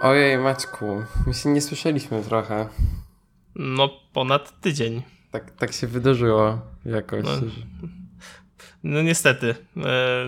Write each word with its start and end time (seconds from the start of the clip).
Ojej, 0.00 0.38
Maćku, 0.38 1.04
my 1.26 1.34
się 1.34 1.48
nie 1.48 1.60
słyszeliśmy 1.60 2.22
trochę. 2.22 2.68
No, 3.54 3.90
ponad 4.12 4.60
tydzień. 4.60 5.02
Tak, 5.30 5.50
tak 5.50 5.72
się 5.72 5.86
wydarzyło 5.86 6.58
jakoś. 6.84 7.24
No, 7.24 7.40
no 8.82 9.02
niestety. 9.02 9.54
E, 9.76 10.26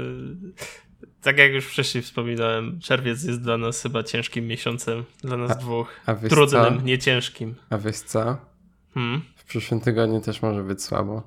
tak 1.23 1.39
jak 1.39 1.53
już 1.53 1.67
wcześniej 1.67 2.03
wspominałem, 2.03 2.81
czerwiec 2.81 3.25
jest 3.25 3.41
dla 3.41 3.59
nas 3.59 3.82
chyba 3.82 4.03
ciężkim 4.03 4.46
miesiącem. 4.46 5.05
Dla 5.21 5.37
nas 5.37 5.50
a, 5.50 5.55
dwóch. 5.55 5.89
A 6.07 6.14
Trudnym, 6.14 6.79
co? 6.79 6.85
nie 6.85 6.99
ciężkim. 6.99 7.54
A 7.71 7.79
wiesz 7.79 7.96
co? 7.96 8.36
Hmm? 8.95 9.23
W 9.36 9.45
przyszłym 9.45 9.81
tygodniu 9.81 10.21
też 10.21 10.43
może 10.43 10.63
być 10.63 10.82
słabo. 10.82 11.23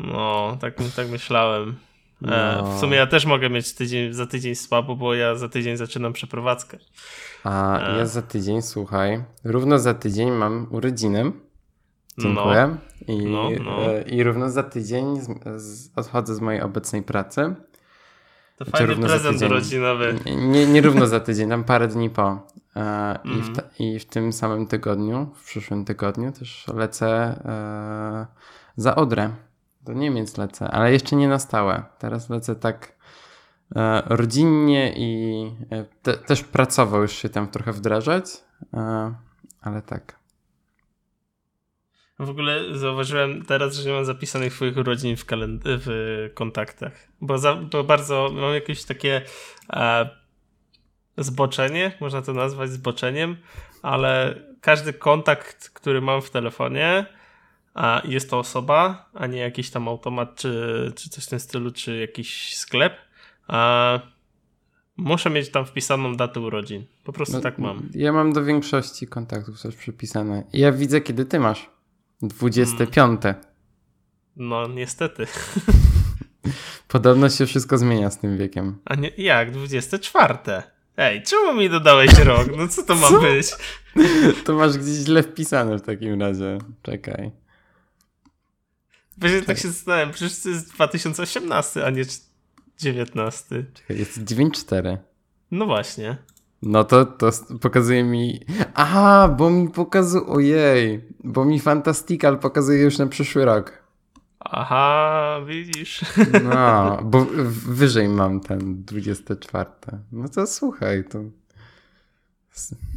No, 0.00 0.56
tak, 0.60 0.74
tak 0.96 1.08
myślałem. 1.08 1.76
E, 2.22 2.58
no. 2.62 2.76
W 2.76 2.80
sumie 2.80 2.96
ja 2.96 3.06
też 3.06 3.26
mogę 3.26 3.50
mieć 3.50 3.72
tydzień, 3.72 4.12
za 4.12 4.26
tydzień 4.26 4.54
słabo, 4.54 4.96
bo 4.96 5.14
ja 5.14 5.34
za 5.34 5.48
tydzień 5.48 5.76
zaczynam 5.76 6.12
przeprowadzkę. 6.12 6.78
A 7.44 7.80
e. 7.94 7.98
ja 7.98 8.06
za 8.06 8.22
tydzień, 8.22 8.62
słuchaj, 8.62 9.24
równo 9.44 9.78
za 9.78 9.94
tydzień 9.94 10.30
mam 10.30 10.66
urodziny. 10.70 11.32
Dziękuję. 12.18 12.76
No. 13.08 13.14
I, 13.14 13.26
no, 13.26 13.50
no. 13.64 13.92
E, 13.92 14.02
I 14.02 14.22
równo 14.22 14.50
za 14.50 14.62
tydzień 14.62 15.20
z, 15.20 15.28
z, 15.62 15.90
odchodzę 15.96 16.34
z 16.34 16.40
mojej 16.40 16.62
obecnej 16.62 17.02
pracy. 17.02 17.54
To 18.56 18.64
fajny 18.64 18.96
prezent 18.96 19.42
urodzinowy. 19.42 20.18
Nie, 20.36 20.66
nie 20.66 20.80
równo 20.80 21.06
za 21.06 21.20
tydzień, 21.20 21.48
tam 21.48 21.64
parę 21.64 21.88
dni 21.88 22.10
po. 22.10 22.46
E, 22.76 22.80
mm. 23.24 23.38
i, 23.38 23.42
w 23.42 23.48
mhm. 23.48 23.68
I 23.78 23.98
w 23.98 24.04
tym 24.04 24.32
samym 24.32 24.66
tygodniu, 24.66 25.30
w 25.34 25.44
przyszłym 25.44 25.84
tygodniu 25.84 26.32
też 26.32 26.66
lecę 26.74 27.06
e, 27.44 28.26
za 28.76 28.96
Odrę. 28.96 29.30
Do 29.84 29.92
Niemiec 29.92 30.36
lecę, 30.36 30.70
ale 30.70 30.92
jeszcze 30.92 31.16
nie 31.16 31.28
na 31.28 31.38
stałe. 31.38 31.84
Teraz 31.98 32.30
lecę 32.30 32.56
tak 32.56 32.96
e, 33.76 34.02
rodzinnie 34.06 34.92
i 34.96 35.42
e, 35.70 35.84
te, 36.02 36.14
też 36.14 36.42
pracował 36.42 37.02
już 37.02 37.12
się 37.12 37.28
tam 37.28 37.48
trochę 37.48 37.72
wdrażać, 37.72 38.24
e, 38.74 39.14
ale 39.60 39.82
tak. 39.82 40.24
W 42.18 42.30
ogóle 42.30 42.78
zauważyłem 42.78 43.44
teraz, 43.44 43.74
że 43.74 43.88
nie 43.88 43.94
mam 43.94 44.04
zapisanych 44.04 44.52
twoich 44.52 44.76
urodzin 44.76 45.16
w, 45.16 45.24
w 45.64 46.30
kontaktach, 46.34 46.92
bo, 47.20 47.38
za, 47.38 47.54
bo 47.54 47.84
bardzo 47.84 48.30
mam 48.32 48.54
jakieś 48.54 48.84
takie 48.84 49.22
e, 49.72 50.08
zboczenie, 51.18 51.92
można 52.00 52.22
to 52.22 52.32
nazwać 52.32 52.70
zboczeniem, 52.70 53.36
ale 53.82 54.34
każdy 54.60 54.92
kontakt, 54.92 55.70
który 55.70 56.00
mam 56.00 56.22
w 56.22 56.30
telefonie, 56.30 57.06
a 57.74 58.02
jest 58.04 58.30
to 58.30 58.38
osoba, 58.38 59.10
a 59.14 59.26
nie 59.26 59.38
jakiś 59.38 59.70
tam 59.70 59.88
automat, 59.88 60.36
czy, 60.36 60.92
czy 60.96 61.10
coś 61.10 61.24
w 61.24 61.28
tym 61.28 61.40
stylu, 61.40 61.70
czy 61.70 61.96
jakiś 61.96 62.56
sklep, 62.56 62.96
a 63.48 64.00
muszę 64.96 65.30
mieć 65.30 65.50
tam 65.50 65.66
wpisaną 65.66 66.16
datę 66.16 66.40
urodzin. 66.40 66.84
Po 67.04 67.12
prostu 67.12 67.36
no, 67.36 67.40
tak 67.40 67.58
mam. 67.58 67.88
Ja 67.94 68.12
mam 68.12 68.32
do 68.32 68.44
większości 68.44 69.06
kontaktów 69.06 69.60
coś 69.60 69.76
przypisane. 69.76 70.44
Ja 70.52 70.72
widzę, 70.72 71.00
kiedy 71.00 71.24
ty 71.24 71.40
masz. 71.40 71.70
25. 72.22 73.22
Hmm. 73.22 73.42
No, 74.36 74.68
niestety. 74.68 75.26
Podobno 76.88 77.28
się 77.28 77.46
wszystko 77.46 77.78
zmienia 77.78 78.10
z 78.10 78.18
tym 78.18 78.38
wiekiem. 78.38 78.78
A 78.84 78.94
nie, 78.94 79.10
jak? 79.18 79.50
24. 79.50 80.38
Ej, 80.96 81.22
czemu 81.22 81.54
mi 81.54 81.70
dodałeś 81.70 82.18
rok? 82.18 82.48
No 82.56 82.68
co 82.68 82.82
to 82.82 82.94
ma 82.94 83.08
co? 83.08 83.20
być? 83.20 83.46
To 84.44 84.54
masz 84.54 84.78
gdzieś 84.78 84.94
źle 84.94 85.22
wpisane 85.22 85.78
w 85.78 85.82
takim 85.82 86.20
razie. 86.20 86.58
Czekaj. 86.82 87.43
Właśnie 89.18 89.42
tak 89.42 89.58
się 89.58 89.68
zastanawiam, 89.68 90.12
przecież 90.12 90.42
to 90.42 90.48
jest 90.48 90.74
2018, 90.74 91.86
a 91.86 91.90
nie 91.90 92.04
19. 92.78 93.64
Czekaj, 93.74 93.98
jest 93.98 94.18
9.4. 94.18 94.98
No 95.50 95.66
właśnie. 95.66 96.16
No 96.62 96.84
to, 96.84 97.04
to 97.06 97.30
pokazuje 97.60 98.04
mi. 98.04 98.40
Aha, 98.74 99.28
bo 99.38 99.50
mi 99.50 99.68
pokazuje. 99.68 100.26
Ojej, 100.26 101.04
bo 101.24 101.44
mi 101.44 101.60
Fantastical 101.60 102.38
pokazuje 102.38 102.82
już 102.82 102.98
na 102.98 103.06
przyszły 103.06 103.44
rok. 103.44 103.84
Aha, 104.40 105.40
widzisz. 105.46 106.04
No, 106.44 106.98
bo 107.10 107.26
wyżej 107.68 108.08
mam 108.08 108.40
ten 108.40 108.84
24. 108.84 109.70
No 110.12 110.28
to 110.28 110.46
słuchaj, 110.46 111.04
to. 111.04 111.18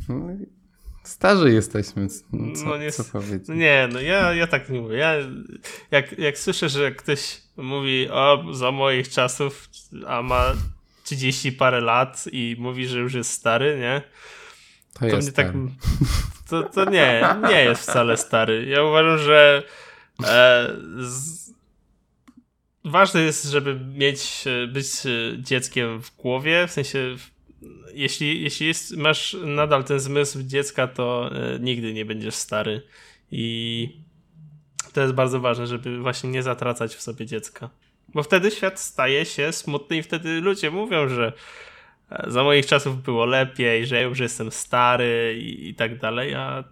No, 0.09 0.27
starzy 1.07 1.51
jesteśmy. 1.51 2.07
Co, 2.07 2.65
no 2.65 2.77
nie, 2.77 2.91
co 2.91 3.03
powiedzieć? 3.03 3.47
Nie, 3.49 3.89
no 3.93 4.01
ja, 4.01 4.33
ja 4.33 4.47
tak 4.47 4.69
nie 4.69 4.81
mówię. 4.81 4.97
Ja, 4.97 5.13
jak, 5.91 6.19
jak 6.19 6.37
słyszę, 6.37 6.69
że 6.69 6.91
ktoś 6.91 7.41
mówi 7.57 8.09
o 8.09 8.43
za 8.53 8.71
moich 8.71 9.09
czasów, 9.09 9.69
a 10.07 10.21
ma 10.21 10.53
30 11.03 11.51
parę 11.51 11.81
lat 11.81 12.25
i 12.31 12.55
mówi, 12.59 12.87
że 12.87 12.99
już 12.99 13.13
jest 13.13 13.31
stary, 13.31 13.77
nie? 13.79 14.01
To, 14.93 14.99
to 14.99 15.05
jest 15.15 15.35
tak. 15.35 15.53
To, 16.49 16.63
to 16.63 16.89
nie, 16.89 17.25
nie 17.49 17.63
jest 17.63 17.81
wcale 17.81 18.17
stary. 18.17 18.65
Ja 18.65 18.83
uważam, 18.83 19.17
że 19.17 19.63
e, 20.23 20.73
z, 20.99 21.51
ważne 22.85 23.21
jest, 23.21 23.45
żeby 23.45 23.79
mieć, 23.79 24.45
być 24.73 24.87
dzieckiem 25.37 26.01
w 26.01 26.15
głowie, 26.15 26.67
w 26.67 26.71
sensie 26.71 27.15
jeśli, 27.93 28.41
jeśli 28.41 28.67
jest, 28.67 28.97
masz 28.97 29.37
nadal 29.45 29.83
ten 29.83 29.99
zmysł 29.99 30.43
dziecka, 30.43 30.87
to 30.87 31.31
e, 31.31 31.59
nigdy 31.59 31.93
nie 31.93 32.05
będziesz 32.05 32.35
stary 32.35 32.81
i 33.31 33.89
to 34.93 35.01
jest 35.01 35.13
bardzo 35.13 35.39
ważne, 35.39 35.67
żeby 35.67 35.99
właśnie 35.99 36.29
nie 36.29 36.43
zatracać 36.43 36.95
w 36.95 37.01
sobie 37.01 37.25
dziecka. 37.25 37.69
Bo 38.13 38.23
wtedy 38.23 38.51
świat 38.51 38.79
staje 38.79 39.25
się 39.25 39.51
smutny 39.51 39.97
i 39.97 40.03
wtedy 40.03 40.41
ludzie 40.41 40.71
mówią, 40.71 41.09
że 41.09 41.33
e, 42.09 42.31
za 42.31 42.43
moich 42.43 42.65
czasów 42.65 43.03
było 43.03 43.25
lepiej, 43.25 43.85
że 43.85 43.95
ja 43.95 44.01
już 44.01 44.19
jestem 44.19 44.51
stary 44.51 45.39
i, 45.39 45.69
i 45.69 45.75
tak 45.75 45.99
dalej, 45.99 46.35
a 46.35 46.63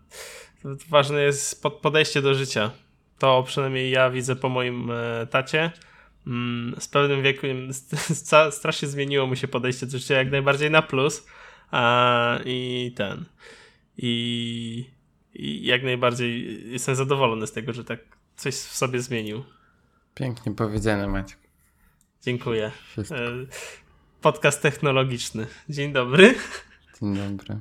ważne 0.90 1.22
jest 1.22 1.64
podejście 1.82 2.22
do 2.22 2.34
życia. 2.34 2.72
To 3.20 3.44
przynajmniej 3.44 3.92
ja 3.92 4.10
widzę 4.10 4.36
po 4.36 4.50
moim 4.50 4.92
e, 4.92 5.28
tacie. 5.28 5.72
Mm, 6.28 6.76
z 6.80 6.88
pewnym 6.88 7.24
wiekiem 7.24 7.70
strasznie 8.52 8.88
zmieniło 8.88 9.28
mu 9.28 9.36
się 9.36 9.48
podejście 9.48 9.86
do 9.86 9.98
życia 9.98 10.16
jak 10.16 10.32
najbardziej 10.32 10.72
na 10.72 10.82
plus. 10.82 11.26
A, 11.72 12.40
I 12.46 12.92
ten. 12.96 13.26
I, 13.98 14.90
I 15.34 15.66
jak 15.66 15.84
najbardziej 15.84 16.62
jestem 16.72 16.96
zadowolony 16.96 17.48
z 17.48 17.52
tego, 17.52 17.74
że 17.74 17.84
tak 17.84 18.00
coś 18.36 18.56
w 18.56 18.76
sobie 18.76 19.02
zmienił. 19.02 19.44
Pięknie 20.16 20.52
powiedziane, 20.52 21.08
Maciek. 21.08 21.40
Dziękuję. 22.22 22.72
Wszystko. 22.92 23.16
E, 23.16 23.32
podcast 24.22 24.62
technologiczny. 24.62 25.48
Dzień 25.70 25.94
dobry. 25.94 26.36
Dzień 27.02 27.16
dobry. 27.16 27.60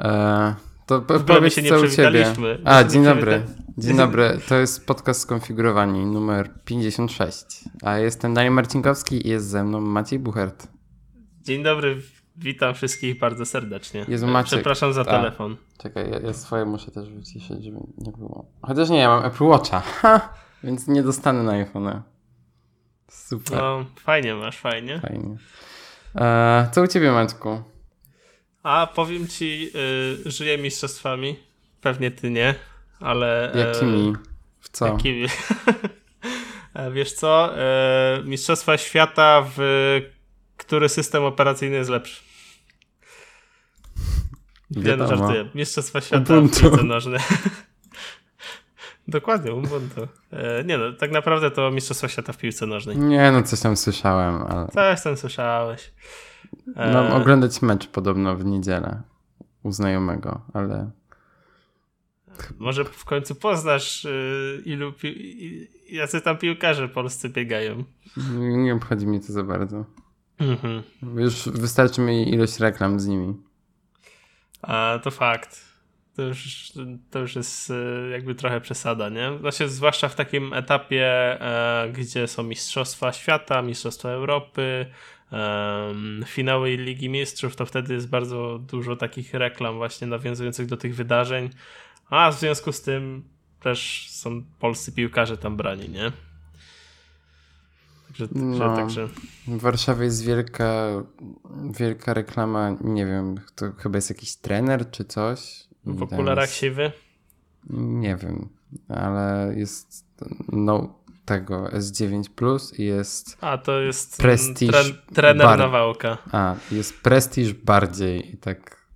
E, 0.00 0.54
to 0.88 1.00
powiedz 1.26 1.54
się 1.54 1.62
nie 1.62 1.68
co 1.68 1.80
u 1.80 1.88
ciebie. 1.88 2.34
A, 2.64 2.84
dzień 2.84 3.04
dobry. 3.04 3.42
Dzień 3.78 3.96
dobry. 3.96 4.38
To 4.48 4.54
jest 4.54 4.86
podcast 4.86 5.20
Skonfigurowani 5.20 6.06
numer 6.06 6.50
56. 6.64 7.44
A 7.82 7.98
jestem 7.98 8.34
Daniel 8.34 8.52
Marcinkowski 8.52 9.26
i 9.26 9.30
jest 9.30 9.48
ze 9.48 9.64
mną 9.64 9.80
Maciej 9.80 10.18
Buchert. 10.18 10.68
Dzień 11.42 11.62
dobry. 11.62 11.96
Witam 12.36 12.74
wszystkich 12.74 13.18
bardzo 13.18 13.46
serdecznie. 13.46 14.04
Jezu, 14.08 14.26
Maciek, 14.26 14.50
Przepraszam 14.50 14.92
za 14.92 15.04
telefon. 15.04 15.56
Czekaj, 15.78 16.10
ja, 16.10 16.18
ja, 16.18 16.32
swoje 16.32 16.64
muszę 16.64 16.90
też 16.90 17.10
wyciszyć, 17.10 17.64
żeby 17.64 17.78
nie 17.98 18.12
było. 18.12 18.46
Chociaż 18.62 18.90
nie, 18.90 18.98
ja 18.98 19.08
mam 19.08 19.24
Apple 19.24 19.44
Watcha. 19.44 19.80
Ha! 19.80 20.28
Więc 20.64 20.88
nie 20.88 21.02
dostanę 21.02 21.42
na 21.42 21.52
iPhone. 21.52 22.02
Super. 23.08 23.58
No, 23.58 23.84
fajnie 23.96 24.34
masz, 24.34 24.58
fajnie. 24.58 25.00
Fajnie. 25.00 25.36
E, 26.14 26.68
co 26.72 26.82
u 26.82 26.86
ciebie, 26.86 27.12
Maćku? 27.12 27.62
A 28.68 28.86
powiem 28.86 29.28
ci, 29.28 29.70
y, 30.26 30.30
żyję 30.30 30.58
mistrzostwami. 30.58 31.36
Pewnie 31.80 32.10
ty 32.10 32.30
nie, 32.30 32.54
ale. 33.00 33.54
E, 33.54 33.58
jakimi? 33.58 34.12
W 34.60 34.68
co? 34.68 34.86
Jakimi? 34.86 35.26
E, 36.74 36.90
wiesz 36.90 37.12
co? 37.12 37.58
E, 37.58 38.22
mistrzostwa 38.24 38.78
świata, 38.78 39.44
w 39.56 39.60
który 40.56 40.88
system 40.88 41.24
operacyjny 41.24 41.76
jest 41.76 41.90
lepszy. 41.90 42.22
Wiem, 44.70 45.06
żartuję. 45.06 45.48
Mistrzostwa 45.54 46.00
świata 46.00 46.34
Ubuntu. 46.34 46.58
w 46.58 46.60
piłce 46.60 46.82
nożnej. 46.82 47.20
Dokładnie, 49.08 49.52
Ubuntu. 49.52 50.08
Nie 50.64 50.78
no, 50.78 50.92
tak 50.92 51.10
naprawdę 51.10 51.50
to 51.50 51.70
Mistrzostwa 51.70 52.08
Świata 52.08 52.32
w 52.32 52.38
piłce 52.38 52.66
nożnej. 52.66 52.96
Nie 52.96 53.32
no, 53.32 53.42
coś 53.42 53.60
tam 53.60 53.76
słyszałem, 53.76 54.42
ale... 54.42 54.68
Coś 54.68 55.02
tam 55.02 55.16
słyszałeś. 55.16 55.92
E... 56.76 56.92
Mam 56.92 57.12
oglądać 57.12 57.62
mecz 57.62 57.86
podobno 57.86 58.36
w 58.36 58.44
niedzielę 58.44 59.02
u 59.62 59.72
znajomego, 59.72 60.40
ale... 60.52 60.90
Może 62.58 62.84
w 62.84 63.04
końcu 63.04 63.34
poznasz 63.34 64.04
y, 64.04 64.62
ilu 64.64 64.92
pi... 64.92 65.68
jacy 65.90 66.20
tam 66.20 66.38
piłkarze 66.38 66.88
polscy 66.88 67.28
biegają. 67.28 67.84
Nie 68.40 68.74
obchodzi 68.74 69.06
mnie 69.06 69.20
to 69.20 69.32
za 69.32 69.42
bardzo. 69.42 69.84
Mhm. 70.38 70.82
Już 71.16 71.48
wystarczy 71.48 72.00
mi 72.00 72.34
ilość 72.34 72.58
reklam 72.58 73.00
z 73.00 73.06
nimi. 73.06 73.34
A, 74.62 74.98
to 75.02 75.10
fakt. 75.10 75.68
to 76.16 76.22
już, 76.22 76.72
to 77.10 77.18
już 77.18 77.36
jest 77.36 77.70
e, 77.70 78.10
jakby 78.10 78.34
trochę 78.34 78.60
przesada, 78.60 79.08
nie? 79.08 79.38
Znaczy, 79.40 79.68
zwłaszcza 79.68 80.08
w 80.08 80.14
takim 80.14 80.52
etapie, 80.52 81.06
e, 81.40 81.88
gdzie 81.92 82.26
są 82.26 82.42
Mistrzostwa 82.42 83.12
Świata, 83.12 83.62
Mistrzostwa 83.62 84.08
Europy, 84.08 84.86
e, 85.32 85.94
finały 86.26 86.76
Ligi 86.76 87.08
Mistrzów, 87.08 87.56
to 87.56 87.66
wtedy 87.66 87.94
jest 87.94 88.08
bardzo 88.08 88.58
dużo 88.58 88.96
takich 88.96 89.34
reklam 89.34 89.76
właśnie 89.76 90.06
nawiązujących 90.06 90.66
do 90.66 90.76
tych 90.76 90.94
wydarzeń, 90.94 91.50
a 92.10 92.30
w 92.30 92.38
związku 92.38 92.72
z 92.72 92.82
tym 92.82 93.24
też 93.60 94.06
są 94.10 94.42
polscy 94.58 94.92
piłkarze 94.92 95.38
tam 95.38 95.56
brani, 95.56 95.88
nie? 95.88 96.12
Także, 98.06 98.28
no, 98.34 98.76
także... 98.76 99.08
W 99.48 99.60
Warszawie 99.60 100.04
jest 100.04 100.24
wielka, 100.24 100.86
wielka 101.78 102.14
reklama, 102.14 102.76
nie 102.80 103.06
wiem, 103.06 103.40
to 103.54 103.72
chyba 103.72 103.98
jest 103.98 104.10
jakiś 104.10 104.36
trener 104.36 104.90
czy 104.90 105.04
coś. 105.04 105.68
W 105.84 106.02
okularach 106.02 106.50
siwy? 106.50 106.92
Nie 107.70 108.16
wiem, 108.16 108.48
ale 108.88 109.54
jest 109.56 110.06
no, 110.52 110.98
tego 111.28 111.64
S9 111.64 112.30
Plus 112.30 112.78
i 112.78 112.84
jest. 112.84 113.38
A 113.40 113.58
to 113.58 113.80
jest 113.80 114.18
Prestige 114.18 114.72
tre 114.72 114.82
trener 115.14 115.46
bar... 115.46 115.58
Nawałka. 115.58 116.18
A, 116.32 116.54
jest 116.70 117.02
Prestige 117.02 117.54
bardziej 117.54 118.34
i 118.34 118.36
tak. 118.36 118.86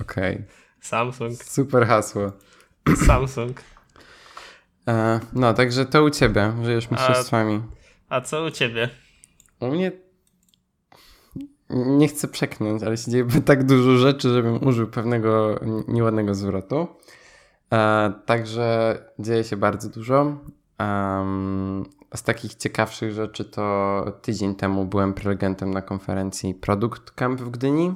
Okej. 0.00 0.34
Okay. 0.34 0.46
Samsung. 0.80 1.44
Super 1.44 1.86
hasło. 1.86 2.32
Samsung. 3.06 3.60
E, 4.88 5.20
no, 5.32 5.54
także 5.54 5.86
to 5.86 6.02
u 6.02 6.10
ciebie, 6.10 6.52
żyjesz 6.62 6.90
mistrzostwami. 6.90 7.62
A, 8.08 8.16
a 8.16 8.20
co 8.20 8.44
u 8.44 8.50
ciebie? 8.50 8.88
U 9.60 9.66
mnie 9.66 9.92
nie 11.70 12.08
chcę 12.08 12.28
przeknąć, 12.28 12.82
ale 12.82 12.96
się 12.96 13.10
dzieje 13.10 13.26
tak 13.44 13.66
dużo 13.66 13.96
rzeczy, 13.96 14.28
żebym 14.28 14.66
użył 14.66 14.86
pewnego 14.86 15.60
nieładnego 15.88 16.34
zwrotu. 16.34 16.88
E, 17.72 18.12
także 18.26 18.98
dzieje 19.18 19.44
się 19.44 19.56
bardzo 19.56 19.88
dużo. 19.88 20.36
Um, 20.80 21.84
z 22.14 22.22
takich 22.22 22.54
ciekawszych 22.54 23.12
rzeczy 23.12 23.44
to 23.44 24.04
tydzień 24.22 24.54
temu 24.54 24.84
byłem 24.84 25.14
prelegentem 25.14 25.70
na 25.70 25.82
konferencji 25.82 26.54
Product 26.54 27.10
Camp 27.10 27.40
w 27.40 27.50
Gdyni. 27.50 27.94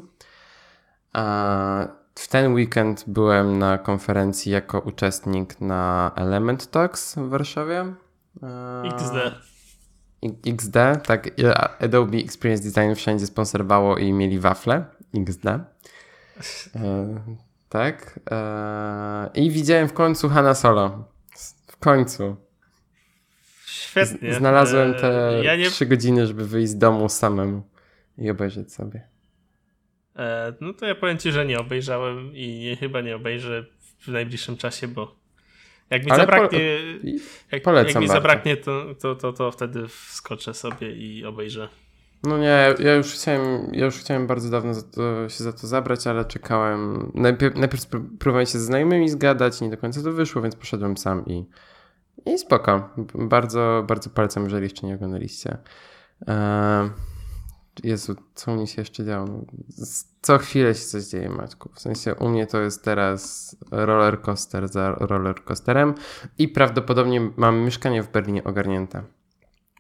E, 1.17 1.89
w 2.15 2.29
ten 2.29 2.55
weekend 2.55 3.05
byłem 3.07 3.59
na 3.59 3.79
konferencji 3.79 4.53
jako 4.53 4.81
uczestnik 4.81 5.61
na 5.61 6.13
Element 6.17 6.71
Talks 6.71 7.15
w 7.15 7.29
Warszawie. 7.29 7.95
E, 8.43 8.83
XD. 8.83 9.15
XD, 10.47 10.77
tak. 11.07 11.31
Adobe 11.81 12.19
Experience 12.19 12.65
Design 12.71 12.95
wszędzie 12.95 13.27
sponsorowało 13.27 13.99
i 13.99 14.13
mieli 14.13 14.39
wafle. 14.39 14.85
XD. 15.15 15.47
E, 15.47 15.61
tak. 17.69 18.21
I 19.35 19.51
widziałem 19.51 19.89
w 19.89 19.93
końcu 19.93 20.29
Hanna 20.29 20.55
Solo. 20.55 21.05
W 21.67 21.77
końcu. 21.77 22.37
Świetnie. 23.85 24.35
Znalazłem 24.35 24.95
te 24.95 25.41
ja 25.45 25.57
nie... 25.57 25.71
trzy 25.71 25.87
godziny, 25.87 26.27
żeby 26.27 26.45
wyjść 26.47 26.69
z 26.69 26.79
domu 26.79 27.09
samemu 27.09 27.63
i 28.19 28.31
obejrzeć 28.31 28.73
sobie. 28.73 29.09
E, 30.17 30.55
no 30.61 30.73
to 30.73 30.87
ja 30.87 30.95
powiem 30.95 31.19
ci, 31.19 31.33
że 31.33 31.47
nie 31.47 31.59
obejrzałem 31.59 32.31
i 32.35 32.77
chyba 32.81 33.01
nie 33.01 33.17
obejrzę 33.17 33.65
w 34.01 34.09
najbliższym 34.09 34.57
czasie, 34.57 34.89
bo 34.89 35.17
jak 35.91 36.05
mi 36.05 36.11
Ale 36.11 36.21
zabraknie, 36.21 36.59
po, 37.63 37.73
jak, 37.73 37.89
jak, 37.89 38.01
mi 38.01 38.09
zabraknie 38.09 38.57
to, 38.57 38.95
to, 39.01 39.15
to, 39.15 39.33
to 39.33 39.51
wtedy 39.51 39.89
wskoczę 39.89 40.55
sobie 40.55 40.93
i 40.93 41.25
obejrzę. 41.25 41.69
No 42.23 42.39
nie, 42.39 42.75
ja 42.79 42.95
już 42.95 43.13
chciałem, 43.13 43.71
ja 43.73 43.85
już 43.85 43.95
chciałem 43.95 44.27
bardzo 44.27 44.51
dawno 44.51 44.75
za 44.75 44.83
to, 44.83 45.29
się 45.29 45.45
za 45.45 45.53
to 45.53 45.67
zabrać, 45.67 46.07
ale 46.07 46.25
czekałem. 46.25 47.13
Najpierw, 47.15 47.57
najpierw 47.57 47.87
próbowałem 48.19 48.47
się 48.47 48.59
ze 48.59 48.65
znajomymi 48.65 49.09
zgadać, 49.09 49.61
nie 49.61 49.71
do 49.71 49.77
końca 49.77 50.03
to 50.03 50.13
wyszło, 50.13 50.43
więc 50.43 50.57
poszedłem 50.57 50.97
sam 50.97 51.27
i, 51.27 51.45
i 52.27 52.39
spoko. 52.39 52.89
Bardzo, 53.15 53.85
bardzo 53.89 54.11
polecam, 54.11 54.45
jeżeli 54.45 54.63
jeszcze 54.63 54.87
nie 54.87 54.95
oglądaliście. 54.95 55.59
Eee, 56.27 56.91
Jezu, 57.83 58.17
co 58.35 58.57
mi 58.57 58.69
się 58.69 58.83
jeszcze 58.83 59.05
działo? 59.05 59.29
Co 60.23 60.39
chwilę 60.39 60.75
się 60.75 60.85
coś 60.85 61.05
dzieje, 61.05 61.29
Maćku. 61.29 61.71
W 61.75 61.81
sensie 61.81 62.15
u 62.15 62.29
mnie 62.29 62.47
to 62.47 62.61
jest 62.61 62.85
teraz 62.85 63.57
roller 63.71 64.21
coaster 64.23 64.69
za 64.69 64.91
roller 64.91 65.45
coasterem 65.45 65.95
i 66.39 66.49
prawdopodobnie 66.49 67.31
mam 67.37 67.61
mieszkanie 67.61 68.03
w 68.03 68.13
Berlinie 68.13 68.45
ogarnięte. 68.45 69.03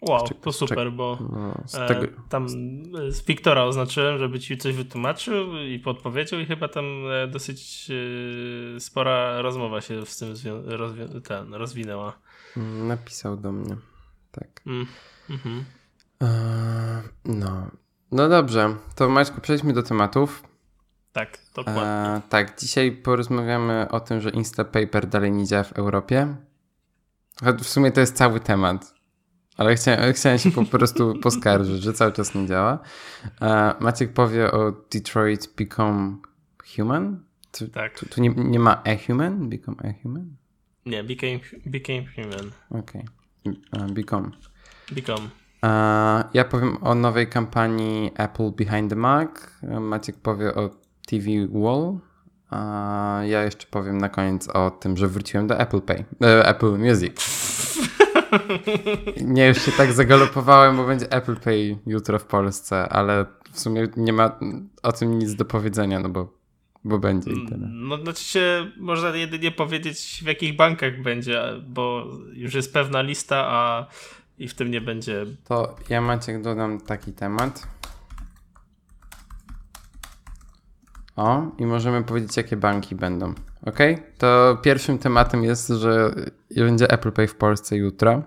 Wow, 0.09 0.29
to 0.41 0.53
super, 0.53 0.93
bo 0.93 1.19
no, 1.33 1.89
tego... 1.89 2.06
tam 2.29 2.49
z 3.09 3.25
Wiktora 3.27 3.65
oznaczyłem, 3.65 4.19
żeby 4.19 4.41
ci 4.41 4.59
coś 4.59 4.75
wytłumaczył 4.75 5.56
i 5.56 5.79
podpowiedział 5.79 6.41
i 6.41 6.47
chyba 6.47 6.69
tam 6.69 6.85
e, 7.11 7.29
dosyć 7.29 7.91
e, 8.77 8.81
spora 8.81 9.43
rozmowa 9.43 9.81
się 9.81 10.06
z 10.06 10.17
tym 10.17 10.35
rozwi 10.65 11.03
ten, 11.29 11.55
rozwinęła. 11.55 12.19
Napisał 12.89 13.37
do 13.37 13.53
mnie, 13.53 13.77
tak. 14.31 14.62
Mm, 14.67 14.87
mhm. 15.31 15.65
E, 16.23 17.03
no, 17.25 17.71
no 18.12 18.29
dobrze, 18.29 18.77
to 18.95 19.09
Maćku, 19.09 19.41
przejdźmy 19.41 19.73
do 19.73 19.83
tematów. 19.83 20.43
Tak, 21.12 21.39
dokładnie. 21.55 21.83
E, 21.83 22.21
tak, 22.29 22.61
dzisiaj 22.61 22.93
porozmawiamy 22.93 23.87
o 23.91 24.00
tym, 24.00 24.21
że 24.21 24.31
Instapaper 24.31 25.07
dalej 25.07 25.33
nie 25.33 25.47
działa 25.47 25.65
w 25.65 25.73
Europie. 25.73 26.37
W 27.43 27.65
sumie 27.65 27.93
to 27.93 28.00
jest 28.00 28.17
cały 28.17 28.41
temat, 28.41 28.94
ale 29.56 29.75
chciałem, 29.75 30.12
chciałem 30.12 30.39
się 30.39 30.51
po 30.51 30.65
prostu 30.79 31.15
poskarżyć, 31.23 31.83
że 31.83 31.93
cały 31.93 32.12
czas 32.12 32.35
nie 32.35 32.47
działa. 32.47 32.79
E, 33.41 33.75
Maciek 33.81 34.12
powie 34.12 34.53
o 34.53 34.73
Detroit 34.93 35.55
Become 35.56 36.17
Human? 36.77 37.21
Tu, 37.53 37.69
tak. 37.69 37.99
Tu, 37.99 38.06
tu 38.06 38.21
nie, 38.21 38.31
nie, 38.37 38.59
ma 38.59 38.83
a 38.85 38.97
human? 39.06 39.49
Become 39.49 39.77
a 39.79 40.03
human? 40.03 40.37
Nie, 40.87 41.05
became, 41.05 41.41
became 41.67 42.05
human. 42.17 42.51
Okej. 42.71 43.05
Okay. 43.73 43.93
become. 43.93 44.31
Become. 44.93 45.29
Ja 46.35 46.45
powiem 46.45 46.77
o 46.83 46.95
nowej 46.95 47.27
kampanii 47.27 48.11
Apple 48.17 48.50
Behind 48.50 48.91
the 48.91 48.97
Mac. 48.97 49.31
Maciek 49.81 50.17
powie 50.17 50.55
o 50.55 50.71
TV 51.07 51.31
Wall. 51.49 51.99
A 52.50 53.21
ja 53.27 53.45
jeszcze 53.45 53.67
powiem 53.71 53.99
na 53.99 54.09
koniec 54.09 54.49
o 54.49 54.71
tym, 54.71 54.97
że 54.97 55.09
wróciłem 55.09 55.47
do 55.47 55.59
Apple 55.59 55.81
Pay, 55.81 56.05
e, 56.23 56.47
Apple 56.47 56.79
Music. 56.79 57.17
Nie, 59.21 59.49
już 59.49 59.63
się 59.63 59.73
tak 59.73 59.93
zagalopowałem, 59.93 60.77
bo 60.77 60.87
będzie 60.87 61.13
Apple 61.13 61.37
Pay 61.37 61.79
jutro 61.87 62.19
w 62.19 62.25
Polsce, 62.25 62.89
ale 62.89 63.27
w 63.53 63.61
sumie 63.61 63.89
nie 63.97 64.13
ma 64.13 64.39
o 64.83 64.93
tym 64.93 65.19
nic 65.19 65.35
do 65.35 65.45
powiedzenia, 65.45 66.01
no 66.01 66.09
bo, 66.09 66.33
bo 66.85 66.99
będzie 66.99 67.31
i 67.31 67.47
tyle. 67.47 67.69
No, 67.71 67.97
znaczy 67.97 68.25
się, 68.25 68.71
można 68.77 69.09
jedynie 69.09 69.51
powiedzieć 69.51 70.21
w 70.25 70.27
jakich 70.27 70.57
bankach 70.57 71.03
będzie, 71.03 71.43
bo 71.67 72.07
już 72.33 72.55
jest 72.55 72.73
pewna 72.73 73.03
lista, 73.03 73.47
a 73.49 73.87
i 74.39 74.49
w 74.49 74.55
tym 74.55 74.71
nie 74.71 74.81
będzie. 74.81 75.27
To 75.45 75.77
ja 75.89 76.01
Maciek 76.01 76.43
dodam 76.43 76.81
taki 76.81 77.13
temat. 77.13 77.69
O, 81.17 81.43
i 81.59 81.67
możemy 81.67 82.05
powiedzieć, 82.05 82.37
jakie 82.37 82.57
banki 82.57 82.95
będą. 82.95 83.35
Ok? 83.66 83.78
To 84.18 84.59
pierwszym 84.62 84.99
tematem 84.99 85.44
jest, 85.44 85.68
że 85.68 86.14
będzie 86.56 86.90
Apple 86.90 87.12
Pay 87.12 87.28
w 87.28 87.35
Polsce 87.35 87.76
jutro. 87.76 88.23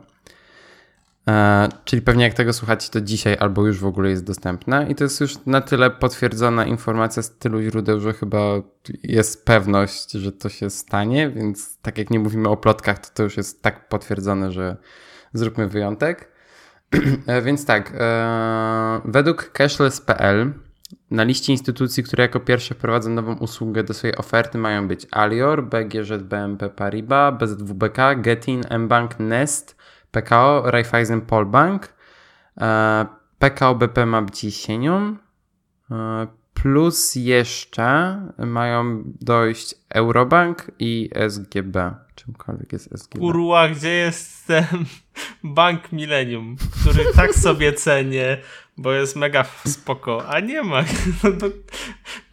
E, 1.28 1.70
czyli 1.86 2.02
pewnie 2.02 2.24
jak 2.24 2.34
tego 2.34 2.54
słuchacie, 2.54 2.90
to 2.92 3.02
dzisiaj 3.02 3.38
albo 3.40 3.68
już 3.68 3.80
w 3.80 3.86
ogóle 3.86 4.10
jest 4.10 4.24
dostępna. 4.24 4.88
I 4.88 4.96
to 4.96 5.04
jest 5.04 5.22
już 5.22 5.46
na 5.46 5.62
tyle 5.62 5.90
potwierdzona 5.90 6.66
informacja 6.66 7.24
z 7.24 7.38
tylu 7.38 7.62
źródeł, 7.62 8.00
że 8.00 8.14
chyba 8.14 8.40
jest 9.04 9.46
pewność, 9.46 10.12
że 10.12 10.32
to 10.32 10.50
się 10.50 10.70
stanie. 10.70 11.30
Więc 11.30 11.78
tak 11.82 11.98
jak 11.98 12.10
nie 12.10 12.20
mówimy 12.20 12.50
o 12.50 12.58
plotkach, 12.58 13.00
to 13.00 13.10
to 13.14 13.24
już 13.24 13.38
jest 13.38 13.62
tak 13.62 13.90
potwierdzone, 13.90 14.52
że 14.52 14.78
zróbmy 15.34 15.68
wyjątek. 15.68 16.32
E, 17.28 17.42
więc 17.42 17.66
tak, 17.66 17.94
e, 18.00 19.02
według 19.06 19.52
cashless.pl 19.52 20.54
na 21.12 21.24
liście 21.24 21.52
instytucji, 21.52 22.04
które 22.04 22.24
jako 22.24 22.40
pierwsze 22.40 22.76
wprowadzą 22.76 23.10
nową 23.10 23.36
usługę 23.38 23.84
do 23.84 23.94
swojej 23.94 24.16
oferty 24.16 24.58
mają 24.58 24.88
być 24.88 25.08
Alior, 25.12 25.64
BGŻ, 25.70 26.18
BNP 26.24 26.70
Paribas, 26.70 27.34
BZWBK, 27.40 27.98
Getin, 28.16 28.62
mBank, 28.80 29.20
Nest, 29.20 29.76
PKO, 30.12 30.64
Raiffeisen 30.66 31.22
Polbank, 31.22 31.94
e, 32.62 33.06
PKO 33.40 33.76
BP 33.76 34.06
ma 34.06 34.22
być 34.22 34.44
jesienią, 34.44 35.18
plus 36.54 37.16
jeszcze 37.16 38.22
mają 38.38 39.04
dojść 39.22 39.76
Eurobank 39.90 40.72
i 40.80 41.10
SGB. 41.30 41.96
Czymkolwiek 42.16 42.74
jest 42.74 42.92
SGB. 42.94 43.20
Kurwa, 43.20 43.70
gdzie 43.70 43.90
jest 43.90 44.48
ten 44.48 44.66
Bank 45.44 45.92
Millennium, 45.92 46.56
który 46.82 47.14
tak 47.16 47.34
sobie 47.34 47.74
cenię, 47.74 48.38
bo 48.78 48.92
jest 48.92 49.16
mega 49.16 49.46
spoko, 49.66 50.28
a 50.28 50.40
nie 50.40 50.64
ma. 50.64 50.84
No, 51.24 51.50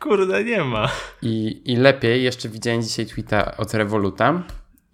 kurde, 0.01 0.45
nie 0.45 0.65
ma. 0.65 0.89
I, 1.23 1.63
I 1.73 1.77
lepiej, 1.77 2.23
jeszcze 2.23 2.49
widziałem 2.49 2.83
dzisiaj 2.83 3.07
tweeta 3.07 3.57
od 3.57 3.75
Revoluta 3.75 4.43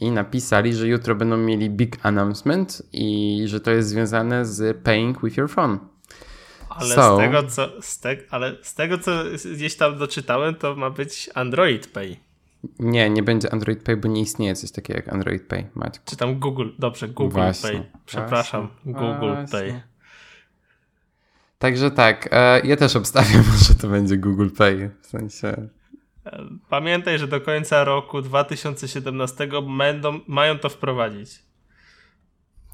i 0.00 0.10
napisali, 0.10 0.74
że 0.74 0.88
jutro 0.88 1.14
będą 1.14 1.36
mieli 1.36 1.70
big 1.70 1.96
announcement 2.02 2.82
i 2.92 3.42
że 3.46 3.60
to 3.60 3.70
jest 3.70 3.88
związane 3.88 4.46
z 4.46 4.82
paying 4.82 5.22
with 5.22 5.36
your 5.36 5.50
phone. 5.50 5.78
Ale, 6.68 6.94
so, 6.94 7.16
z 7.16 7.18
tego, 7.18 7.42
co, 7.42 7.82
z 7.82 8.00
te, 8.00 8.16
ale 8.30 8.56
z 8.62 8.74
tego, 8.74 8.98
co 8.98 9.10
gdzieś 9.54 9.76
tam 9.76 9.98
doczytałem, 9.98 10.54
to 10.54 10.76
ma 10.76 10.90
być 10.90 11.30
Android 11.34 11.86
Pay. 11.86 12.16
Nie, 12.78 13.10
nie 13.10 13.22
będzie 13.22 13.52
Android 13.52 13.82
Pay, 13.82 13.96
bo 13.96 14.08
nie 14.08 14.20
istnieje 14.20 14.54
coś 14.54 14.70
takiego 14.70 14.98
jak 14.98 15.08
Android 15.08 15.46
Pay. 15.46 15.66
Maćku. 15.74 16.04
Czy 16.04 16.16
tam 16.16 16.38
Google, 16.38 16.68
dobrze, 16.78 17.08
Google 17.08 17.32
Właśnie, 17.32 17.70
Pay. 17.70 17.82
Przepraszam, 18.06 18.68
właśnie, 18.84 18.92
Google 18.92 19.34
właśnie. 19.34 19.58
Pay. 19.60 19.89
Także 21.60 21.90
tak, 21.90 22.28
e, 22.32 22.60
ja 22.60 22.76
też 22.76 22.96
obstawiam, 22.96 23.44
że 23.68 23.74
to 23.74 23.88
będzie 23.88 24.16
Google 24.16 24.48
Pay. 24.58 24.90
W 25.02 25.06
sensie. 25.06 25.68
Pamiętaj, 26.68 27.18
że 27.18 27.28
do 27.28 27.40
końca 27.40 27.84
roku 27.84 28.22
2017 28.22 29.48
będą, 29.78 30.20
mają 30.26 30.58
to 30.58 30.68
wprowadzić. 30.68 31.42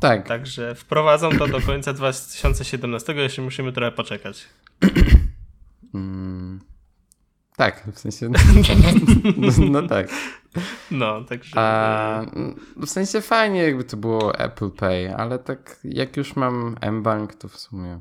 Tak. 0.01 0.29
Także 0.29 0.75
wprowadzą 0.75 1.31
to 1.31 1.47
do 1.47 1.61
końca 1.61 1.93
2017, 1.93 3.15
jeszcze 3.15 3.43
musimy 3.43 3.73
trochę 3.73 3.93
poczekać. 3.93 4.49
Mm, 5.95 6.61
tak, 7.57 7.85
w 7.93 7.99
sensie. 7.99 8.29
No, 8.29 8.39
no 9.81 9.89
tak. 9.89 10.09
No, 10.91 11.25
także. 11.25 11.53
A, 11.55 12.25
w 12.77 12.87
sensie 12.87 13.21
fajnie, 13.21 13.63
jakby 13.63 13.85
to 13.85 13.97
było 13.97 14.39
Apple 14.39 14.71
Pay, 14.71 15.15
ale 15.17 15.39
tak 15.39 15.81
jak 15.85 16.17
już 16.17 16.37
mam 16.37 16.77
mBank, 16.93 17.35
to 17.35 17.49
w 17.49 17.57
sumie. 17.57 18.01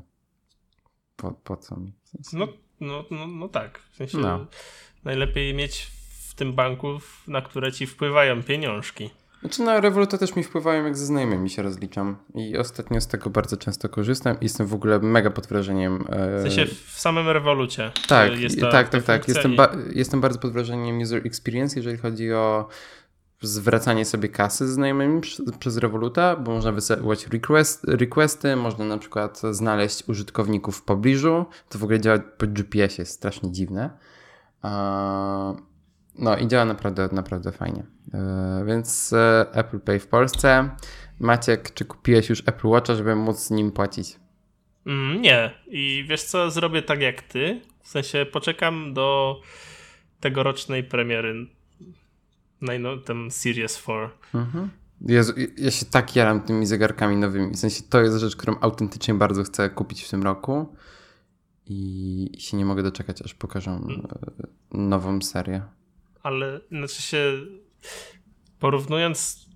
Po, 1.16 1.32
po 1.32 1.56
co 1.56 1.76
mi? 1.76 1.92
W 2.04 2.08
sensie, 2.08 2.36
No, 2.36 2.48
no, 2.80 3.04
no, 3.10 3.26
no 3.26 3.48
tak. 3.48 3.78
W 3.92 3.96
sensie 3.96 4.18
No. 4.18 4.46
najlepiej 5.04 5.54
mieć 5.54 5.90
w 6.28 6.34
tym 6.34 6.52
banku, 6.52 6.88
na 7.28 7.42
które 7.42 7.72
ci 7.72 7.86
wpływają 7.86 8.42
pieniążki. 8.42 9.10
Znaczy 9.40 9.62
na 9.62 9.80
Revoluta 9.80 10.18
też 10.18 10.36
mi 10.36 10.42
wpływają, 10.42 10.84
jak 10.84 10.96
ze 10.96 11.06
znajomymi 11.06 11.50
się 11.50 11.62
rozliczam. 11.62 12.16
I 12.34 12.56
ostatnio 12.56 13.00
z 13.00 13.06
tego 13.06 13.30
bardzo 13.30 13.56
często 13.56 13.88
korzystam 13.88 14.40
i 14.40 14.44
jestem 14.44 14.66
w 14.66 14.74
ogóle 14.74 14.98
mega 14.98 15.30
pod 15.30 15.46
wrażeniem. 15.46 16.04
e, 16.08 16.38
W 16.38 16.42
sensie 16.42 16.66
w 16.66 16.98
samym 17.00 17.28
rewolucie. 17.28 17.92
Tak, 18.08 18.30
ta, 18.60 18.70
tak, 18.70 18.88
ta 18.88 18.98
tak, 18.98 19.04
tak. 19.04 19.24
funkcja 19.24 19.34
Jestem, 19.34 19.56
ba- 19.56 19.72
jestem 19.94 20.20
bardzo 20.20 20.38
pod 20.38 20.52
wrażeniem 20.52 20.98
user 21.00 21.26
experience, 21.26 21.76
jeżeli 21.78 21.98
chodzi 21.98 22.32
o 22.32 22.68
zwracanie 23.40 24.04
sobie 24.04 24.28
kasy 24.28 24.68
z 24.68 24.70
znajomymi 24.70 25.20
przez, 25.58 25.76
Revoluta, 25.76 26.36
bo 26.36 26.52
można 26.52 26.72
wysyłać 26.72 27.26
request, 27.26 27.84
requesty, 27.84 28.56
można 28.56 28.84
na 28.84 28.98
przykład 28.98 29.42
znaleźć 29.50 30.08
użytkowników 30.08 30.76
w 30.76 30.82
pobliżu. 30.82 31.44
To 31.68 31.78
w 31.78 31.84
ogóle 31.84 32.00
działa 32.00 32.18
po 32.18 32.46
GPS, 32.46 32.98
jest 32.98 33.12
strasznie 33.12 33.52
dziwne. 33.52 33.90
No 36.18 36.36
i 36.36 36.48
działa 36.48 36.64
naprawdę, 36.64 37.08
naprawdę 37.12 37.52
fajnie. 37.52 37.82
E, 38.14 38.64
Więc 38.66 39.12
e, 39.12 39.46
Apple 39.52 39.80
Pay 39.80 39.98
w 39.98 40.06
Polsce. 40.06 40.70
Maciek, 41.20 41.74
czy 41.74 41.84
kupiłeś 41.84 42.28
już 42.28 42.40
Apple 42.46 42.68
Watcha, 42.68 42.94
żeby 42.94 43.16
móc 43.16 43.38
z 43.38 43.50
nim 43.50 43.72
płacić? 43.72 44.16
Mm, 44.86 45.22
nie. 45.22 45.50
I 45.66 46.04
wiesz 46.08 46.22
co, 46.22 46.50
zrobię 46.50 46.82
tak 46.82 47.00
jak 47.00 47.22
ty. 47.22 47.60
W 47.82 47.88
sensie 47.88 48.26
poczekam 48.32 48.94
do 48.94 49.40
tegorocznej 50.20 50.84
premiery. 50.84 51.46
Najno, 52.60 52.96
ten 52.96 53.30
Series 53.30 53.78
4. 53.78 54.08
Mhm. 54.34 54.70
Jezu, 55.00 55.32
ja 55.56 55.70
się 55.70 55.86
tak 55.86 56.16
jaram 56.16 56.40
tymi 56.40 56.66
zegarkami 56.66 57.16
nowymi. 57.16 57.50
W 57.50 57.56
sensie 57.56 57.82
to 57.90 58.00
jest 58.00 58.16
rzecz, 58.16 58.36
którą 58.36 58.60
autentycznie 58.60 59.14
bardzo 59.14 59.42
chcę 59.42 59.70
kupić 59.70 60.02
w 60.02 60.10
tym 60.10 60.22
roku. 60.22 60.76
I 61.66 62.30
się 62.38 62.56
nie 62.56 62.64
mogę 62.64 62.82
doczekać, 62.82 63.22
aż 63.22 63.34
pokażą 63.34 63.72
e, 63.72 64.78
nową 64.78 65.22
serię. 65.22 65.62
Ale 66.22 66.60
znaczy 66.70 67.02
się 67.02 67.32
porównując 68.58 69.46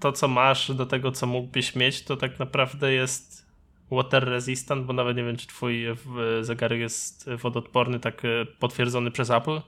to, 0.00 0.12
co 0.12 0.28
masz 0.28 0.74
do 0.74 0.86
tego, 0.86 1.12
co 1.12 1.26
mógłbyś 1.26 1.76
mieć, 1.76 2.02
to 2.02 2.16
tak 2.16 2.38
naprawdę 2.38 2.92
jest 2.92 3.46
water 3.90 4.24
resistant, 4.24 4.86
bo 4.86 4.92
nawet 4.92 5.16
nie 5.16 5.24
wiem, 5.24 5.36
czy 5.36 5.46
twój 5.46 5.86
e, 5.86 5.96
zegarek 6.40 6.80
jest 6.80 7.30
wodoodporny, 7.30 8.00
tak 8.00 8.24
e, 8.24 8.46
potwierdzony 8.58 9.10
przez 9.10 9.30
Apple. 9.30 9.60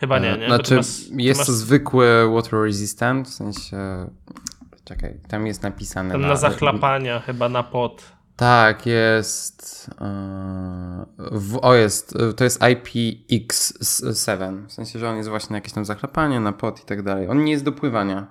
Chyba 0.00 0.18
nie, 0.18 0.32
nie? 0.38 0.48
Bo 0.48 0.54
Znaczy, 0.54 0.76
masz- 0.76 1.00
jest 1.16 1.40
masz 1.40 1.46
to 1.46 1.52
zwykły 1.52 2.34
water 2.34 2.60
resistant, 2.62 3.28
w 3.28 3.32
sensie... 3.34 3.76
Czekaj, 4.84 5.20
tam 5.28 5.46
jest 5.46 5.62
napisane... 5.62 6.12
tam 6.12 6.20
na 6.20 6.36
zachlapania, 6.36 7.20
chyba 7.20 7.48
na 7.48 7.62
pot. 7.62 8.02
Tak, 8.36 8.86
jest... 8.86 9.90
e, 10.00 10.04
w, 11.18 11.58
o, 11.62 11.74
jest, 11.74 12.16
e, 12.16 12.32
to 12.32 12.44
jest 12.44 12.60
IPX7, 12.60 14.66
w 14.66 14.72
sensie, 14.72 14.98
że 14.98 15.10
on 15.10 15.16
jest 15.16 15.28
właśnie 15.28 15.50
na 15.50 15.56
jakieś 15.56 15.72
tam 15.72 15.84
zachlapanie, 15.84 16.40
na 16.40 16.52
pot 16.52 16.80
i 16.82 16.84
tak 16.84 17.02
dalej. 17.02 17.28
On 17.28 17.44
nie 17.44 17.52
jest 17.52 17.64
do 17.64 17.72
pływania. 17.72 18.26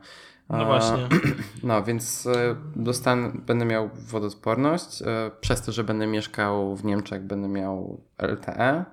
No 0.49 0.65
właśnie. 0.65 1.07
No, 1.63 1.83
więc 1.83 2.25
e, 2.27 2.55
dostanę, 2.75 3.31
będę 3.45 3.65
miał 3.65 3.89
wodoodporność. 4.07 5.01
e, 5.01 5.31
Przez 5.41 5.61
to, 5.61 5.71
że 5.71 5.83
będę 5.83 6.07
mieszkał 6.07 6.75
w 6.75 6.85
Niemczech, 6.85 7.23
będę 7.23 7.47
miał 7.47 8.01
LTE. 8.17 8.85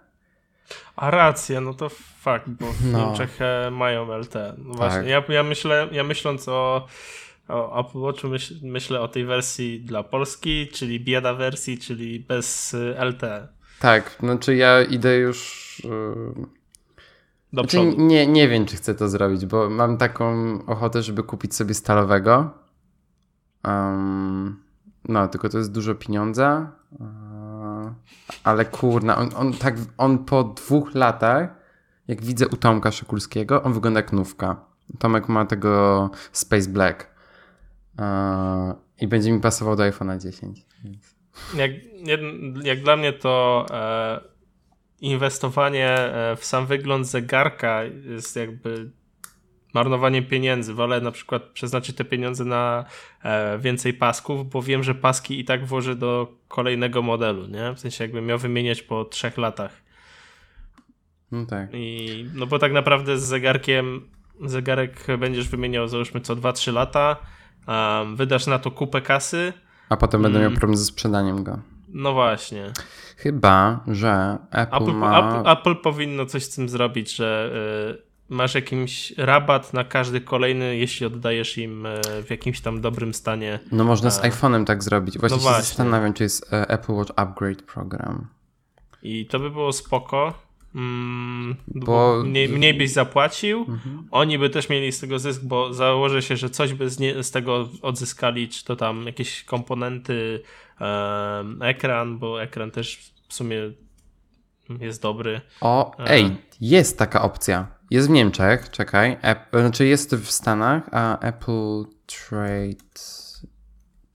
A 0.97 1.11
racja, 1.11 1.61
no 1.61 1.75
to 1.75 1.89
fakt, 2.21 2.49
bo 2.49 2.67
w 2.73 2.85
No. 2.93 2.99
Niemczech 3.07 3.39
e, 3.43 3.71
mają 3.71 4.13
LT. 4.19 4.35
No 4.59 4.75
Tak. 4.75 4.77
właśnie, 4.77 5.11
ja, 5.11 5.23
ja 5.29 5.43
myślę, 5.43 5.89
ja 5.93 6.05
myśląc 6.05 6.49
o, 6.49 6.87
o 7.49 7.81
Apple 7.81 7.99
Watchu, 8.01 8.29
myśl, 8.29 8.55
myślę 8.63 9.01
o 9.01 9.09
tej 9.09 9.25
wersji 9.25 9.81
dla 9.81 10.03
Polski, 10.03 10.69
czyli 10.69 11.01
bieda 11.01 11.35
wersji, 11.35 11.79
czyli 11.79 12.21
bez 12.21 12.75
e, 12.75 13.05
LT. 13.05 13.23
Tak, 13.81 14.17
znaczy 14.21 14.57
ja 14.57 14.83
idę 14.83 15.17
już. 15.17 15.83
e, 15.85 16.45
Do 17.53 17.63
Znaczy, 17.63 17.95
nie, 17.97 18.27
nie 18.27 18.49
wiem, 18.49 18.67
czy 18.67 18.77
chcę 18.77 18.95
to 18.95 19.09
zrobić, 19.09 19.47
bo 19.47 19.71
mam 19.71 19.99
taką 19.99 20.59
ochotę, 20.67 21.03
żeby 21.03 21.23
kupić 21.23 21.55
sobie 21.55 21.75
stalowego. 21.75 22.51
Um, 23.65 24.63
no, 25.09 25.29
tylko 25.29 25.49
to 25.49 25.59
jest 25.59 25.73
dużo 25.73 25.95
pieniądza. 25.95 26.73
Ale 28.45 28.65
kurna, 28.65 29.17
on, 29.17 29.31
on, 29.37 29.53
tak, 29.53 29.75
on 29.99 30.25
po 30.25 30.45
dwóch 30.45 30.95
latach, 30.95 31.49
jak 32.09 32.23
widzę 32.23 32.49
u 32.49 32.57
Tomka 32.57 32.91
Szykulskiego, 32.93 33.63
on 33.63 33.73
wygląda 33.73 34.01
jak 34.01 34.13
nówka. 34.13 34.65
Tomek 34.99 35.29
ma 35.29 35.45
tego 35.47 36.11
Space 36.33 36.71
Black. 36.71 37.11
I 39.01 39.09
będzie 39.09 39.33
mi 39.33 39.41
pasował 39.41 39.77
do 39.77 39.83
iPhone'a 39.83 40.19
10. 40.19 40.67
Więc. 40.85 41.17
Jak, 41.55 41.71
jak, 42.07 42.21
jak 42.63 42.83
dla 42.83 42.97
mnie 42.97 43.13
to 43.13 43.67
e, 43.71 44.21
inwestowanie 45.01 45.89
e, 45.89 46.37
w 46.37 46.45
sam 46.45 46.67
wygląd 46.67 47.07
zegarka 47.07 47.83
jest 47.85 48.37
jakby 48.37 48.91
marnowaniem 49.75 50.25
pieniędzy. 50.25 50.75
Wolę 50.75 51.01
na 51.01 51.11
przykład 51.11 51.43
przeznaczyć 51.43 51.97
te 51.97 52.05
pieniądze 52.05 52.45
na 52.45 52.85
e, 53.23 53.59
więcej 53.59 53.95
pasków, 53.95 54.51
bo 54.51 54.63
wiem, 54.63 54.83
że 54.83 54.95
paski 54.95 55.41
i 55.41 55.45
tak 55.45 55.67
włożę 55.67 55.97
do 55.97 56.33
kolejnego 56.49 57.03
modelu, 57.03 57.47
nie? 57.47 57.73
W 57.75 57.81
sensie 57.81 58.05
jakbym 58.05 58.27
miał 58.27 58.39
wymieniać 58.39 58.83
po 58.83 59.05
trzech 59.05 59.39
latach. 59.39 59.73
No 61.33 61.47
tak. 61.47 61.69
I, 61.73 62.27
no 62.35 62.47
bo 62.47 62.59
tak 62.59 62.73
naprawdę 62.73 63.19
z 63.19 63.23
zegarkiem 63.23 64.09
zegarek 64.45 65.07
będziesz 65.19 65.49
wymieniał 65.49 65.89
załóżmy 65.89 66.21
co 66.21 66.37
2-3 66.37 66.73
lata, 66.73 67.17
um, 67.69 68.17
wydasz 68.17 68.47
na 68.47 68.59
to 68.59 68.71
kupę 68.71 69.01
kasy, 69.01 69.53
A 69.89 69.97
potem 69.97 70.23
będę 70.23 70.39
Mm. 70.39 70.51
miał 70.51 70.59
problem 70.59 70.77
ze 70.77 70.85
sprzedaniem 70.85 71.45
go. 71.45 71.59
no 71.89 72.13
właśnie. 72.13 72.73
Chyba, 73.17 73.81
że 73.87 74.39
Apple, 74.51 74.77
Apple, 74.77 74.93
ma... 74.93 75.19
Apple, 75.19 75.51
Apple 75.51 75.77
powinno 75.83 76.27
coś 76.27 76.43
z 76.45 76.55
tym 76.55 76.69
zrobić, 76.69 77.17
że 77.17 77.53
y, 77.99 78.10
masz 78.31 78.55
jakiś 78.55 79.13
rabat 79.17 79.73
na 79.75 79.85
każdy 79.85 80.21
kolejny, 80.21 80.77
jeśli 80.77 81.07
oddajesz 81.07 81.59
im 81.59 81.87
y, 81.87 82.01
w 82.27 82.31
jakimś 82.31 82.61
tam 82.61 82.81
dobrym 82.81 83.15
stanie. 83.15 83.59
No 83.73 83.85
można 83.85 84.11
z 84.11 84.23
iPhone'em 84.23 84.65
tak 84.65 84.83
zrobić. 84.85 85.19
Właśnie 85.19 85.37
No 85.37 85.43
się 85.43 85.49
właśnie. 85.49 85.63
zastanawiam, 85.63 86.13
czy 86.15 86.23
jest 86.23 86.53
e, 86.53 86.69
Apple 86.71 86.93
Watch 86.93 87.13
Upgrade 87.17 87.63
program. 87.63 88.27
I 89.03 89.27
to 89.27 89.39
by 89.39 89.51
było 89.51 89.73
spoko. 89.73 90.35
Mm, 90.75 91.57
Bo- 91.69 92.23
mniej, 92.25 92.49
mniej 92.49 92.75
byś 92.75 92.91
zapłacił. 92.91 93.59
Mhm. 93.69 94.09
Oni 94.11 94.39
by 94.39 94.51
też 94.51 94.69
mieli 94.69 94.93
z 94.93 95.01
tego 95.01 95.19
zysk, 95.19 95.43
bo 95.45 95.75
założę 95.75 96.23
się, 96.23 96.37
że 96.37 96.51
coś 96.51 96.75
by 96.75 96.91
z, 96.91 96.99
nie, 96.99 97.23
z 97.23 97.31
tego 97.31 97.69
odzyskali, 97.83 98.49
czy 98.49 98.65
to 98.65 98.77
tam 98.77 99.07
jakieś 99.07 99.45
komponenty, 99.45 100.43
em, 100.81 101.63
ekran, 101.63 102.19
bo 102.19 102.43
ekran 102.43 102.71
też 102.71 103.13
w 103.29 103.35
sumie 103.35 103.57
jest 104.81 105.03
dobry. 105.03 105.41
O, 105.61 105.95
Aha. 105.99 106.11
ej, 106.11 106.37
jest 106.61 106.99
taka 106.99 107.23
opcja. 107.23 107.67
Jest 107.91 108.09
w 108.09 108.11
Niemczech, 108.11 108.71
czekaj. 108.71 109.19
App, 109.23 109.49
znaczy 109.53 109.87
jest 109.87 110.15
w 110.15 110.31
Stanach, 110.31 110.83
a 110.93 111.19
Apple 111.19 111.85
Trade. 112.07 113.01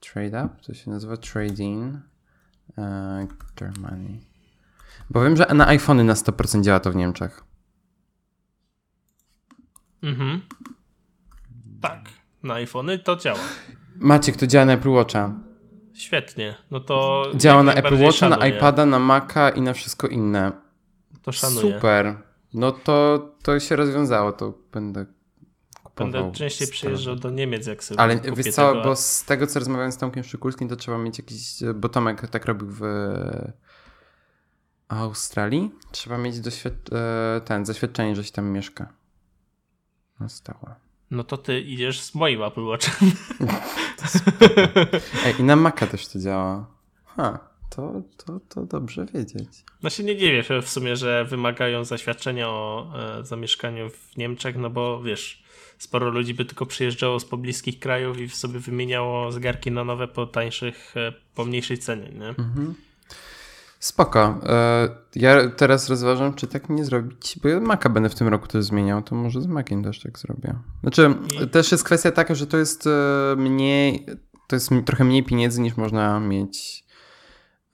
Trade 0.00 0.44
Up? 0.44 0.56
To 0.62 0.74
się 0.74 0.90
nazywa 0.90 1.16
Trading. 1.16 1.94
E, 2.78 3.26
Germany. 3.56 4.20
Bo 5.10 5.22
wiem, 5.22 5.36
że 5.36 5.46
na 5.54 5.66
iPhony 5.66 6.04
na 6.04 6.14
100% 6.14 6.62
działa 6.62 6.80
to 6.80 6.92
w 6.92 6.96
Niemczech. 6.96 7.44
Mhm. 10.02 10.40
Tak, 11.80 12.08
na 12.42 12.54
iPhony 12.54 12.98
to 12.98 13.16
działa. 13.16 13.38
Maciek, 13.96 14.36
to 14.36 14.46
działa 14.46 14.64
na 14.64 14.72
Apple 14.72 14.90
Watcha. 14.90 15.45
Świetnie. 15.96 16.54
No 16.70 16.80
to. 16.80 17.26
Działa 17.34 17.62
na 17.62 17.74
Apple 17.74 18.04
Watcha, 18.04 18.28
na 18.28 18.46
iPada, 18.46 18.86
na 18.86 18.98
Maca 18.98 19.50
i 19.50 19.60
na 19.60 19.72
wszystko 19.72 20.06
inne. 20.06 20.52
To 21.22 21.32
szanuję. 21.32 21.74
Super. 21.74 22.16
No 22.54 22.72
to, 22.72 23.28
to 23.42 23.60
się 23.60 23.76
rozwiązało, 23.76 24.32
to 24.32 24.54
będę 24.72 25.06
kupował. 25.82 26.12
Będę 26.12 26.38
częściej 26.38 26.68
przyjeżdżał 26.68 27.16
do 27.16 27.30
Niemiec, 27.30 27.66
jak 27.66 27.84
sobie 27.84 28.00
Ale 28.00 28.20
wiesz 28.20 28.54
co, 28.54 28.68
tego. 28.68 28.82
bo 28.84 28.96
z 28.96 29.24
tego 29.24 29.46
co 29.46 29.58
rozmawiałem 29.58 29.92
z 29.92 29.96
Tomkiem 29.96 30.24
Szykulskim, 30.24 30.68
to 30.68 30.76
trzeba 30.76 30.98
mieć 30.98 31.18
jakiś, 31.18 31.58
bo 31.74 31.88
Tomek 31.88 32.28
tak 32.28 32.44
robił 32.44 32.68
w 32.70 32.80
Australii. 34.88 35.70
Trzeba 35.92 36.18
mieć 36.18 36.40
doświad... 36.40 36.74
e, 36.92 37.40
ten, 37.40 37.66
zaświadczenie, 37.66 38.16
że 38.16 38.24
się 38.24 38.32
tam 38.32 38.50
mieszka. 38.50 38.92
Nastała. 40.20 40.85
No 41.10 41.24
to 41.24 41.36
ty 41.36 41.60
idziesz 41.60 42.00
z 42.00 42.14
moim 42.14 42.42
Apple 42.42 42.64
Watchem. 42.64 43.12
Ej, 45.26 45.34
i 45.38 45.42
na 45.42 45.56
Maca 45.56 45.86
też 45.86 46.08
to 46.08 46.18
działa. 46.18 46.66
Ha, 47.04 47.38
to, 47.70 48.02
to, 48.24 48.40
to 48.48 48.62
dobrze 48.64 49.06
wiedzieć. 49.14 49.48
No 49.82 49.90
się 49.90 50.04
nie 50.04 50.16
dziwię 50.16 50.42
w 50.62 50.68
sumie, 50.68 50.96
że 50.96 51.24
wymagają 51.24 51.84
zaświadczenia 51.84 52.48
o 52.48 52.92
e, 53.20 53.24
zamieszkaniu 53.24 53.90
w 53.90 54.16
Niemczech, 54.16 54.56
no 54.56 54.70
bo 54.70 55.02
wiesz, 55.02 55.42
sporo 55.78 56.10
ludzi 56.10 56.34
by 56.34 56.44
tylko 56.44 56.66
przyjeżdżało 56.66 57.20
z 57.20 57.24
pobliskich 57.24 57.78
krajów 57.78 58.20
i 58.20 58.28
sobie 58.28 58.58
wymieniało 58.58 59.32
zegarki 59.32 59.70
na 59.70 59.84
nowe 59.84 60.08
po 60.08 60.26
tańszych, 60.26 60.96
e, 60.96 61.12
po 61.34 61.44
mniejszej 61.44 61.78
cenie, 61.78 62.08
nie? 62.08 62.28
Mhm. 62.28 62.74
Spoko. 63.86 64.40
E, 64.46 64.88
ja 65.14 65.50
teraz 65.50 65.88
rozważam, 65.88 66.34
czy 66.34 66.46
tak 66.46 66.68
nie 66.68 66.84
zrobić, 66.84 67.38
bo 67.42 67.48
ja 67.48 67.60
Maca 67.60 67.88
będę 67.88 68.08
w 68.08 68.14
tym 68.14 68.28
roku 68.28 68.46
też 68.46 68.64
zmieniał, 68.64 69.02
to 69.02 69.14
może 69.14 69.40
z 69.40 69.46
Maciem 69.46 69.84
też 69.84 70.00
tak 70.00 70.18
zrobię. 70.18 70.54
Znaczy, 70.80 71.14
też 71.52 71.72
jest 71.72 71.84
kwestia 71.84 72.12
taka, 72.12 72.34
że 72.34 72.46
to 72.46 72.56
jest 72.56 72.86
e, 72.86 73.36
mniej, 73.36 74.06
to 74.46 74.56
jest 74.56 74.70
trochę 74.86 75.04
mniej 75.04 75.24
pieniędzy 75.24 75.60
niż 75.60 75.76
można 75.76 76.20
mieć, 76.20 76.84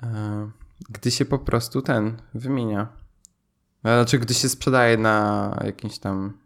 e, 0.03 0.51
gdy 0.91 1.11
się 1.11 1.25
po 1.25 1.39
prostu 1.39 1.83
ten 1.83 2.23
wymienia. 2.35 2.89
Znaczy, 3.81 4.19
gdy 4.19 4.35
się 4.35 4.49
sprzedaje 4.49 4.97
na 4.97 5.59
jakimś 5.65 5.99
tam 5.99 6.39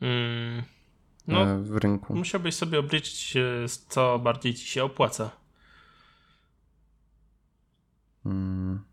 mm, 0.00 0.62
no, 1.26 1.62
w 1.62 1.76
rynku. 1.76 2.14
Musiałbyś 2.14 2.54
sobie 2.54 2.78
obliczyć, 2.78 3.34
co 3.88 4.18
bardziej 4.18 4.54
ci 4.54 4.66
się 4.66 4.84
opłaca. 4.84 5.39
Hmm. 8.24 8.90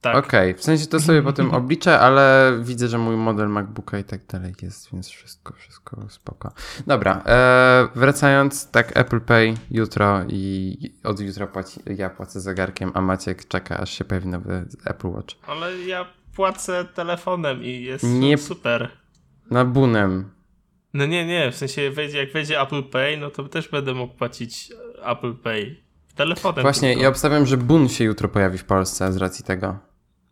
Tak. 0.00 0.16
Okej, 0.16 0.50
okay. 0.50 0.60
w 0.60 0.64
sensie 0.64 0.86
to 0.86 1.00
sobie 1.00 1.22
potem 1.22 1.50
obliczę, 1.60 2.00
ale 2.00 2.52
widzę, 2.62 2.88
że 2.88 2.98
mój 2.98 3.16
model 3.16 3.48
MacBooka 3.48 3.98
i 3.98 4.04
tak 4.04 4.26
dalej 4.26 4.54
jest, 4.62 4.92
więc 4.92 5.08
wszystko, 5.08 5.54
wszystko 5.54 6.06
spoko. 6.08 6.52
Dobra, 6.86 7.22
e, 7.26 7.88
wracając, 7.94 8.70
tak 8.70 8.96
Apple 8.96 9.20
Pay 9.20 9.54
jutro 9.70 10.24
i 10.28 10.76
od 11.04 11.20
jutra 11.20 11.46
płaci, 11.46 11.80
ja 11.96 12.10
płacę 12.10 12.40
zegarkiem, 12.40 12.90
a 12.94 13.00
Maciek 13.00 13.48
czeka, 13.48 13.78
aż 13.78 13.90
się 13.90 14.04
pojawi 14.04 14.28
nowy 14.28 14.66
Apple 14.84 15.08
Watch. 15.08 15.34
Ale 15.46 15.78
ja 15.78 16.06
płacę 16.34 16.84
telefonem 16.84 17.64
i 17.64 17.82
jest 17.82 18.04
Nie, 18.04 18.38
super. 18.38 18.90
Na 19.50 19.64
bunem. 19.64 20.30
No 20.94 21.06
nie, 21.06 21.26
nie, 21.26 21.52
w 21.52 21.56
sensie 21.56 21.82
jak 21.82 22.32
wejdzie 22.32 22.60
Apple 22.60 22.82
Pay, 22.82 23.16
no 23.16 23.30
to 23.30 23.44
też 23.44 23.68
będę 23.68 23.94
mógł 23.94 24.14
płacić 24.14 24.72
Apple 25.04 25.34
Pay 25.34 25.89
telefonem. 26.20 26.62
Właśnie, 26.62 26.88
tylko. 26.88 27.02
ja 27.02 27.08
obstawiam, 27.08 27.46
że 27.46 27.56
Bun 27.56 27.88
się 27.88 28.04
jutro 28.04 28.28
pojawi 28.28 28.58
w 28.58 28.64
Polsce 28.64 29.12
z 29.12 29.16
racji 29.16 29.44
tego. 29.44 29.78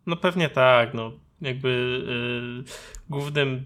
No 0.05 0.15
pewnie 0.15 0.49
tak, 0.49 0.93
no 0.93 1.11
jakby 1.41 1.69
yy, 2.67 2.73
głównym 3.09 3.63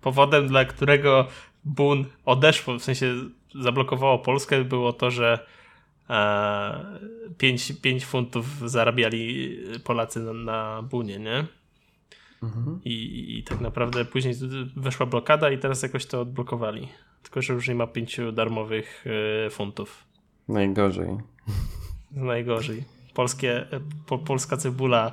powodem, 0.00 0.48
dla 0.48 0.64
którego 0.64 1.26
Bun 1.64 2.04
odeszło, 2.24 2.78
w 2.78 2.82
sensie 2.82 3.14
zablokowało 3.54 4.18
Polskę, 4.18 4.64
było 4.64 4.92
to, 4.92 5.10
że 5.10 5.46
5, 7.38 7.70
e, 7.70 7.74
5 7.74 8.04
funtów 8.04 8.70
zarabiali 8.70 9.56
Polacy 9.84 10.20
na, 10.20 10.32
na 10.32 10.82
Bunie, 10.82 11.18
nie? 11.18 11.46
Mhm. 12.42 12.80
I, 12.84 13.38
I 13.38 13.42
tak 13.42 13.60
naprawdę 13.60 14.04
później 14.04 14.34
weszła 14.76 15.06
blokada 15.06 15.50
i 15.50 15.58
teraz 15.58 15.82
jakoś 15.82 16.06
to 16.06 16.20
odblokowali. 16.20 16.88
Tylko, 17.22 17.42
że 17.42 17.52
już 17.54 17.68
nie 17.68 17.74
ma 17.74 17.86
5 17.86 18.20
darmowych 18.32 19.04
y, 19.46 19.50
funtów. 19.50 20.04
Najgorzej. 20.48 21.18
Najgorzej. 22.10 22.84
Polskie, 23.14 23.66
po, 24.06 24.18
polska 24.18 24.56
cebula 24.56 25.12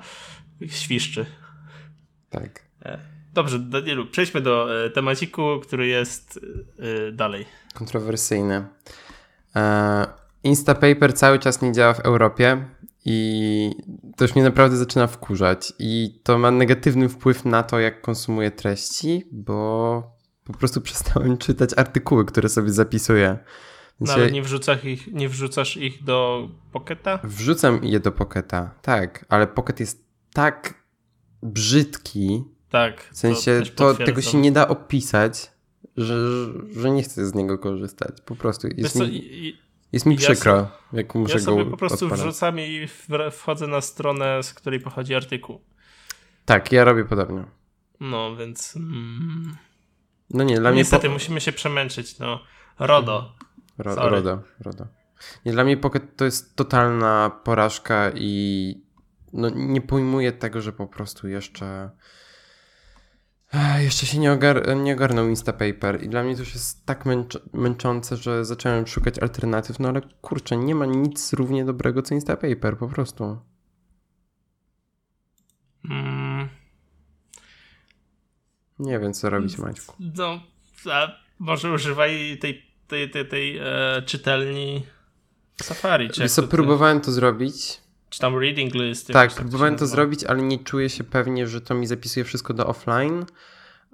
świszczy. 0.67 1.25
Tak. 2.29 2.63
E, 2.85 2.99
dobrze, 3.33 3.59
Danielu, 3.59 4.05
przejdźmy 4.05 4.41
do 4.41 4.85
e, 4.85 4.89
temaciku, 4.89 5.59
który 5.63 5.87
jest 5.87 6.39
e, 6.79 7.11
dalej. 7.11 7.45
Kontrowersyjny. 7.73 8.65
Instapaper 10.43 11.13
cały 11.13 11.39
czas 11.39 11.61
nie 11.61 11.71
działa 11.71 11.93
w 11.93 11.99
Europie 11.99 12.65
i 13.05 13.71
to 14.15 14.23
już 14.23 14.35
mnie 14.35 14.43
naprawdę 14.43 14.77
zaczyna 14.77 15.07
wkurzać. 15.07 15.73
I 15.79 16.19
to 16.23 16.37
ma 16.37 16.51
negatywny 16.51 17.09
wpływ 17.09 17.45
na 17.45 17.63
to, 17.63 17.79
jak 17.79 18.01
konsumuję 18.01 18.51
treści, 18.51 19.27
bo 19.31 20.17
po 20.43 20.53
prostu 20.53 20.81
przestałem 20.87 21.37
czytać 21.37 21.69
artykuły, 21.77 22.25
które 22.25 22.49
sobie 22.49 22.71
zapisuję. 22.71 23.37
No, 23.99 24.13
ale 24.13 24.31
nie 24.31 24.41
wrzucasz, 24.41 24.85
ich, 24.85 25.13
nie 25.13 25.29
wrzucasz 25.29 25.77
ich 25.77 26.03
do 26.03 26.49
Pocketa? 26.71 27.19
Wrzucam 27.23 27.79
je 27.83 27.99
do 27.99 28.11
Pocketa, 28.11 28.71
tak, 28.81 29.25
ale 29.29 29.47
Pocket 29.47 29.79
jest 29.79 30.05
tak 30.33 30.83
brzydki. 31.43 32.43
Tak. 32.69 33.09
W 33.11 33.17
sensie 33.17 33.61
to, 33.75 33.93
to 33.93 34.05
tego 34.05 34.21
się 34.21 34.37
nie 34.37 34.51
da 34.51 34.67
opisać, 34.67 35.51
że, 35.97 36.15
że 36.75 36.91
nie 36.91 37.03
chcę 37.03 37.25
z 37.25 37.33
niego 37.33 37.57
korzystać. 37.57 38.21
Po 38.25 38.35
prostu 38.35 38.67
jest 38.77 38.95
mi, 38.95 39.07
i, 39.15 39.57
jest 39.91 40.05
mi 40.05 40.17
przykro, 40.17 40.53
ja 40.53 40.69
jak 40.93 41.15
muszę 41.15 41.39
ja 41.39 41.45
go 41.45 41.51
Ja 41.51 41.57
sobie 41.57 41.71
po 41.71 41.77
prostu 41.77 42.05
odpalać. 42.05 42.25
wrzucam 42.25 42.59
i 42.59 42.87
wchodzę 43.31 43.67
na 43.67 43.81
stronę, 43.81 44.43
z 44.43 44.53
której 44.53 44.79
pochodzi 44.79 45.15
artykuł. 45.15 45.61
Tak, 46.45 46.71
ja 46.71 46.83
robię 46.83 47.05
podobnie. 47.05 47.43
No, 47.99 48.35
więc... 48.35 48.75
Mm, 48.75 49.55
no 50.29 50.43
nie, 50.43 50.59
dla 50.59 50.71
mnie... 50.71 50.79
Niestety 50.79 51.07
po... 51.07 51.13
musimy 51.13 51.41
się 51.41 51.51
przemęczyć, 51.51 52.19
no. 52.19 52.39
RODO. 52.79 53.35
Ro, 53.77 53.95
RODO, 53.95 54.43
RODO. 54.59 54.87
Nie, 55.45 55.51
dla 55.51 55.63
mnie 55.63 55.77
Pocket 55.77 56.17
to 56.17 56.25
jest 56.25 56.55
totalna 56.55 57.31
porażka 57.43 58.11
i 58.15 58.83
no, 59.33 59.49
nie 59.49 59.81
pojmuję 59.81 60.31
tego, 60.31 60.61
że 60.61 60.73
po 60.73 60.87
prostu 60.87 61.27
jeszcze 61.27 61.89
jeszcze 63.79 64.05
się 64.05 64.19
nie, 64.19 64.31
ogar 64.31 64.77
nie 64.77 64.93
ogarnął 64.93 65.29
Instapaper 65.29 66.03
i 66.03 66.09
dla 66.09 66.23
mnie 66.23 66.33
to 66.33 66.39
już 66.39 66.53
jest 66.53 66.85
tak 66.85 67.05
męcz 67.05 67.37
męczące, 67.53 68.17
że 68.17 68.45
zacząłem 68.45 68.87
szukać 68.87 69.19
alternatyw, 69.19 69.79
no 69.79 69.89
ale 69.89 70.01
kurczę, 70.21 70.57
nie 70.57 70.75
ma 70.75 70.85
nic 70.85 71.33
równie 71.33 71.65
dobrego 71.65 72.01
co 72.01 72.15
Instapaper, 72.15 72.77
po 72.77 72.87
prostu. 72.87 73.37
Mm. 75.89 76.49
Nie 78.79 78.99
wiem, 78.99 79.13
co 79.13 79.29
robić, 79.29 79.57
Maćku. 79.57 79.95
No, 80.17 80.39
może 81.39 81.71
używaj 81.71 82.37
tej, 82.41 82.72
tej, 82.93 83.09
tej, 83.09 83.27
tej 83.27 83.57
e, 83.57 84.01
czytelni 84.05 84.85
Safari. 85.61 86.09
Wiesz 86.19 86.31
co, 86.31 86.43
próbowałem 86.43 87.01
to 87.01 87.11
zrobić, 87.11 87.81
czy 88.09 88.19
tam 88.19 88.37
reading 88.37 88.73
list. 88.73 89.07
Tak, 89.07 89.33
próbowałem 89.35 89.75
to 89.75 89.87
zrobić, 89.87 90.23
ale 90.23 90.41
nie 90.41 90.59
czuję 90.59 90.89
się 90.89 91.03
pewnie, 91.03 91.47
że 91.47 91.61
to 91.61 91.75
mi 91.75 91.87
zapisuje 91.87 92.23
wszystko 92.23 92.53
do 92.53 92.67
offline. 92.67 93.25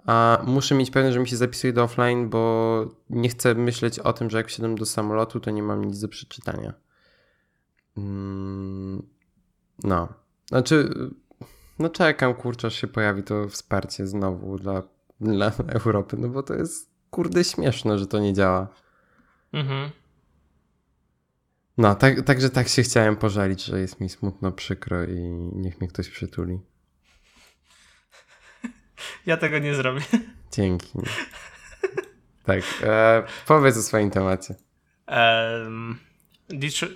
A 0.06 0.42
muszę 0.46 0.76
mieć 0.76 0.92
pewność, 0.92 1.14
że 1.14 1.20
mi 1.20 1.28
się 1.28 1.38
zapisuje 1.38 1.74
do 1.74 1.84
offline, 1.84 2.30
bo 2.30 2.86
nie 3.10 3.30
chcę 3.30 3.56
myśleć 3.56 4.00
o 4.00 4.14
tym, 4.14 4.30
że 4.30 4.38
jak 4.38 4.48
wsiadam 4.48 4.76
do 4.76 4.86
samolotu, 4.86 5.40
to 5.40 5.52
nie 5.52 5.64
mam 5.64 5.86
nic 5.86 6.00
do 6.00 6.08
przeczytania. 6.08 6.74
Mm, 7.98 9.04
no. 9.84 10.08
Znaczy, 10.50 10.90
no 11.80 11.90
czekam, 11.90 12.34
kurczę, 12.34 12.68
aż 12.68 12.76
się 12.76 12.88
pojawi 12.88 13.24
to 13.24 13.50
wsparcie 13.50 14.08
znowu 14.08 14.58
dla, 14.58 14.84
dla 15.22 15.52
Europy, 15.68 16.18
no 16.20 16.30
bo 16.30 16.44
to 16.44 16.54
jest 16.54 16.90
kurde 17.10 17.44
śmieszne, 17.44 18.00
że 18.00 18.08
to 18.08 18.20
nie 18.20 18.34
działa. 18.34 18.68
Mhm. 19.54 19.90
No, 21.78 21.96
tak, 21.96 22.22
także 22.22 22.50
tak 22.50 22.68
się 22.68 22.84
chciałem 22.84 23.16
pożalić, 23.16 23.66
że 23.66 23.80
jest 23.80 24.00
mi 24.02 24.10
smutno, 24.10 24.52
przykro 24.52 25.04
i 25.04 25.20
niech 25.54 25.82
mnie 25.82 25.88
ktoś 25.88 26.10
przytuli. 26.10 26.60
Ja 29.26 29.38
tego 29.38 29.60
nie 29.60 29.76
zrobię. 29.76 30.02
Dzięki. 30.56 30.90
tak, 32.44 32.64
e, 32.84 33.24
powiedz 33.48 33.78
o 33.78 33.82
swoim 33.82 34.12
temacie. 34.12 34.56
Um, 35.08 36.00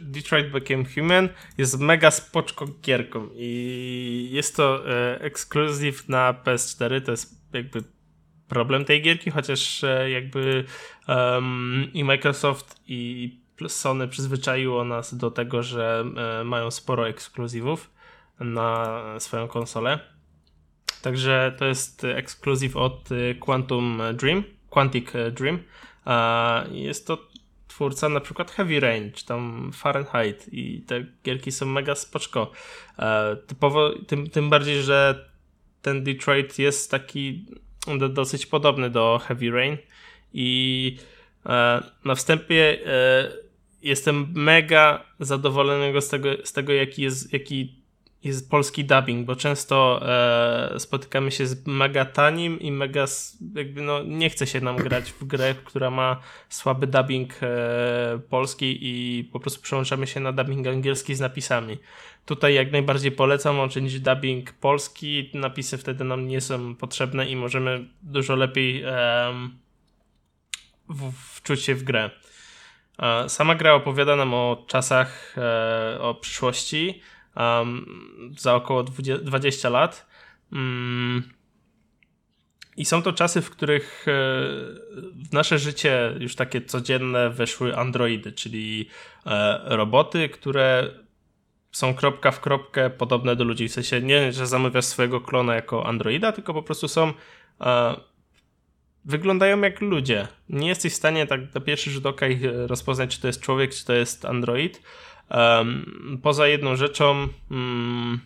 Detroit 0.02 0.52
Became 0.52 0.84
Human 0.96 1.30
jest 1.58 1.80
mega 1.80 2.12
spoczką 2.12 2.66
gierką 2.82 3.30
i 3.34 4.30
jest 4.32 4.56
to 4.56 4.90
e, 4.90 5.22
ekskluzyw 5.22 6.10
na 6.10 6.34
PS4, 6.46 7.02
to 7.02 7.12
jest 7.12 7.54
jakby 7.54 7.84
problem 8.54 8.86
tej 8.86 9.02
gierki, 9.02 9.32
chociaż 9.32 9.84
e, 9.84 10.10
jakby 10.10 10.64
um, 11.08 11.88
i 11.94 12.04
Microsoft 12.04 12.82
i 12.88 13.32
Sony 13.68 14.08
przyzwyczaiło 14.08 14.84
nas 14.84 15.18
do 15.18 15.32
tego, 15.32 15.64
że 15.64 16.06
e, 16.42 16.44
mają 16.44 16.72
sporo 16.72 17.08
ekskluzywów 17.08 17.90
na 18.40 19.00
swoją 19.20 19.48
konsolę. 19.48 20.00
Także 21.02 21.56
to 21.58 21.66
jest 21.66 22.04
ekskluzyw 22.04 22.78
od 22.78 23.10
e, 23.12 23.36
Quantum 23.36 24.02
Dream, 24.14 24.44
Quantic 24.70 25.12
Dream. 25.32 25.60
Jest 26.72 27.08
to 27.08 27.18
twórca 27.68 28.10
na 28.10 28.20
przykład 28.20 28.52
Heavy 28.52 28.80
Rain, 28.80 29.12
czy 29.12 29.26
tam 29.26 29.72
Fahrenheit 29.74 30.54
i 30.54 30.82
te 30.82 31.06
gierki 31.24 31.52
są 31.52 31.66
mega 31.66 31.96
spoczko. 31.96 32.52
Typowo, 33.48 33.92
tym, 34.08 34.30
tym 34.30 34.50
bardziej, 34.50 34.84
że 34.84 35.30
ten 35.82 36.04
Detroit 36.04 36.60
jest 36.60 36.92
taki 36.92 37.46
dosyć 38.10 38.46
podobny 38.46 38.90
do 38.90 39.22
Heavy 39.24 39.52
Rain. 39.52 39.78
I 40.34 40.98
na 42.06 42.16
wstępie 42.16 42.80
jestem 43.82 44.28
mega 44.36 45.06
zadowolony 45.20 46.02
z 46.02 46.10
tego, 46.10 46.30
z 46.44 46.54
tego 46.54 46.74
jaki 46.74 47.02
jest, 47.02 47.34
jaki 47.34 47.83
jest 48.24 48.50
polski 48.50 48.86
dubbing, 48.86 49.26
bo 49.26 49.36
często 49.36 50.02
e, 50.76 50.80
spotykamy 50.80 51.32
się 51.32 51.48
z 51.48 51.68
mega 51.68 52.06
tanim 52.06 52.60
i 52.60 52.72
mega 52.72 53.06
jakby 53.56 53.82
no 53.82 54.04
nie 54.04 54.30
chce 54.30 54.48
się 54.48 54.62
nam 54.62 54.76
grać 54.76 55.12
w 55.12 55.24
grę, 55.24 55.56
która 55.66 55.92
ma 55.92 56.20
słaby 56.50 56.88
dubbing 56.88 57.34
e, 57.42 58.20
polski 58.30 58.78
i 58.82 59.24
po 59.24 59.40
prostu 59.40 59.62
przełączamy 59.62 60.08
się 60.08 60.20
na 60.20 60.32
dubbing 60.32 60.68
angielski 60.68 61.16
z 61.16 61.20
napisami. 61.20 61.78
Tutaj 62.26 62.54
jak 62.54 62.72
najbardziej 62.72 63.12
polecam 63.12 63.60
uczynić 63.60 64.00
dubbing 64.00 64.54
polski, 64.54 65.32
napisy 65.34 65.78
wtedy 65.78 66.04
nam 66.04 66.28
nie 66.28 66.42
są 66.42 66.76
potrzebne 66.76 67.30
i 67.30 67.36
możemy 67.36 67.86
dużo 68.02 68.36
lepiej 68.36 68.84
e, 68.84 69.34
wczuć 71.34 71.64
się 71.64 71.76
w 71.76 71.84
grę. 71.84 72.10
E, 73.00 73.30
sama 73.30 73.56
gra 73.56 73.74
opowiada 73.74 74.16
nam 74.16 74.34
o 74.34 74.64
czasach, 74.68 75.36
e, 75.38 76.02
o 76.02 76.16
przyszłości, 76.16 77.02
um, 77.36 78.34
za 78.38 78.56
około 78.56 78.84
20, 78.84 79.24
20 79.24 79.70
lat. 79.70 80.08
Um, 80.52 81.24
I 82.78 82.86
są 82.86 83.02
to 83.02 83.14
czasy, 83.14 83.42
w 83.42 83.50
których 83.50 84.06
e, 84.08 84.12
w 85.14 85.34
nasze 85.34 85.60
życie 85.60 86.14
już 86.20 86.36
takie 86.36 86.62
codzienne 86.62 87.30
weszły 87.30 87.78
androidy, 87.78 88.32
czyli 88.32 88.90
e, 89.26 89.62
roboty, 89.66 90.30
które 90.30 90.92
są 91.72 91.94
kropka 91.94 92.32
w 92.32 92.40
kropkę 92.40 92.90
podobne 92.90 93.36
do 93.36 93.44
ludzi. 93.44 93.68
W 93.68 93.74
sensie 93.74 94.02
nie, 94.02 94.32
że 94.34 94.48
zamawiasz 94.48 94.86
swojego 94.86 95.22
klona 95.22 95.56
jako 95.56 95.86
androida, 95.88 96.32
tylko 96.32 96.54
po 96.54 96.64
prostu 96.64 96.88
są. 96.88 97.14
E, 97.62 97.96
wyglądają 99.06 99.62
jak 99.62 99.82
ludzie. 99.82 100.28
Nie 100.50 100.68
jesteś 100.68 100.94
w 100.94 100.96
stanie 100.96 101.28
tak 101.28 101.56
na 101.56 101.62
pierwszy 101.62 101.92
rzut 101.92 102.06
oka 102.06 102.28
ich 102.28 102.42
rozpoznać, 102.68 103.16
czy 103.16 103.22
to 103.22 103.28
jest 103.28 103.42
człowiek, 103.42 103.74
czy 103.74 103.86
to 103.86 103.94
jest 103.94 104.26
android. 104.26 104.82
Um, 105.30 106.20
poza 106.24 106.48
jedną 106.48 106.76
rzeczą 106.76 107.28
um, 107.52 108.20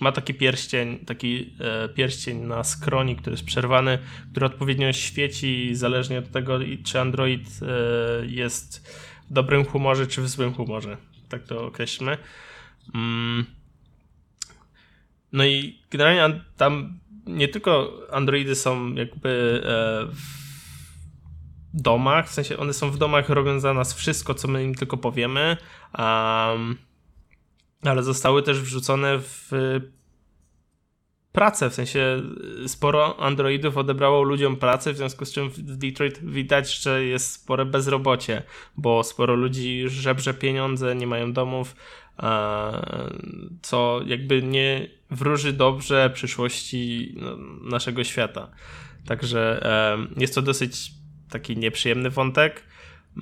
ma 0.00 0.12
taki 0.12 0.34
pierścień, 0.34 0.98
taki 0.98 1.54
e, 1.60 1.88
pierścień 1.88 2.38
na 2.38 2.64
skroni, 2.64 3.16
który 3.16 3.34
jest 3.34 3.44
przerwany, 3.44 3.98
który 4.30 4.46
odpowiednio 4.46 4.92
świeci 4.92 5.70
zależnie 5.74 6.18
od 6.18 6.30
tego, 6.30 6.58
czy 6.84 7.00
Android 7.00 7.48
e, 7.62 8.26
jest 8.26 8.88
w 9.30 9.32
dobrym 9.32 9.64
humorze, 9.64 10.06
czy 10.06 10.22
w 10.22 10.28
złym 10.28 10.54
humorze. 10.54 10.96
Tak 11.28 11.42
to 11.42 11.66
określmy. 11.66 12.18
Um, 12.94 13.44
no 15.32 15.44
i 15.44 15.78
generalnie 15.90 16.40
tam 16.56 16.98
nie 17.26 17.48
tylko 17.48 17.92
Androidy 18.12 18.54
są 18.54 18.94
jakby 18.94 19.62
e, 19.64 20.06
w 20.14 20.41
domach, 21.74 22.28
w 22.28 22.32
sensie 22.32 22.56
one 22.56 22.72
są 22.72 22.90
w 22.90 22.98
domach, 22.98 23.28
robią 23.28 23.60
za 23.60 23.74
nas 23.74 23.94
wszystko, 23.94 24.34
co 24.34 24.48
my 24.48 24.64
im 24.64 24.74
tylko 24.74 24.96
powiemy, 24.96 25.56
um, 25.98 26.76
ale 27.82 28.02
zostały 28.02 28.42
też 28.42 28.60
wrzucone 28.60 29.18
w 29.18 29.50
pracę, 31.32 31.70
w 31.70 31.74
sensie 31.74 32.22
sporo 32.66 33.20
androidów 33.20 33.76
odebrało 33.76 34.22
ludziom 34.22 34.56
pracę, 34.56 34.92
w 34.92 34.96
związku 34.96 35.24
z 35.24 35.32
czym 35.32 35.50
w 35.50 35.76
Detroit 35.76 36.24
widać, 36.24 36.82
że 36.82 37.04
jest 37.04 37.32
spore 37.32 37.64
bezrobocie, 37.64 38.42
bo 38.76 39.02
sporo 39.02 39.34
ludzi 39.34 39.84
żebrze 39.86 40.34
pieniądze, 40.34 40.94
nie 40.94 41.06
mają 41.06 41.32
domów, 41.32 41.76
co 43.62 44.00
jakby 44.06 44.42
nie 44.42 44.88
wróży 45.10 45.52
dobrze 45.52 46.10
przyszłości 46.14 47.14
no, 47.16 47.36
naszego 47.70 48.04
świata. 48.04 48.50
Także 49.06 49.66
jest 50.16 50.34
to 50.34 50.42
dosyć 50.42 51.01
taki 51.32 51.56
nieprzyjemny 51.56 52.10
wątek. 52.10 52.64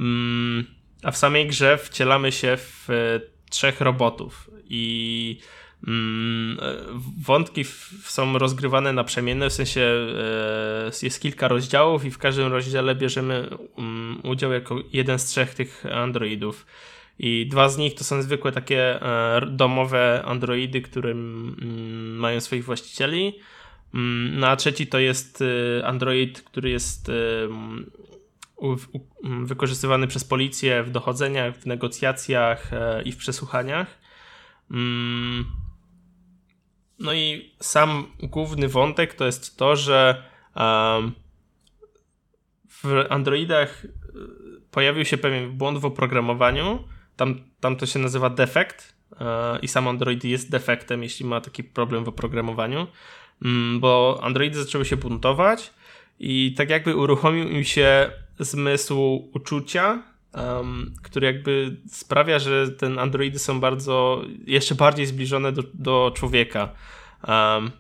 Mm, 0.01 0.65
a 1.03 1.11
w 1.11 1.17
samej 1.17 1.47
grze 1.47 1.79
wcielamy 1.79 2.33
się 2.33 2.57
w 2.57 2.91
e, 2.91 3.21
trzech 3.51 3.81
robotów 3.81 4.51
i 4.65 5.39
mm, 5.87 6.59
e, 6.63 6.75
wątki 7.23 7.65
są 8.03 8.39
rozgrywane 8.39 8.93
naprzemienne, 8.93 9.51
w 9.51 9.53
sensie 9.53 9.81
e, 9.81 10.91
jest 11.03 11.21
kilka 11.21 11.49
rozdziałów 11.49 12.05
i 12.05 12.11
w 12.11 12.19
każdym 12.19 12.53
rozdziale 12.53 12.95
bierzemy 12.95 13.49
mm, 13.79 14.21
udział 14.23 14.53
jako 14.53 14.79
jeden 14.93 15.19
z 15.19 15.25
trzech 15.25 15.55
tych 15.55 15.87
androidów. 15.93 16.67
I 17.19 17.47
dwa 17.47 17.69
z 17.69 17.79
nich 17.79 17.95
to 17.95 18.05
są 18.05 18.23
zwykłe 18.23 18.53
takie 18.53 19.01
domowe 19.47 20.23
androidy, 20.25 20.81
które 20.81 21.15
mają 21.15 22.41
swoich 22.41 22.65
właścicieli. 22.65 23.39
No 24.33 24.49
a 24.49 24.57
trzeci 24.57 24.87
to 24.87 24.99
jest 24.99 25.45
android, 25.85 26.43
który 26.43 26.71
jest 26.71 27.11
wykorzystywany 29.23 30.07
przez 30.07 30.25
policję 30.25 30.83
w 30.83 30.91
dochodzeniach, 30.91 31.57
w 31.57 31.67
negocjacjach 31.67 32.73
e, 32.73 33.03
i 33.03 33.13
w 33.13 33.17
przesłuchaniach. 33.17 33.99
Mm. 34.71 35.45
No 36.99 37.13
i 37.13 37.55
sam 37.61 38.07
główny 38.23 38.69
wątek 38.69 39.15
to 39.15 39.27
jest 39.27 39.57
to, 39.57 39.77
że 39.77 40.23
w 42.69 43.07
Androidach 43.11 43.85
e, 43.85 43.89
pojawił 44.71 45.05
się 45.05 45.19
pewien 45.19 45.53
błąd 45.53 45.79
w 45.79 45.85
oprogramowaniu. 45.85 46.85
Tam, 47.17 47.41
tam 47.61 47.77
to 47.77 47.87
się 47.87 47.99
nazywa 47.99 48.31
defekt 48.31 48.95
e, 49.21 49.59
i 49.59 49.69
sam 49.69 49.89
Android 49.89 50.25
jest 50.25 50.51
defektem, 50.51 51.03
jeśli 51.03 51.27
ma 51.27 51.41
taki 51.41 51.65
problem 51.65 52.05
w 52.05 52.09
oprogramowaniu, 52.09 52.79
mm, 52.79 52.91
bo 53.81 54.21
Androidy 54.23 54.65
zaczęły 54.65 54.85
się 54.85 54.97
buntować 54.97 55.71
i 56.19 56.55
tak 56.57 56.71
jakby 56.71 56.97
uruchomił 56.97 57.49
im 57.49 57.65
się 57.65 58.11
zmysł 58.39 59.29
uczucia, 59.33 60.03
um, 60.35 60.95
który 61.03 61.27
jakby 61.27 61.77
sprawia, 61.89 62.39
że 62.39 62.69
ten 62.69 62.99
androidy 62.99 63.39
są 63.39 63.61
bardzo, 63.61 64.23
jeszcze 64.47 64.75
bardziej 64.75 65.07
zbliżone 65.07 65.53
do, 65.53 65.63
do 65.75 66.13
człowieka. 66.17 66.69
Um, 67.29 67.71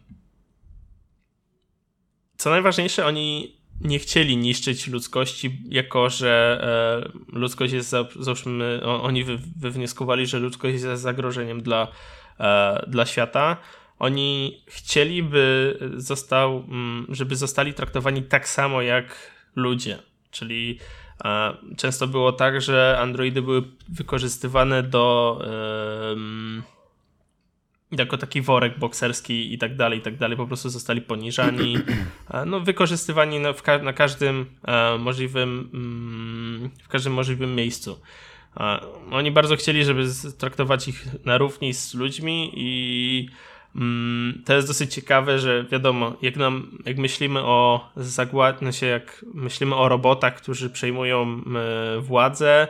co 2.37 2.51
najważniejsze, 2.51 3.07
oni 3.07 3.57
nie 3.81 3.99
chcieli 3.99 4.37
niszczyć 4.37 4.87
ludzkości, 4.87 5.59
jako 5.69 6.11
że 6.11 6.61
e, 7.03 7.39
ludzkość 7.39 7.73
jest, 7.73 7.95
załóżmy, 8.21 8.81
oni 8.85 9.25
wy, 9.25 9.39
wywnioskowali, 9.57 10.27
że 10.27 10.39
ludzkość 10.39 10.83
jest 10.83 11.03
zagrożeniem 11.03 11.63
dla, 11.63 11.89
e, 12.41 12.85
dla 12.89 13.07
świata. 13.07 13.57
Oni 14.01 14.61
chcieli, 14.67 15.23
by 15.23 15.79
został, 15.97 16.65
mm, 16.69 17.07
żeby 17.09 17.37
zostali 17.37 17.75
traktowani 17.75 18.23
tak 18.23 18.49
samo 18.49 18.83
jak 18.83 19.17
ludzie. 19.57 19.99
Czyli 20.31 20.79
e, 21.25 21.57
często 21.77 22.07
było 22.07 22.33
tak, 22.33 22.61
że 22.61 22.99
Androidy 23.01 23.43
były 23.43 23.63
wykorzystywane 23.89 24.83
do 24.83 25.39
jako 27.99 28.19
taki 28.19 28.43
worek 28.43 28.79
bokserski 28.79 29.55
i 29.55 29.59
tak 29.59 29.77
dalej, 29.77 29.99
i 29.99 30.03
tak 30.03 30.17
dalej, 30.17 30.37
po 30.37 30.47
prostu 30.47 30.69
zostali 30.69 31.01
poniżani, 31.01 31.77
e, 32.31 32.45
no 32.45 32.61
wykorzystywani 32.61 33.41
na, 33.41 33.53
ka 33.53 33.79
na 33.79 33.93
każdym 33.93 34.47
e, 34.65 34.99
możliwym 34.99 35.71
mm, 35.75 36.71
w 36.83 36.89
każdym 36.89 37.13
możliwym 37.13 37.55
miejscu. 37.55 38.01
Oni 39.11 39.31
bardzo 39.31 39.57
chcieli, 39.57 39.85
żeby 39.85 40.07
traktować 40.39 40.89
ich 40.89 41.07
na 41.25 41.39
równi 41.39 41.75
z 41.75 41.95
ludźmi 41.95 42.53
i 42.57 43.29
to 44.45 44.55
jest 44.55 44.69
dosyć 44.69 44.95
ciekawe, 44.95 45.39
że 45.39 45.65
wiadomo, 45.65 46.17
jak, 46.23 46.37
nam, 46.37 46.79
jak 46.85 46.99
myślimy 46.99 47.41
o 47.41 47.91
zagładnie 47.97 48.73
się, 48.73 48.87
jak 48.87 49.25
myślimy 49.35 49.75
o 49.75 49.89
robotach, 49.89 50.37
którzy 50.37 50.71
przejmują 50.71 51.43
e, 51.57 52.01
władzę, 52.01 52.69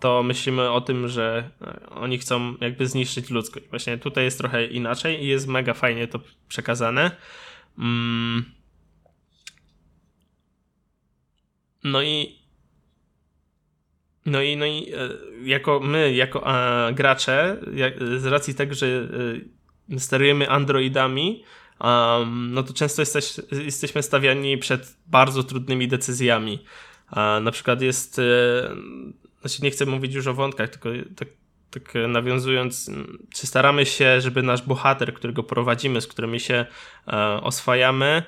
to 0.00 0.22
myślimy 0.22 0.70
o 0.70 0.80
tym, 0.80 1.08
że 1.08 1.50
e, 1.62 1.90
oni 1.90 2.18
chcą 2.18 2.54
jakby 2.60 2.86
zniszczyć 2.86 3.30
ludzkość. 3.30 3.66
Właśnie 3.70 3.98
tutaj 3.98 4.24
jest 4.24 4.38
trochę 4.38 4.66
inaczej 4.66 5.24
i 5.24 5.26
jest 5.26 5.46
mega 5.46 5.74
fajnie 5.74 6.08
to 6.08 6.20
przekazane. 6.48 7.10
Mm. 7.78 8.44
No 11.84 12.02
i 12.02 12.42
no 14.26 14.42
i, 14.42 14.56
no 14.56 14.66
i 14.66 14.92
e, 14.94 15.08
jako 15.44 15.80
my, 15.80 16.14
jako 16.14 16.46
gracze, 16.94 17.56
z 18.16 18.26
racji 18.26 18.54
tego, 18.54 18.74
że 18.74 19.08
sterujemy 19.98 20.50
androidami, 20.50 21.44
um, 21.80 22.50
no 22.54 22.62
to 22.62 22.72
często 22.72 23.02
jesteś, 23.02 23.34
jesteśmy 23.64 24.02
stawiani 24.02 24.58
przed 24.58 24.96
bardzo 25.06 25.42
trudnymi 25.42 25.88
decyzjami. 25.88 26.64
na 27.42 27.50
przykład 27.50 27.82
jest, 27.82 28.18
e, 28.18 28.22
znaczy 29.40 29.62
nie 29.62 29.70
chcę 29.70 29.86
mówić 29.86 30.14
już 30.14 30.26
o 30.26 30.34
wątkach, 30.34 30.70
tylko 30.70 30.88
tak, 31.16 31.28
tak 31.70 31.94
nawiązując, 32.08 32.90
czy 33.34 33.46
staramy 33.46 33.86
się, 33.86 34.20
żeby 34.20 34.42
nasz 34.42 34.62
bohater, 34.62 35.14
którego 35.14 35.42
prowadzimy, 35.42 36.00
z 36.00 36.06
którymi 36.06 36.40
się 36.40 36.66
e, 37.08 37.16
oswajamy, 37.42 38.22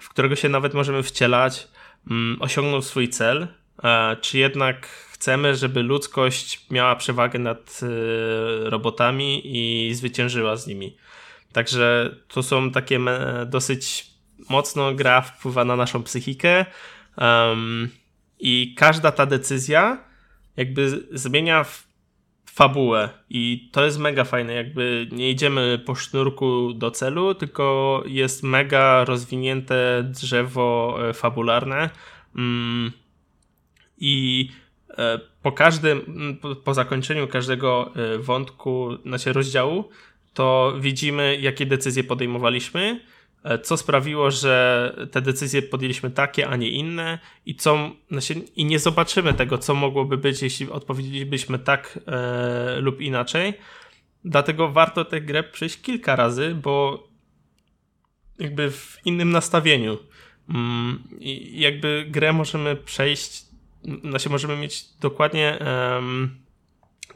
w 0.00 0.08
którego 0.08 0.36
się 0.36 0.48
nawet 0.48 0.74
możemy 0.74 1.02
wcielać, 1.02 1.68
mm, 2.10 2.36
osiągnął 2.40 2.82
swój 2.82 3.08
cel, 3.08 3.48
e, 3.82 4.16
czy 4.16 4.38
jednak 4.38 5.07
chcemy, 5.18 5.56
żeby 5.56 5.82
ludzkość 5.82 6.66
miała 6.70 6.96
przewagę 6.96 7.38
nad 7.38 7.80
robotami 8.64 9.42
i 9.44 9.94
zwyciężyła 9.94 10.56
z 10.56 10.66
nimi. 10.66 10.96
Także 11.52 12.16
to 12.28 12.42
są 12.42 12.70
takie 12.70 13.00
dosyć 13.46 14.06
mocno 14.48 14.94
gra 14.94 15.20
wpływa 15.20 15.64
na 15.64 15.76
naszą 15.76 16.02
psychikę 16.02 16.66
um, 17.16 17.88
i 18.38 18.74
każda 18.76 19.12
ta 19.12 19.26
decyzja 19.26 20.04
jakby 20.56 21.08
zmienia 21.12 21.64
fabułę 22.46 23.08
i 23.30 23.70
to 23.72 23.84
jest 23.84 23.98
mega 23.98 24.24
fajne, 24.24 24.52
jakby 24.52 25.08
nie 25.12 25.30
idziemy 25.30 25.82
po 25.86 25.94
sznurku 25.94 26.72
do 26.72 26.90
celu, 26.90 27.34
tylko 27.34 28.02
jest 28.06 28.42
mega 28.42 29.04
rozwinięte 29.04 30.04
drzewo 30.04 30.98
e, 31.08 31.14
fabularne 31.14 31.90
mm, 32.36 32.92
i 33.98 34.48
e, 34.50 34.67
po 35.42 35.52
każdym, 35.52 36.00
po 36.64 36.74
zakończeniu 36.74 37.28
każdego 37.28 37.92
wątku, 38.18 38.88
znaczy 39.06 39.32
rozdziału, 39.32 39.88
to 40.34 40.74
widzimy, 40.80 41.38
jakie 41.40 41.66
decyzje 41.66 42.04
podejmowaliśmy 42.04 43.00
E, 43.44 43.58
co 43.58 43.76
sprawiło, 43.76 44.30
że 44.30 44.94
te 45.10 45.20
decyzje 45.20 45.62
podjęliśmy 45.62 46.10
takie, 46.10 46.48
a 46.48 46.56
nie 46.56 46.70
inne 46.70 47.18
i 47.46 47.54
co, 47.54 47.90
znaczy, 48.10 48.34
i 48.56 48.64
nie 48.64 48.78
zobaczymy 48.78 49.34
tego, 49.34 49.58
co 49.58 49.74
mogłoby 49.74 50.16
być, 50.16 50.42
jeśli 50.42 50.70
odpowiedzielibyśmy 50.70 51.58
tak 51.58 51.98
e, 52.06 52.80
lub 52.80 53.00
inaczej. 53.00 53.54
Dlatego 54.24 54.68
warto 54.68 55.04
tę 55.04 55.20
grę 55.20 55.42
przejść 55.42 55.80
kilka 55.80 56.16
razy, 56.16 56.54
bo 56.62 57.08
jakby 58.38 58.70
w 58.70 58.98
innym 59.04 59.30
nastawieniu. 59.30 59.98
Mm, 60.48 61.02
jakby 61.52 62.06
grę 62.08 62.32
możemy 62.32 62.76
przejść, 62.76 63.44
znaczy 64.04 64.30
możemy 64.30 64.56
mieć 64.56 64.84
dokładnie 65.00 65.58
um, 65.60 66.38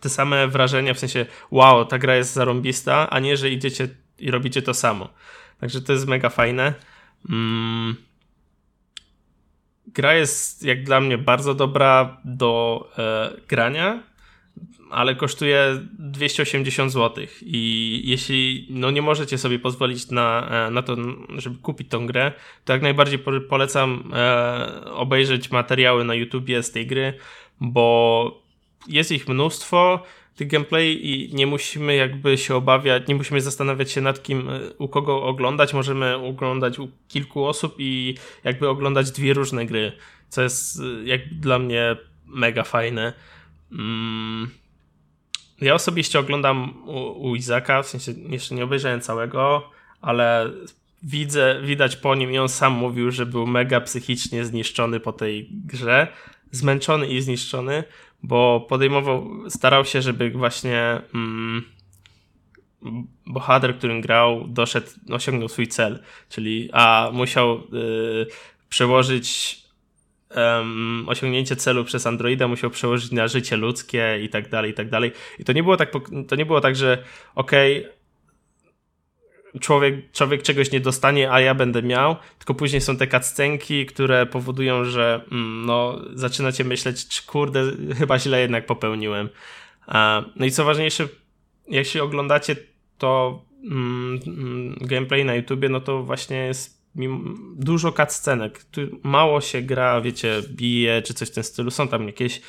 te 0.01 0.09
same 0.09 0.49
wrażenia, 0.49 0.95
w 0.95 0.99
sensie 0.99 1.27
wow, 1.51 1.85
ta 1.85 1.99
gra 1.99 2.17
jest 2.17 2.33
zarąbista, 2.33 3.11
a 3.11 3.21
nie, 3.21 3.37
że 3.37 3.51
idziecie 3.51 3.89
i 4.19 4.31
robicie 4.31 4.63
to 4.63 4.75
samo. 4.75 5.09
Także 5.61 5.81
to 5.81 5.93
jest 5.93 6.07
mega 6.07 6.29
fajne. 6.29 6.75
Mm. 7.31 7.97
Gra 9.87 10.15
jest 10.15 10.63
jak 10.63 10.85
dla 10.85 11.01
mnie 11.01 11.19
bardzo 11.19 11.55
dobra 11.55 12.21
do 12.25 12.89
e, 12.99 13.31
grania, 13.49 14.03
ale 14.93 15.15
kosztuje 15.15 15.81
280 15.99 16.93
zł. 16.93 17.27
I 17.43 18.03
jeśli 18.05 18.67
no, 18.71 18.91
nie 18.91 19.03
możecie 19.03 19.39
sobie 19.39 19.59
pozwolić 19.59 20.11
na, 20.11 20.49
e, 20.67 20.71
na 20.71 20.83
to, 20.83 20.97
żeby 21.37 21.59
kupić 21.59 21.89
tą 21.89 22.07
grę, 22.07 22.33
to 22.65 22.73
jak 22.73 22.83
najbardziej 22.83 23.19
polecam 23.49 24.13
e, 24.15 24.85
obejrzeć 24.85 25.51
materiały 25.51 26.05
na 26.05 26.15
YouTubie 26.15 26.63
z 26.63 26.71
tej 26.71 26.87
gry, 26.87 27.15
bo 27.61 28.43
jest 28.89 29.13
ich 29.13 29.29
mnóstwo 29.29 30.03
tych 30.37 30.49
gameplay 30.49 31.07
i 31.07 31.35
nie 31.35 31.47
musimy 31.47 31.97
jakby 31.97 32.39
się 32.39 32.55
obawiać, 32.57 33.09
nie 33.09 33.15
musimy 33.15 33.41
zastanawiać 33.41 33.91
się 33.91 34.01
nad 34.01 34.23
kim, 34.23 34.51
e, 34.51 34.61
u 34.79 34.89
kogo 34.89 35.23
oglądać. 35.23 35.75
Możemy 35.75 36.17
oglądać 36.17 36.79
u 36.79 36.89
kilku 37.09 37.45
osób 37.45 37.75
i 37.79 38.15
jakby 38.45 38.69
oglądać 38.69 39.11
dwie 39.11 39.35
różne 39.35 39.67
gry, 39.67 39.93
co 40.29 40.43
jest 40.43 40.83
jak 41.05 41.29
dla 41.29 41.59
mnie 41.59 41.97
mega 42.27 42.63
fajne. 42.63 43.13
Mm. 43.73 44.62
Ja 45.63 45.75
osobiście 45.75 46.19
oglądam 46.19 46.83
u, 46.87 47.29
u 47.31 47.37
Izaka, 47.37 47.83
w 47.83 47.87
sensie 47.87 48.13
jeszcze 48.29 48.55
nie 48.55 48.65
obejrzałem 48.65 49.01
całego, 49.01 49.71
ale 50.01 50.51
widzę, 51.03 51.61
widać 51.65 51.97
po 51.97 52.15
nim 52.15 52.33
i 52.33 52.39
on 52.39 52.49
sam 52.49 52.73
mówił, 52.73 53.11
że 53.11 53.27
był 53.27 53.47
mega 53.47 53.81
psychicznie 53.81 54.45
zniszczony 54.45 55.01
po 55.01 55.13
tej 55.13 55.49
grze, 55.67 56.09
zmęczony 56.51 57.07
i 57.07 57.21
zniszczony, 57.21 57.85
bo 58.23 58.67
podejmował, 58.69 59.31
starał 59.49 59.85
się, 59.85 60.03
żeby 60.03 60.31
właśnie 60.31 61.01
mm, 61.15 61.65
bohater, 63.27 63.79
którym 63.79 64.01
grał, 64.01 64.45
doszedł, 64.49 64.87
osiągnął 65.11 65.49
swój 65.49 65.69
cel, 65.69 66.03
czyli 66.29 66.71
a 66.73 67.11
musiał 67.13 67.57
y, 67.57 68.27
przełożyć 68.69 69.62
um, 70.37 71.05
osiągnięcie 71.09 71.57
celu 71.57 71.85
przez 71.85 72.07
Androida, 72.07 72.49
musiał 72.49 72.71
przełożyć 72.71 73.13
na 73.13 73.29
życie 73.29 73.57
ludzkie 73.57 74.19
i 74.23 74.29
tak 74.29 74.49
dalej, 74.49 74.71
i 74.71 74.75
tak 74.75 74.91
dalej. 74.91 75.13
I 75.39 75.45
to 75.45 75.53
nie 75.53 75.63
było 75.63 75.77
tak, 75.77 75.93
to 76.29 76.37
nie 76.37 76.47
było 76.47 76.61
tak, 76.61 76.77
że 76.77 77.05
okej, 77.35 77.81
okay, 77.81 78.03
człowiek, 79.61 80.13
człowiek 80.13 80.43
czegoś 80.43 80.73
nie 80.73 80.81
dostanie, 80.81 81.33
a 81.33 81.41
ja 81.41 81.55
będę 81.55 81.83
miał, 81.83 82.17
tylko 82.39 82.55
później 82.55 82.81
są 82.81 82.97
te 82.97 83.07
cutscenki, 83.07 83.87
które 83.87 84.27
powodują, 84.27 84.85
że 84.85 85.21
mm, 85.33 85.67
no, 85.67 86.01
zaczynacie 86.15 86.65
myśleć, 86.65 87.09
czy 87.09 87.27
kurde, 87.27 87.73
chyba 87.99 88.19
źle 88.19 88.41
jednak 88.41 88.67
popełniłem. 88.67 89.29
No 90.37 90.47
i 90.47 90.51
co 90.51 90.65
ważniejsze, 90.65 91.09
się 91.83 92.03
oglądacie 92.03 92.57
to 92.99 93.43
mm, 93.65 94.21
mm, 94.27 94.77
gameplay 94.81 95.25
na 95.25 95.35
YouTubie, 95.35 95.69
no 95.69 95.81
to 95.81 96.03
właśnie 96.03 96.37
jest 96.37 96.82
dużo 97.57 97.93
cutscenek. 97.93 98.65
Tu 98.65 98.81
mało 99.03 99.41
się 99.41 99.63
gra, 99.63 100.01
wiecie, 100.01 100.43
bije 100.51 101.03
czy 101.03 101.15
coś 101.15 101.29
w 101.29 101.35
tym 101.35 101.45
stylu. 101.45 101.71
Są 101.71 101.89
tam 101.89 102.07
jakieś 102.07 102.41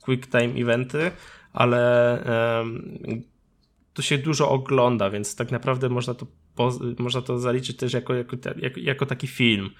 quick 0.00 0.26
time 0.26 0.60
eventy, 0.60 1.10
ale 1.52 2.18
um, 2.58 3.22
to 3.94 4.02
się 4.02 4.18
dużo 4.18 4.50
ogląda, 4.50 5.10
więc 5.10 5.36
tak 5.36 5.50
naprawdę 5.50 5.88
można 5.88 6.14
to 6.14 6.26
można 6.98 7.22
to 7.22 7.38
zaliczyć 7.38 7.76
też 7.76 7.92
jako, 7.92 8.14
jako, 8.14 8.36
jako, 8.56 8.80
jako 8.80 9.06
taki 9.06 9.26
film, 9.26 9.70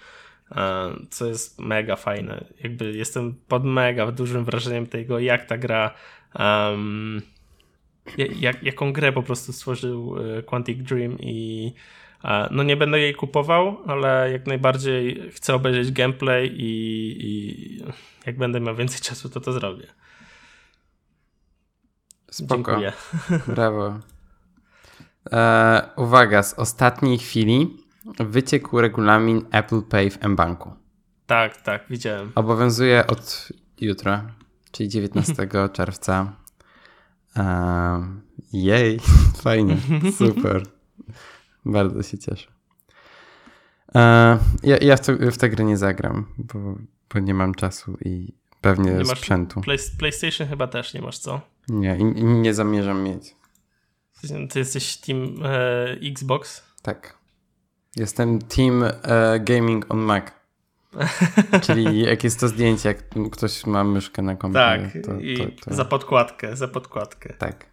e, 0.50 0.90
co 1.10 1.26
jest 1.26 1.60
mega 1.60 1.96
fajne. 1.96 2.44
Jakby 2.62 2.92
jestem 2.92 3.34
pod 3.48 3.64
mega 3.64 4.12
dużym 4.12 4.44
wrażeniem 4.44 4.86
tego, 4.86 5.18
jak 5.18 5.44
ta 5.44 5.58
gra 5.58 5.94
um, 6.38 7.22
jak, 8.18 8.62
jaką 8.62 8.92
grę 8.92 9.12
po 9.12 9.22
prostu 9.22 9.52
stworzył 9.52 10.16
e, 10.18 10.42
Quantic 10.42 10.82
Dream 10.82 11.18
i 11.18 11.72
no 12.50 12.62
nie 12.62 12.76
będę 12.76 12.98
jej 12.98 13.14
kupował, 13.14 13.78
ale 13.86 14.32
jak 14.32 14.46
najbardziej 14.46 15.30
chcę 15.30 15.54
obejrzeć 15.54 15.92
gameplay 15.92 16.50
i, 16.54 17.16
i 17.20 17.84
jak 18.26 18.38
będę 18.38 18.60
miał 18.60 18.76
więcej 18.76 19.00
czasu, 19.08 19.28
to 19.28 19.40
to 19.40 19.52
zrobię. 19.52 19.86
Spoko. 22.30 22.56
Dziękuję. 22.56 22.92
Brawo. 23.54 23.98
E, 25.32 25.88
uwaga, 25.96 26.42
z 26.42 26.54
ostatniej 26.54 27.18
chwili 27.18 27.76
wyciekł 28.20 28.80
regulamin 28.80 29.46
Apple 29.50 29.82
Pay 29.82 30.10
w 30.10 30.24
mBanku. 30.24 30.72
Tak, 31.26 31.56
tak, 31.62 31.84
widziałem. 31.90 32.32
Obowiązuje 32.34 33.06
od 33.06 33.48
jutra, 33.80 34.34
czyli 34.72 34.88
19 34.88 35.48
czerwca. 35.72 36.32
E, 37.36 37.42
jej, 38.52 39.00
fajnie, 39.42 39.76
super. 40.18 40.62
Bardzo 41.64 42.02
się 42.02 42.18
cieszę. 42.18 42.52
E, 43.94 44.38
ja 44.62 44.76
ja 44.80 44.96
w, 44.96 45.00
to, 45.00 45.12
w 45.32 45.38
tę 45.38 45.48
grę 45.50 45.64
nie 45.64 45.76
zagram, 45.76 46.26
bo, 46.38 46.76
bo 47.14 47.20
nie 47.20 47.34
mam 47.34 47.54
czasu 47.54 47.96
i 48.04 48.32
pewnie 48.60 48.92
nie 48.92 49.04
sprzętu. 49.04 49.60
Play, 49.60 49.78
PlayStation 49.98 50.48
chyba 50.48 50.66
też 50.66 50.94
nie 50.94 51.02
masz, 51.02 51.18
co? 51.18 51.40
Nie, 51.68 51.96
i, 51.96 52.00
i 52.00 52.24
nie 52.24 52.54
zamierzam 52.54 53.02
mieć. 53.02 53.36
Ty 54.50 54.58
jesteś 54.58 54.96
team 54.96 55.42
e, 55.44 55.90
Xbox? 56.02 56.62
Tak. 56.82 57.18
Jestem 57.96 58.38
team 58.38 58.84
e, 58.84 59.40
Gaming 59.40 59.86
on 59.88 59.98
Mac. 59.98 60.24
Czyli 61.66 62.00
jak 62.00 62.24
jest 62.24 62.40
to 62.40 62.48
zdjęcie, 62.48 62.88
jak 62.88 63.30
ktoś 63.32 63.66
ma 63.66 63.84
myszkę 63.84 64.22
na 64.22 64.36
komputerze. 64.36 64.90
Tak, 64.92 65.04
to, 65.04 65.20
i 65.20 65.36
to, 65.36 65.64
to... 65.64 65.74
za 65.74 65.84
podkładkę, 65.84 66.56
za 66.56 66.68
podkładkę. 66.68 67.34
Tak. 67.38 67.66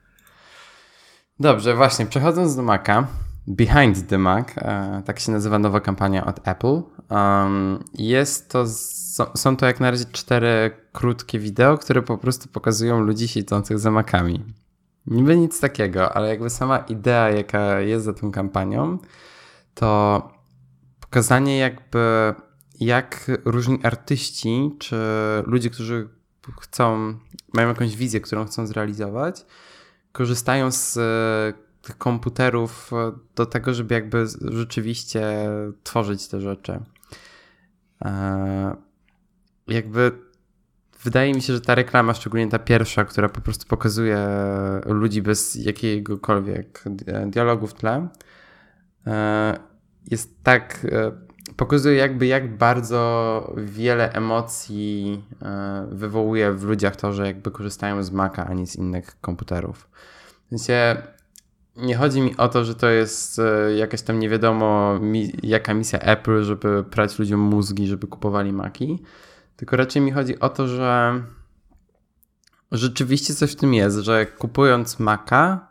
Dobrze, 1.40 1.76
właśnie, 1.76 2.06
przechodząc 2.06 2.56
do 2.56 2.62
Maca, 2.62 3.08
Behind 3.50 4.08
the 4.08 4.18
Mac, 4.18 4.48
e, 4.58 5.04
tak 5.06 5.20
się 5.20 5.32
nazywa 5.32 5.60
nowa 5.60 5.80
kampania 5.80 6.26
od 6.26 6.48
Apple. 6.48 6.82
Jest 7.94 8.50
to, 8.50 8.66
są 9.36 9.58
to 9.58 9.66
jak 9.66 9.80
na 9.80 9.92
razie 9.92 10.06
cztery 10.12 10.72
krótkie 10.92 11.40
wideo, 11.40 11.78
które 11.78 12.02
po 12.02 12.18
prostu 12.18 12.50
pokazują 12.50 13.02
ludzi 13.02 13.28
siedzących 13.28 13.80
za 13.80 13.92
Macami. 13.92 14.46
Niby 15.08 15.38
nic 15.38 15.60
takiego, 15.60 16.14
ale 16.14 16.30
jakby 16.30 16.50
sama 16.50 16.78
idea, 16.78 17.30
jaka 17.30 17.80
jest 17.80 18.06
za 18.06 18.14
tą 18.14 18.32
kampanią, 18.32 18.98
to 19.74 20.22
pokazanie 21.00 21.58
jakby 21.58 22.34
jak 22.80 23.32
różni 23.46 23.80
artyści, 23.84 24.76
czy 24.80 24.98
ludzie, 25.46 25.70
którzy 25.70 26.10
chcą, 26.62 27.14
mają 27.54 27.68
jakąś 27.68 27.96
wizję, 27.96 28.22
którą 28.22 28.46
chcą 28.46 28.68
zrealizować, 28.68 29.46
korzystają 30.12 30.72
z 30.72 31.00
tych 31.82 31.98
komputerów 31.98 32.92
do 33.36 33.46
tego, 33.46 33.74
żeby 33.74 33.94
jakby 33.94 34.26
rzeczywiście 34.42 35.50
tworzyć 35.84 36.28
te 36.28 36.42
rzeczy. 36.42 36.80
E, 38.06 38.76
jakby 39.68 40.12
wydaje 41.04 41.34
mi 41.34 41.42
się, 41.42 41.54
że 41.54 41.62
ta 41.62 41.76
reklama, 41.76 42.14
szczególnie 42.14 42.48
ta 42.48 42.60
pierwsza, 42.60 43.06
która 43.06 43.30
po 43.30 43.42
prostu 43.42 43.68
pokazuje 43.68 44.28
ludzi 44.86 45.22
bez 45.22 45.56
jakiegokolwiek 45.56 46.84
dialogu 47.28 47.68
w 47.68 47.74
tle, 47.74 48.08
e, 49.08 49.60
jest 50.12 50.44
tak, 50.44 50.86
e, 50.92 51.12
pokazuje 51.56 51.96
jakby 51.96 52.28
jak 52.28 52.58
bardzo 52.58 53.54
wiele 53.58 54.14
emocji 54.14 55.24
e, 55.42 55.88
wywołuje 55.92 56.54
w 56.54 56.64
ludziach 56.64 56.96
to, 56.96 57.14
że 57.14 57.28
jakby 57.28 57.52
korzystają 57.52 58.04
z 58.04 58.12
Maca, 58.12 58.46
a 58.46 58.54
nie 58.54 58.68
z 58.68 58.76
innych 58.76 59.22
komputerów. 59.22 59.90
W 60.46 60.50
sensie 60.50 61.04
nie 61.82 61.96
chodzi 61.96 62.22
mi 62.22 62.38
o 62.38 62.48
to, 62.48 62.66
że 62.66 62.76
to 62.76 62.90
jest 62.90 63.42
jakaś 63.78 64.02
tam 64.02 64.20
nie 64.20 64.30
wiadomo 64.30 65.00
jaka 65.44 65.74
misja 65.74 66.00
Apple, 66.00 66.44
żeby 66.44 66.84
prać 66.84 67.20
ludziom 67.20 67.40
mózgi, 67.40 67.88
żeby 67.88 68.08
kupowali 68.08 68.54
Maki, 68.54 69.00
tylko 69.56 69.78
raczej 69.78 70.02
mi 70.02 70.12
chodzi 70.12 70.40
o 70.40 70.50
to, 70.50 70.68
że 70.68 71.22
Rzeczywiście 72.72 73.36
coś 73.36 73.52
w 73.52 73.56
tym 73.56 73.74
jest, 73.74 73.98
że 73.98 74.26
kupując 74.26 75.00
Maca, 75.00 75.68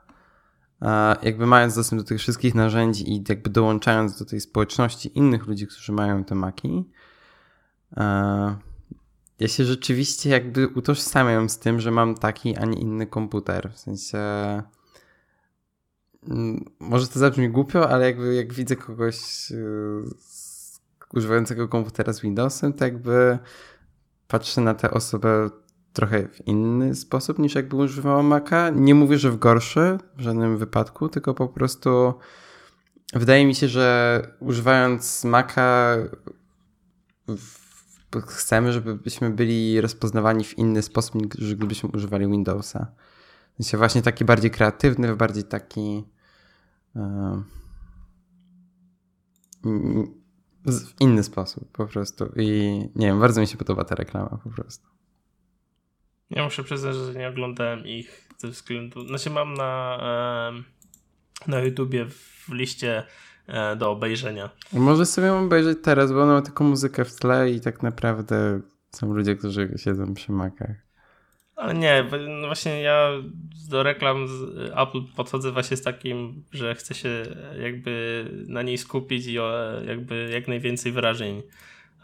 jakby 1.23 1.47
mając 1.47 1.75
dostęp 1.75 2.03
do 2.03 2.09
tych 2.09 2.18
wszystkich 2.18 2.55
narzędzi 2.55 3.12
i 3.12 3.25
jakby 3.29 3.51
dołączając 3.51 4.18
do 4.18 4.25
tej 4.25 4.40
społeczności 4.40 5.18
innych 5.18 5.47
ludzi, 5.47 5.66
którzy 5.66 5.92
mają 5.92 6.25
te 6.25 6.35
Maki, 6.35 6.85
ja 9.40 9.49
się 9.49 9.64
rzeczywiście 9.64 10.31
jakby 10.31 10.68
utożsamiam 10.68 11.49
z 11.49 11.59
tym, 11.59 11.81
że 11.81 11.90
mam 11.90 12.14
taki, 12.14 12.57
a 12.57 12.64
nie 12.64 12.79
inny 12.81 13.07
komputer. 13.07 13.73
W 13.73 13.79
sensie. 13.79 14.18
Mm, 16.22 16.64
może 16.81 17.09
to 17.09 17.18
zabrzmi 17.18 17.48
głupio, 17.48 17.90
ale 17.90 18.07
jakby 18.07 18.35
jak 18.35 18.52
widzę 18.52 18.76
kogoś 18.76 19.50
yy, 19.50 20.04
używającego 21.14 21.68
komputera 21.68 22.12
z 22.12 22.20
Windowsem, 22.20 22.72
to 22.72 22.85
jakby 22.85 23.38
patrzę 24.28 24.61
na 24.61 24.74
tę 24.74 24.90
osobę 24.90 25.50
trochę 25.92 26.28
w 26.28 26.46
inny 26.46 26.94
sposób 26.94 27.38
niż 27.38 27.54
jakby 27.54 27.76
używała 27.76 28.22
Maca. 28.22 28.70
Nie 28.70 28.94
mówię, 28.94 29.18
że 29.18 29.31
w 29.31 29.38
gorszy 29.38 29.98
w 30.16 30.20
żadnym 30.20 30.59
wypadku, 30.59 31.09
tylko 31.09 31.35
po 31.35 31.48
prostu 31.48 32.14
wydaje 33.14 33.46
mi 33.46 33.54
się, 33.54 33.68
że 33.68 34.22
używając 34.40 35.24
Maca 35.24 35.96
chcemy, 38.26 38.72
żebyśmy 38.72 39.31
byli 39.31 39.81
rozpoznawani 39.81 40.44
w 40.44 40.59
inny 40.59 40.83
sposób 40.83 41.14
niż 41.14 41.54
gdybyśmy 41.54 41.88
używali 41.94 42.26
Windowsa. 42.26 42.87
Sensie 43.59 43.79
właśnie 43.79 44.03
taki 44.03 44.25
bardziej 44.25 44.51
kreatywny, 44.51 45.16
bardziej 45.16 45.44
taki 45.44 46.05
uh, 46.94 47.38
w 50.66 51.01
inny 51.01 51.23
sposób 51.23 51.73
po 51.73 51.87
prostu. 51.87 52.33
I 52.37 52.79
nie 52.94 53.07
wiem, 53.07 53.21
bardzo 53.21 53.40
mi 53.40 53.47
się 53.47 53.57
podoba 53.57 53.85
ta 53.85 53.94
reklama 53.94 54.38
po 54.44 54.51
prostu. 54.51 54.87
Ja 56.31 56.44
muszę 56.44 56.64
przyznać, 56.64 56.97
że 56.97 57.14
nie 57.14 57.29
oglądałem 57.29 57.87
ich 57.87 58.29
ze 58.38 58.49
względu. 58.49 59.07
Znaczy 59.07 59.31
mam 59.31 59.55
na, 59.55 60.53
na 61.47 61.61
YouTubie 61.61 62.07
w 62.09 62.49
liście 62.53 63.07
e, 63.47 63.77
do 63.77 63.90
obejrzenia. 63.90 64.51
Może 64.73 65.07
sobie 65.07 65.35
obejrzeć 65.35 65.79
teraz, 65.83 66.12
bo 66.12 66.23
ona 66.23 66.33
ma 66.33 66.42
tylko 66.42 66.64
muzykę 66.64 67.05
w 67.05 67.16
tle 67.16 67.51
i 67.51 67.61
tak 67.61 67.83
naprawdę 67.83 68.61
są 68.90 69.12
ludzie, 69.14 69.37
którzy 69.37 69.75
siedzą 69.77 70.14
przy 70.14 70.33
makach. 70.33 70.88
Ale 71.59 71.75
nie, 71.75 72.05
no 72.40 72.47
właśnie 72.47 72.83
ja 72.83 73.11
do 73.68 73.83
reklam 73.83 74.29
z 74.29 74.42
Apple 74.77 75.03
podchodzę 75.16 75.53
właśnie 75.53 75.77
z 75.77 75.83
takim, 75.83 76.44
że 76.53 76.75
chcę 76.75 76.94
się 76.94 77.23
jakby 77.61 78.25
na 78.49 78.62
niej 78.62 78.79
skupić 78.79 79.27
i 79.27 79.33
jakby 79.87 80.31
jak 80.33 80.49
najwięcej 80.49 80.92
wrażeń 80.92 81.42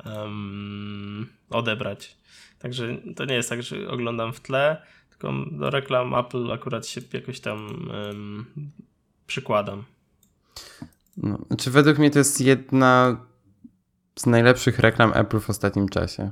um, 0.06 1.26
odebrać. 1.50 2.16
Także 2.58 2.96
to 3.16 3.24
nie 3.24 3.34
jest 3.34 3.48
tak, 3.48 3.62
że 3.62 3.88
oglądam 3.88 4.32
w 4.32 4.40
tle, 4.40 4.82
tylko 5.10 5.32
do 5.52 5.70
reklam 5.70 6.14
Apple 6.14 6.52
akurat 6.52 6.86
się 6.86 7.00
jakoś 7.12 7.40
tam 7.40 7.88
um, 7.90 8.46
przykładam. 9.26 9.84
No, 11.16 11.38
znaczy 11.46 11.70
według 11.70 11.98
mnie 11.98 12.10
to 12.10 12.18
jest 12.18 12.40
jedna 12.40 13.16
z 14.16 14.26
najlepszych 14.26 14.78
reklam 14.78 15.12
Apple 15.14 15.40
w 15.40 15.50
ostatnim 15.50 15.88
czasie. 15.88 16.30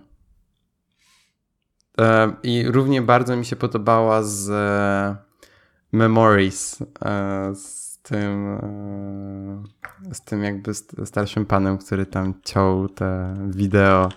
E, 2.01 2.33
I 2.43 2.65
równie 2.69 3.03
bardzo 3.03 3.37
mi 3.37 3.45
się 3.45 3.57
podobała 3.57 4.23
z 4.23 4.51
e, 4.51 5.17
Memories, 5.93 6.83
e, 7.05 7.55
z 7.55 7.99
tym, 8.03 8.59
z 10.13 10.21
tym 10.21 10.43
jakby 10.43 10.75
starszym 11.05 11.47
panem, 11.47 11.79
który 11.79 12.07
tam 12.07 12.35
ciął 12.45 12.89
te 12.89 13.35
wideo 13.49 14.09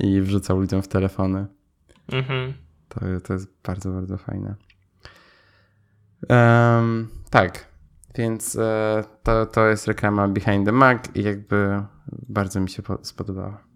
i 0.00 0.20
wrzucał 0.20 0.60
ludziom 0.60 0.82
w 0.82 0.88
telefony. 0.88 1.46
Mhm. 2.12 2.54
To, 2.88 3.00
to 3.24 3.32
jest 3.32 3.48
bardzo, 3.64 3.90
bardzo 3.90 4.18
fajne. 4.18 4.54
Um, 6.28 7.08
tak, 7.30 7.66
więc 8.14 8.58
to, 9.22 9.46
to 9.46 9.66
jest 9.66 9.86
reklama 9.86 10.28
Behind 10.28 10.66
the 10.66 10.72
Mac 10.72 10.98
i 11.14 11.22
jakby 11.22 11.82
bardzo 12.28 12.60
mi 12.60 12.70
się 12.70 12.82
spodobała. 13.02 13.71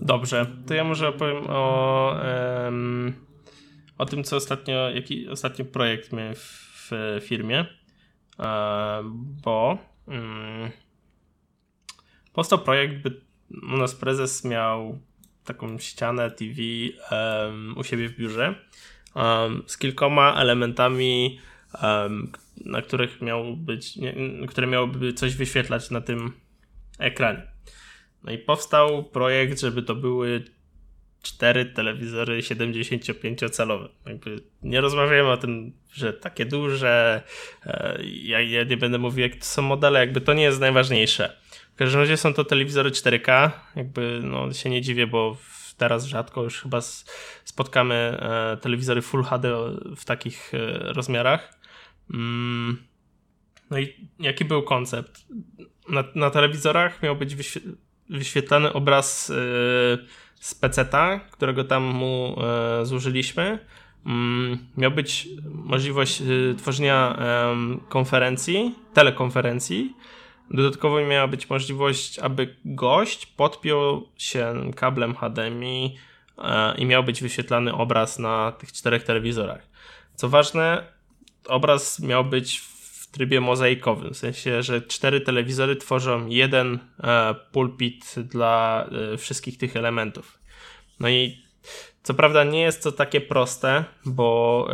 Dobrze, 0.00 0.46
to 0.66 0.74
ja 0.74 0.84
może 0.84 1.08
opowiem 1.08 1.44
o, 1.48 2.16
o 3.98 4.06
tym, 4.06 4.24
co 4.24 4.36
ostatnio, 4.36 4.90
jaki 4.90 5.28
ostatni 5.28 5.64
projekt 5.64 6.12
miałem 6.12 6.34
w, 6.34 6.90
firmie, 7.22 7.66
e, 8.38 9.02
bo 9.44 9.78
um, 10.06 10.70
powstał 12.32 12.58
projekt, 12.58 13.02
by 13.02 13.20
u 13.74 13.76
nas 13.76 13.94
prezes 13.94 14.44
miał 14.44 14.98
taką 15.44 15.78
ścianę 15.78 16.30
TV 16.30 16.60
um, 17.10 17.74
u 17.78 17.84
siebie 17.84 18.08
w 18.08 18.16
biurze 18.16 18.54
um, 19.14 19.62
z 19.66 19.78
kilkoma 19.78 20.34
elementami, 20.40 21.38
um, 21.82 22.32
na 22.64 22.82
których 22.82 23.22
miał 23.22 23.56
być, 23.56 23.96
nie, 23.96 24.14
które 24.48 24.66
miałyby 24.66 25.12
coś 25.12 25.34
wyświetlać 25.34 25.90
na 25.90 26.00
tym 26.00 26.32
ekranie. 26.98 27.53
No 28.24 28.32
i 28.32 28.38
powstał 28.38 29.04
projekt, 29.04 29.60
żeby 29.60 29.82
to 29.82 29.94
były 29.94 30.44
cztery 31.22 31.66
telewizory 31.66 32.40
75-calowe. 32.40 33.88
Jakby 34.06 34.40
nie 34.62 34.80
rozmawiamy 34.80 35.30
o 35.30 35.36
tym, 35.36 35.72
że 35.92 36.12
takie 36.12 36.46
duże. 36.46 37.22
E, 37.66 37.98
ja, 38.04 38.40
ja 38.40 38.64
nie 38.64 38.76
będę 38.76 38.98
mówił, 38.98 39.22
jak 39.22 39.36
to 39.36 39.44
są 39.44 39.62
modele, 39.62 40.00
jakby 40.00 40.20
to 40.20 40.32
nie 40.32 40.42
jest 40.42 40.60
najważniejsze. 40.60 41.36
W 41.74 41.76
każdym 41.76 42.00
razie 42.00 42.16
są 42.16 42.34
to 42.34 42.44
telewizory 42.44 42.90
4K. 42.90 43.50
Jakby 43.76 44.20
no, 44.22 44.52
się 44.52 44.70
nie 44.70 44.82
dziwię, 44.82 45.06
bo 45.06 45.36
teraz 45.76 46.04
rzadko 46.04 46.42
już 46.42 46.62
chyba 46.62 46.80
spotkamy 47.44 47.94
e, 47.94 48.56
telewizory 48.56 49.02
Full 49.02 49.24
HD 49.24 49.54
w 49.96 50.04
takich 50.04 50.54
e, 50.54 50.58
rozmiarach. 50.92 51.58
Mm. 52.14 52.84
No 53.70 53.78
i 53.78 54.08
jaki 54.18 54.44
był 54.44 54.62
koncept? 54.62 55.26
Na, 55.88 56.04
na 56.14 56.30
telewizorach 56.30 57.02
miał 57.02 57.16
być 57.16 57.34
wyświetlany 57.34 57.84
obraz 58.72 59.30
e, 59.30 59.34
z 60.40 60.54
peceta, 60.54 61.20
którego 61.30 61.64
tam 61.64 61.82
mu 61.82 62.36
zużyliśmy. 62.82 63.58
Mm, 64.06 64.58
miał 64.76 64.90
być 64.90 65.28
możliwość 65.44 66.22
tworzenia 66.58 67.18
konferencji, 67.88 68.74
telekonferencji 68.94 69.94
Dodatkowo 70.50 71.00
miała 71.00 71.28
być 71.28 71.50
możliwość, 71.50 72.18
aby 72.18 72.56
gość 72.64 73.26
podpiął 73.26 74.08
się 74.18 74.70
kablem 74.76 75.14
HDMI 75.14 75.96
e, 76.38 76.74
i 76.78 76.86
miał 76.86 77.04
być 77.04 77.22
wyświetlany 77.22 77.74
obraz 77.74 78.18
na 78.18 78.52
tych 78.52 78.72
czterech 78.72 79.02
telewizorach. 79.02 79.68
Co 80.14 80.28
ważne, 80.28 80.86
obraz 81.48 82.00
miał 82.00 82.24
być 82.24 82.62
trybie 83.14 83.40
mozaikowym, 83.40 84.14
w 84.14 84.16
sensie, 84.16 84.62
że 84.62 84.82
cztery 84.82 85.20
telewizory 85.20 85.76
tworzą 85.76 86.26
jeden 86.26 86.78
e, 87.02 87.34
pulpit 87.52 88.14
dla 88.18 88.86
e, 89.12 89.16
wszystkich 89.16 89.58
tych 89.58 89.76
elementów. 89.76 90.38
No 91.00 91.08
i 91.08 91.44
co 92.02 92.14
prawda 92.14 92.44
nie 92.44 92.60
jest 92.60 92.82
to 92.82 92.92
takie 92.92 93.20
proste, 93.20 93.84
bo 94.04 94.68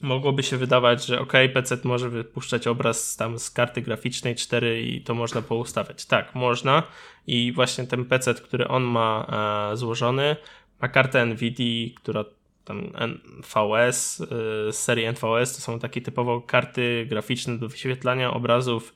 mogłoby 0.00 0.42
się 0.42 0.56
wydawać, 0.56 1.06
że 1.06 1.20
ok, 1.20 1.32
PC 1.54 1.78
może 1.84 2.08
wypuszczać 2.08 2.66
obraz 2.66 3.16
tam 3.16 3.38
z 3.38 3.50
karty 3.50 3.82
graficznej 3.82 4.34
4 4.34 4.82
i 4.82 5.00
to 5.02 5.14
można 5.14 5.42
poustawiać. 5.42 6.06
Tak, 6.06 6.34
można 6.34 6.82
i 7.26 7.52
właśnie 7.52 7.86
ten 7.86 8.04
PC, 8.04 8.34
który 8.34 8.68
on 8.68 8.82
ma 8.82 9.26
e, 9.72 9.76
złożony, 9.76 10.36
ma 10.82 10.88
kartę 10.88 11.26
NVIDIA, 11.26 11.94
która 11.96 12.24
tam 12.70 13.10
NVS, 13.10 14.20
e, 14.20 14.26
z 14.72 14.76
serii 14.76 15.06
NVS, 15.06 15.56
to 15.56 15.60
są 15.60 15.78
takie 15.78 16.00
typowo 16.00 16.40
karty 16.40 17.06
graficzne 17.08 17.58
do 17.58 17.68
wyświetlania 17.68 18.30
obrazów 18.34 18.94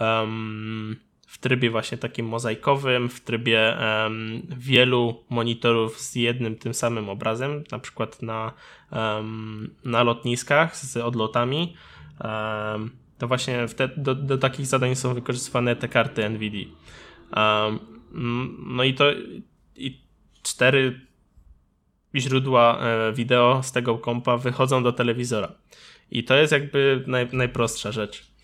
um, 0.00 0.96
w 1.26 1.38
trybie 1.38 1.70
właśnie 1.70 1.98
takim 1.98 2.26
mozaikowym, 2.26 3.08
w 3.08 3.20
trybie 3.20 3.76
um, 3.80 4.42
wielu 4.58 5.24
monitorów 5.30 6.00
z 6.00 6.14
jednym 6.14 6.56
tym 6.56 6.74
samym 6.74 7.08
obrazem, 7.08 7.64
na 7.72 7.78
przykład 7.78 8.22
na, 8.22 8.52
um, 8.92 9.74
na 9.84 10.02
lotniskach 10.02 10.76
z 10.76 10.96
odlotami. 10.96 11.76
To 13.18 13.28
właśnie 13.28 13.66
te, 13.76 13.88
do, 13.96 14.14
do, 14.14 14.38
takich 14.38 14.66
zadań 14.66 14.94
są 14.94 15.14
wykorzystywane 15.14 15.76
te 15.76 15.88
karty 15.88 16.30
NVIDIA. 16.30 16.66
no 18.66 18.84
i 18.84 18.94
to 18.94 19.04
i 19.76 20.00
cztery 20.42 21.00
źródła 22.20 22.78
e, 22.80 23.12
wideo 23.12 23.62
z 23.62 23.72
tego 23.72 23.98
kompa 23.98 24.36
wychodzą 24.36 24.82
do 24.82 24.92
telewizora. 24.92 25.52
I 26.10 26.24
to 26.24 26.34
jest 26.36 26.52
jakby 26.52 27.04
naj, 27.06 27.28
najprostsza 27.32 27.92
rzecz. 27.92 28.34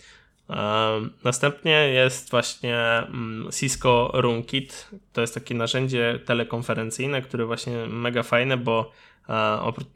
Następnie 1.24 1.72
jest 1.72 2.30
właśnie 2.30 2.78
mm, 2.78 3.48
Cisco 3.52 4.10
RoomKit. 4.14 4.90
To 5.12 5.20
jest 5.20 5.34
takie 5.34 5.54
narzędzie 5.54 6.20
telekonferencyjne, 6.24 7.22
które 7.22 7.46
właśnie 7.46 7.86
mega 7.86 8.22
fajne, 8.22 8.56
bo 8.56 8.92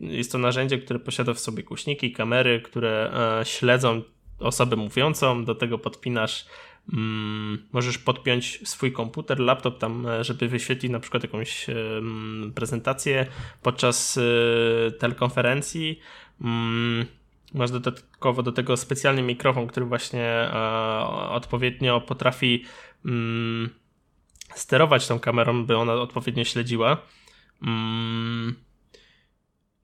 jest 0.01 0.33
to 0.33 0.39
narzędzie, 0.39 0.79
które 0.79 0.99
posiada 0.99 1.35
w 1.35 1.39
sobie 1.39 1.63
głośniki, 1.63 2.13
kamery, 2.13 2.61
które 2.61 3.13
e, 3.41 3.45
śledzą 3.45 4.03
osobę 4.39 4.77
mówiącą, 4.77 5.45
do 5.45 5.55
tego 5.55 5.79
podpinasz 5.79 6.47
mm, 6.93 7.59
możesz 7.73 7.99
podpiąć 7.99 8.61
swój 8.69 8.93
komputer, 8.93 9.41
laptop 9.41 9.79
tam, 9.79 10.07
e, 10.07 10.25
żeby 10.25 10.49
wyświetlić 10.49 10.93
na 10.93 11.01
przykład 11.01 11.23
jakąś 11.23 11.67
prezentację 12.55 13.27
podczas 13.63 14.19
telekonferencji. 14.99 16.01
Mm, 16.41 17.07
masz 17.55 17.71
dodatkowo 17.71 18.43
do 18.43 18.53
tego 18.53 18.77
specjalny 18.77 19.23
mikrofon, 19.23 19.67
który 19.67 19.87
właśnie 19.87 20.51
odpowiednio 21.31 22.01
potrafi 22.01 22.65
mm, 23.05 23.71
sterować 24.55 25.07
tą 25.09 25.19
kamerą, 25.19 25.67
by 25.67 25.77
ona 25.77 25.93
odpowiednio 25.93 26.45
śledziła. 26.45 26.97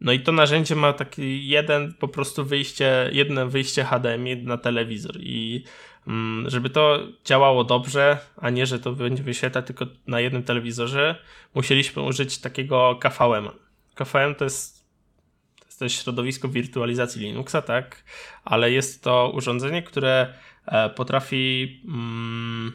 No 0.00 0.12
i 0.12 0.20
to 0.20 0.32
narzędzie 0.32 0.76
ma 0.76 0.92
taki 0.92 1.48
jeden 1.48 1.94
po 1.94 2.08
prostu 2.08 2.44
wyjście, 2.44 3.10
jedno 3.12 3.48
wyjście 3.48 3.84
HDMI 3.84 4.36
na 4.36 4.58
telewizor 4.58 5.16
i 5.20 5.64
mm, 6.06 6.50
żeby 6.50 6.70
to 6.70 6.98
działało 7.24 7.64
dobrze, 7.64 8.18
a 8.36 8.50
nie, 8.50 8.66
że 8.66 8.78
to 8.78 8.92
będzie 8.92 9.22
wyświetlać 9.22 9.66
tylko 9.66 9.86
na 10.06 10.20
jednym 10.20 10.42
telewizorze, 10.42 11.22
musieliśmy 11.54 12.02
użyć 12.02 12.38
takiego 12.38 12.98
KVM. 13.00 13.48
KVM 13.94 14.34
to 14.34 14.44
jest 14.44 14.80
to 15.80 15.84
jest 15.84 16.02
środowisko 16.02 16.48
wirtualizacji 16.48 17.22
Linuxa, 17.22 17.62
tak, 17.62 18.04
ale 18.44 18.70
jest 18.72 19.02
to 19.04 19.32
urządzenie, 19.34 19.82
które 19.82 20.34
e, 20.66 20.90
potrafi 20.90 21.80
mm, 21.88 22.72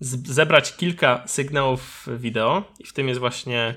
zebrać 0.00 0.76
kilka 0.76 1.22
sygnałów 1.26 2.06
wideo 2.16 2.72
i 2.78 2.86
w 2.86 2.92
tym 2.92 3.08
jest 3.08 3.20
właśnie 3.20 3.74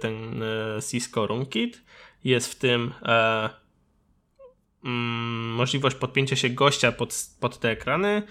ten 0.00 0.42
e, 0.42 0.82
Cisco 0.90 1.26
RoomKit. 1.26 1.82
Jest 2.24 2.52
w 2.52 2.58
tym 2.58 2.92
e, 3.02 3.50
mm, 4.84 5.54
możliwość 5.54 5.96
podpięcia 5.96 6.36
się 6.36 6.48
gościa 6.48 6.92
pod, 6.92 7.14
pod 7.40 7.58
te 7.58 7.70
ekrany. 7.70 8.22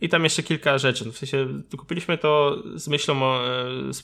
I 0.00 0.08
tam 0.08 0.24
jeszcze 0.24 0.42
kilka 0.42 0.78
rzeczy. 0.78 1.12
W 1.12 1.18
sensie 1.18 1.48
kupiliśmy 1.76 2.18
to 2.18 2.62
z 2.74 2.88
myślą 2.88 3.22
o, 3.22 3.40
z, 3.90 4.02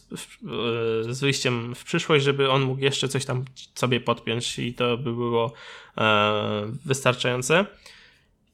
z, 1.10 1.20
wyjściem 1.20 1.74
w 1.74 1.84
przyszłość, 1.84 2.24
żeby 2.24 2.50
on 2.50 2.62
mógł 2.62 2.80
jeszcze 2.80 3.08
coś 3.08 3.24
tam 3.24 3.44
sobie 3.74 4.00
podpiąć 4.00 4.58
i 4.58 4.74
to 4.74 4.96
by 4.96 5.12
było 5.12 5.52
e, 5.98 6.72
wystarczające. 6.84 7.66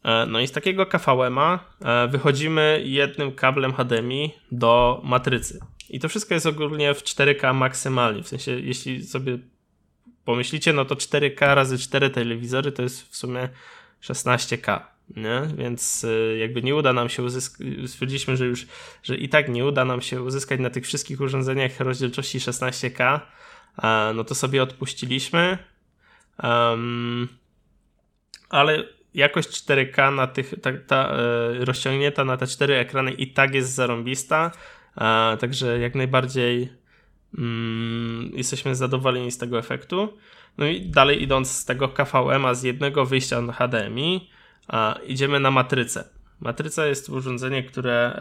E, 0.05 0.27
no 0.27 0.41
i 0.41 0.47
z 0.47 0.53
takiego 0.53 0.87
KVM-a 0.87 1.59
e, 1.85 2.09
wychodzimy 2.09 2.83
jednym 2.85 3.33
kablem 3.33 3.73
HDMI 3.73 4.31
do 4.53 5.01
matrycy. 5.05 5.61
I 5.91 6.01
to 6.01 6.09
wszystko 6.09 6.35
jest 6.35 6.47
ogólnie 6.47 6.95
w 6.95 7.03
4K 7.03 7.55
maksymalnie. 7.55 8.23
W 8.23 8.29
sensie, 8.29 8.61
jeśli 8.61 9.07
sobie 9.07 9.39
pomyślicie, 10.25 10.73
no 10.73 10.85
to 10.85 10.95
4K 10.95 11.55
razy 11.55 11.79
4 11.79 12.11
telewizory 12.11 12.73
to 12.73 12.83
jest 12.83 13.13
w 13.13 13.17
sumie 13.17 13.49
16K. 14.03 14.81
Nie? 15.17 15.43
Więc 15.57 16.05
y, 16.05 16.37
jakby 16.41 16.63
nie 16.63 16.77
uda 16.77 16.93
nam 16.93 17.09
się 17.09 17.23
uzyskać, 17.23 17.67
stwierdziliśmy, 17.87 18.37
że 18.37 18.47
już, 18.47 18.67
że 19.03 19.17
i 19.17 19.29
tak 19.29 19.49
nie 19.49 19.65
uda 19.65 19.85
nam 19.85 20.01
się 20.01 20.23
uzyskać 20.23 20.61
na 20.61 20.71
tych 20.71 20.85
wszystkich 20.85 21.21
urządzeniach 21.21 21.81
rozdzielczości 21.81 22.39
16K, 22.39 23.21
no 24.15 24.25
to 24.25 24.35
sobie 24.35 24.63
odpuściliśmy. 24.63 25.59
Um, 26.43 27.29
ale 28.49 28.85
jakość 29.15 29.49
4K 29.49 30.15
na 30.15 30.27
tych, 30.27 30.55
ta, 30.63 30.73
ta 30.87 31.11
e, 31.11 31.65
rozciągnięta 31.65 32.25
na 32.25 32.37
te 32.37 32.47
cztery 32.47 32.75
ekrany 32.75 33.13
i 33.13 33.33
tak 33.33 33.55
jest 33.55 33.75
zarąbista. 33.75 34.53
A, 34.97 35.37
także 35.41 35.79
jak 35.79 35.95
najbardziej 35.95 36.69
mm, 37.39 38.31
jesteśmy 38.35 38.75
zadowoleni 38.75 39.31
z 39.31 39.39
tego 39.39 39.59
efektu. 39.59 40.09
No 40.59 40.67
i 40.67 40.81
dalej 40.81 41.23
idąc 41.23 41.51
z 41.51 41.65
tego 41.65 41.89
KVM-a 41.89 42.55
z 42.55 42.63
jednego 42.63 43.07
wyjścia 43.07 43.41
na 43.41 43.53
HDMI, 43.53 44.31
a, 44.69 44.99
idziemy 45.07 45.41
na 45.41 45.51
matrycę. 45.51 46.17
Matryca 46.41 46.87
jest 46.87 47.09
urządzenie, 47.09 47.63
które 47.63 48.19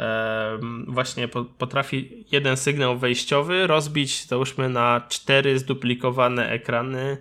właśnie 0.87 1.27
po, 1.27 1.45
potrafi 1.45 2.25
jeden 2.31 2.57
sygnał 2.57 2.97
wejściowy 2.97 3.67
rozbić, 3.67 4.25
załóżmy, 4.25 4.69
na 4.69 5.01
cztery 5.09 5.59
zduplikowane 5.59 6.49
ekrany, 6.49 7.17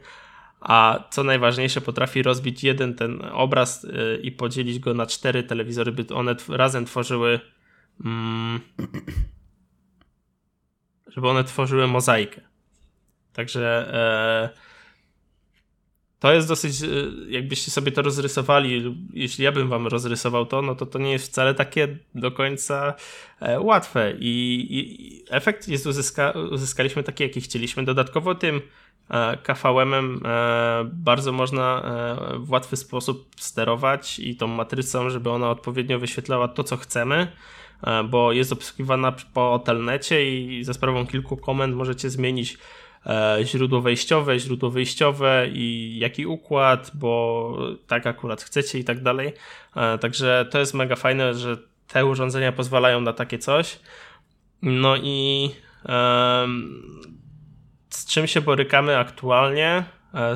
a 0.61 1.05
co 1.11 1.24
najważniejsze, 1.24 1.80
potrafi 1.80 2.22
rozbić 2.22 2.64
jeden 2.64 2.94
ten 2.94 3.22
obraz 3.32 3.84
e, 3.84 4.16
i 4.16 4.32
podzielić 4.32 4.78
go 4.78 4.94
na 4.94 5.07
cztery 5.07 5.42
telewizory, 5.42 5.92
by 5.92 6.14
one 6.14 6.36
razem 6.48 6.84
tworzyły. 6.84 7.40
Żeby 11.15 11.29
one 11.29 11.45
tworzyły 11.45 11.87
mozaikę. 11.87 12.41
Także 13.33 13.95
e, 13.95 14.49
to 16.19 16.33
jest 16.33 16.49
dosyć, 16.49 16.83
e, 16.83 16.87
jakbyście 17.29 17.71
sobie 17.71 17.93
to 17.93 18.03
rozrysowali, 18.03 18.97
jeśli 19.12 19.45
ja 19.45 19.53
bym 19.53 19.69
wam 19.69 19.87
rozrysował 19.87 20.47
to, 20.47 20.62
no 20.62 20.75
to 20.75 20.87
to 20.87 20.99
nie 20.99 21.12
jest 21.12 21.27
wcale 21.27 21.55
takie 21.55 21.99
do 22.15 22.31
końca 22.31 22.95
e, 23.41 23.61
łatwe 23.61 24.15
i, 24.19 24.67
i 24.71 25.25
efekt 25.31 25.69
jest 25.69 25.87
uzyska, 25.87 26.31
uzyskaliśmy 26.51 27.03
taki, 27.03 27.23
jaki 27.23 27.41
chcieliśmy. 27.41 27.85
Dodatkowo 27.85 28.35
tym 28.35 28.61
KVM-em 29.43 30.21
bardzo 30.85 31.33
można 31.33 31.83
w 32.39 32.51
łatwy 32.51 32.77
sposób 32.77 33.31
sterować 33.37 34.19
i 34.19 34.37
tą 34.37 34.47
matrycą, 34.47 35.11
żeby 35.11 35.31
ona 35.31 35.51
odpowiednio 35.51 35.99
wyświetlała 35.99 36.49
to, 36.49 36.65
co 36.65 36.77
chcemy. 36.77 37.33
E, 37.87 38.05
bo 38.05 38.32
jest 38.32 38.53
obsługiwana 38.53 39.12
po 39.35 39.62
telnecie 39.64 40.39
i 40.39 40.64
za 40.64 40.72
sprawą 40.74 41.07
kilku 41.07 41.37
komend 41.37 41.76
możecie 41.76 42.11
zmienić 42.11 42.59
e, 43.07 43.39
źródło 43.43 43.80
wejściowe, 43.80 44.39
źródło 44.39 44.70
wyjściowe 44.70 45.49
i 45.53 45.97
jaki 45.99 46.26
układ, 46.26 46.91
bo 46.95 47.59
tak 47.87 48.07
akurat 48.07 48.43
chcecie 48.43 48.78
i 48.78 48.85
tak 48.85 49.03
dalej. 49.03 49.32
E, 49.76 49.99
także 49.99 50.49
to 50.51 50.59
jest 50.59 50.74
mega 50.74 50.97
fajne, 50.97 51.35
że 51.35 51.57
te 51.89 52.07
urządzenia 52.07 52.53
pozwalają 52.53 53.01
na 53.01 53.12
takie 53.12 53.39
coś. 53.39 53.80
No 54.62 54.97
i 54.97 55.51
z 57.91 58.07
czym 58.07 58.26
się 58.26 58.41
borykamy 58.41 58.99
aktualnie, 58.99 59.85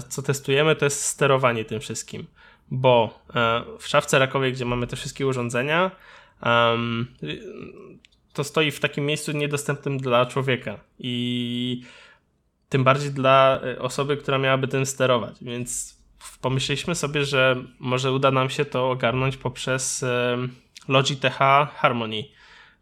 co 0.09 0.22
testujemy, 0.22 0.76
to 0.76 0.84
jest 0.84 1.05
sterowanie 1.05 1.64
tym 1.64 1.80
wszystkim. 1.80 2.26
Bo 2.70 3.24
w 3.78 3.86
szafce 3.86 4.18
rakowej, 4.18 4.53
gdzie 4.53 4.64
mamy 4.64 4.86
te 4.86 4.96
wszystkie 4.96 5.26
urządzenia, 5.26 5.90
um, 6.43 7.07
to 8.32 8.45
stoi 8.45 8.70
w 8.70 8.80
takim 8.80 9.07
miejscu 9.07 9.32
niedostępnym 9.32 9.99
dla 9.99 10.26
człowieka 10.26 10.80
i 10.99 11.82
tym 12.68 12.84
bardziej 12.84 13.11
dla 13.11 13.61
e, 13.62 13.78
osoby, 13.78 14.16
która 14.16 14.39
miałaby 14.39 14.68
tym 14.68 14.86
sterować. 14.86 15.36
Więc 15.43 15.99
pomyśleliśmy 16.41 16.95
sobie, 16.95 17.24
że 17.24 17.57
może 17.78 18.12
uda 18.12 18.30
nam 18.30 18.51
się 18.51 18.64
to 18.64 18.91
ogarnąć 18.91 19.36
poprzez 19.36 20.05
Logitech 20.89 21.34
Harmony, 21.74 22.24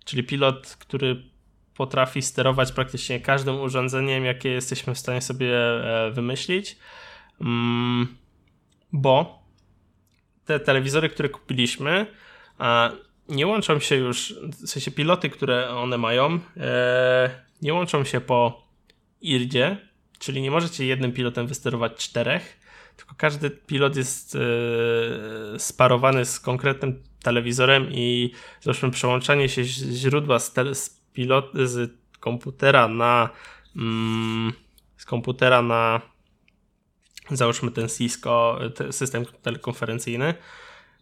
czyli 0.04 0.24
pilot, 0.24 0.76
który 0.80 1.22
potrafi 1.76 2.22
sterować 2.22 2.72
praktycznie 2.72 3.20
każdym 3.20 3.60
urządzeniem, 3.60 4.24
jakie 4.24 4.48
jesteśmy 4.48 4.94
w 4.94 4.98
stanie 4.98 5.20
sobie 5.20 5.56
e, 5.56 6.10
wymyślić. 6.10 6.78
Mm, 7.40 8.16
bo 8.92 9.42
te 10.44 10.60
telewizory, 10.60 11.08
które 11.08 11.28
kupiliśmy, 11.28 12.06
nie 13.28 13.46
łączą 13.46 13.80
się 13.80 13.96
już, 13.96 14.34
w 14.42 14.68
sensie 14.68 14.90
piloty, 14.90 15.30
które 15.30 15.70
one 15.70 15.98
mają, 15.98 16.38
e, 16.56 17.42
nie 17.62 17.74
łączą 17.74 18.04
się 18.04 18.20
po 18.20 18.66
IRDzie, 19.20 19.76
czyli 20.18 20.42
nie 20.42 20.50
możecie 20.50 20.86
jednym 20.86 21.12
pilotem 21.12 21.46
wysterować 21.46 21.96
czterech, 21.96 22.60
tylko 22.96 23.14
każdy 23.18 23.50
pilot 23.50 23.96
jest 23.96 24.36
e, 24.36 24.38
sparowany 25.58 26.24
z 26.24 26.40
konkretnym 26.40 27.02
telewizorem 27.22 27.88
i 27.90 28.32
zresztą 28.60 28.90
przełączanie 28.90 29.48
się 29.48 29.64
źródła 29.64 30.38
z, 30.38 30.52
tele, 30.52 30.74
z, 30.74 31.00
pilot, 31.12 31.52
z 31.54 31.92
komputera 32.20 32.88
na 32.88 33.30
mm, 33.76 34.52
z 34.96 35.04
komputera 35.04 35.62
na 35.62 36.00
załóżmy 37.30 37.70
ten 37.70 37.88
Cisco, 37.88 38.58
system 38.90 39.24
telekonferencyjny, 39.42 40.34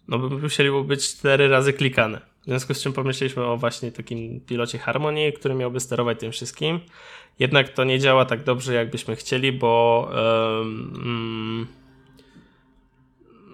no 0.09 0.19
by 0.19 0.39
musieli 0.39 0.71
być 0.85 1.09
cztery 1.09 1.49
razy 1.49 1.73
klikane. 1.73 2.21
W 2.43 2.45
związku 2.45 2.75
z 2.75 2.83
czym 2.83 2.93
pomyśleliśmy 2.93 3.45
o 3.45 3.57
właśnie 3.57 3.93
takim 3.93 4.41
pilocie 4.41 4.79
Harmony, 4.79 5.33
który 5.33 5.55
miałby 5.55 5.81
sterować 5.81 6.21
tym 6.21 6.33
wszystkim. 6.33 6.81
Jednak 7.39 7.69
to 7.69 7.85
nie 7.85 7.99
działa 7.99 8.25
tak 8.25 8.45
dobrze, 8.45 8.75
jakbyśmy 8.75 9.17
chcieli, 9.17 9.53
bo 9.53 10.09
um, 10.61 11.67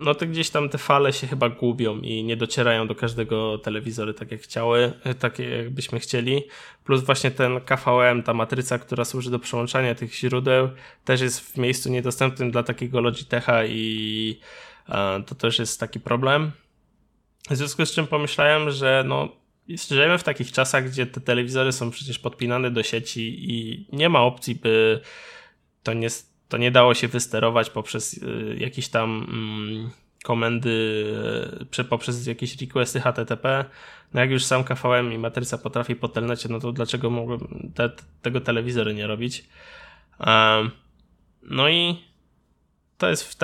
no 0.00 0.14
to 0.14 0.26
gdzieś 0.26 0.50
tam 0.50 0.68
te 0.68 0.78
fale 0.78 1.12
się 1.12 1.26
chyba 1.26 1.48
gubią 1.48 2.00
i 2.00 2.24
nie 2.24 2.36
docierają 2.36 2.86
do 2.86 2.94
każdego 2.94 3.58
telewizoru 3.58 4.12
tak 4.12 4.30
jak 4.30 4.40
chciały, 4.40 4.92
tak 5.18 5.38
jakbyśmy 5.38 6.00
chcieli. 6.00 6.42
Plus 6.84 7.02
właśnie 7.02 7.30
ten 7.30 7.60
KVM, 7.60 8.22
ta 8.22 8.34
matryca, 8.34 8.78
która 8.78 9.04
służy 9.04 9.30
do 9.30 9.38
przełączania 9.38 9.94
tych 9.94 10.14
źródeł, 10.14 10.68
też 11.04 11.20
jest 11.20 11.40
w 11.40 11.56
miejscu 11.56 11.90
niedostępnym 11.90 12.50
dla 12.50 12.62
takiego 12.62 13.00
Logitecha 13.00 13.64
i 13.64 14.38
to 15.26 15.34
też 15.34 15.58
jest 15.58 15.80
taki 15.80 16.00
problem. 16.00 16.52
W 17.50 17.56
związku 17.56 17.86
z 17.86 17.92
czym 17.92 18.06
pomyślałem, 18.06 18.70
że 18.70 19.04
no, 19.06 19.28
żyjemy 19.68 20.18
w 20.18 20.22
takich 20.22 20.52
czasach, 20.52 20.88
gdzie 20.88 21.06
te 21.06 21.20
telewizory 21.20 21.72
są 21.72 21.90
przecież 21.90 22.18
podpinane 22.18 22.70
do 22.70 22.82
sieci 22.82 23.52
i 23.54 23.86
nie 23.92 24.08
ma 24.08 24.20
opcji, 24.20 24.54
by 24.54 25.00
to 25.82 25.92
nie, 25.92 26.08
to 26.48 26.56
nie 26.56 26.70
dało 26.70 26.94
się 26.94 27.08
wysterować 27.08 27.70
poprzez 27.70 28.12
y, 28.12 28.56
jakiś 28.58 28.88
tam 28.88 29.26
mm, 29.30 29.90
komendy 30.24 31.04
e, 31.78 31.84
poprzez 31.84 32.26
jakieś 32.26 32.60
requesty 32.60 33.00
HTTP. 33.00 33.64
No 34.14 34.20
jak 34.20 34.30
już 34.30 34.44
sam 34.44 34.64
KVM 34.64 35.12
i 35.12 35.18
matryca 35.18 35.58
potrafi 35.58 35.96
po 35.96 36.08
telnecie, 36.08 36.48
no 36.48 36.60
to 36.60 36.72
dlaczego 36.72 37.10
te, 37.74 37.90
tego 38.22 38.40
telewizory 38.40 38.94
nie 38.94 39.06
robić? 39.06 39.44
Um, 40.26 40.70
no 41.42 41.68
i 41.68 42.04
to 42.98 43.08
jest 43.08 43.24
w 43.24 43.36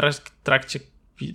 trakcie 0.43 0.81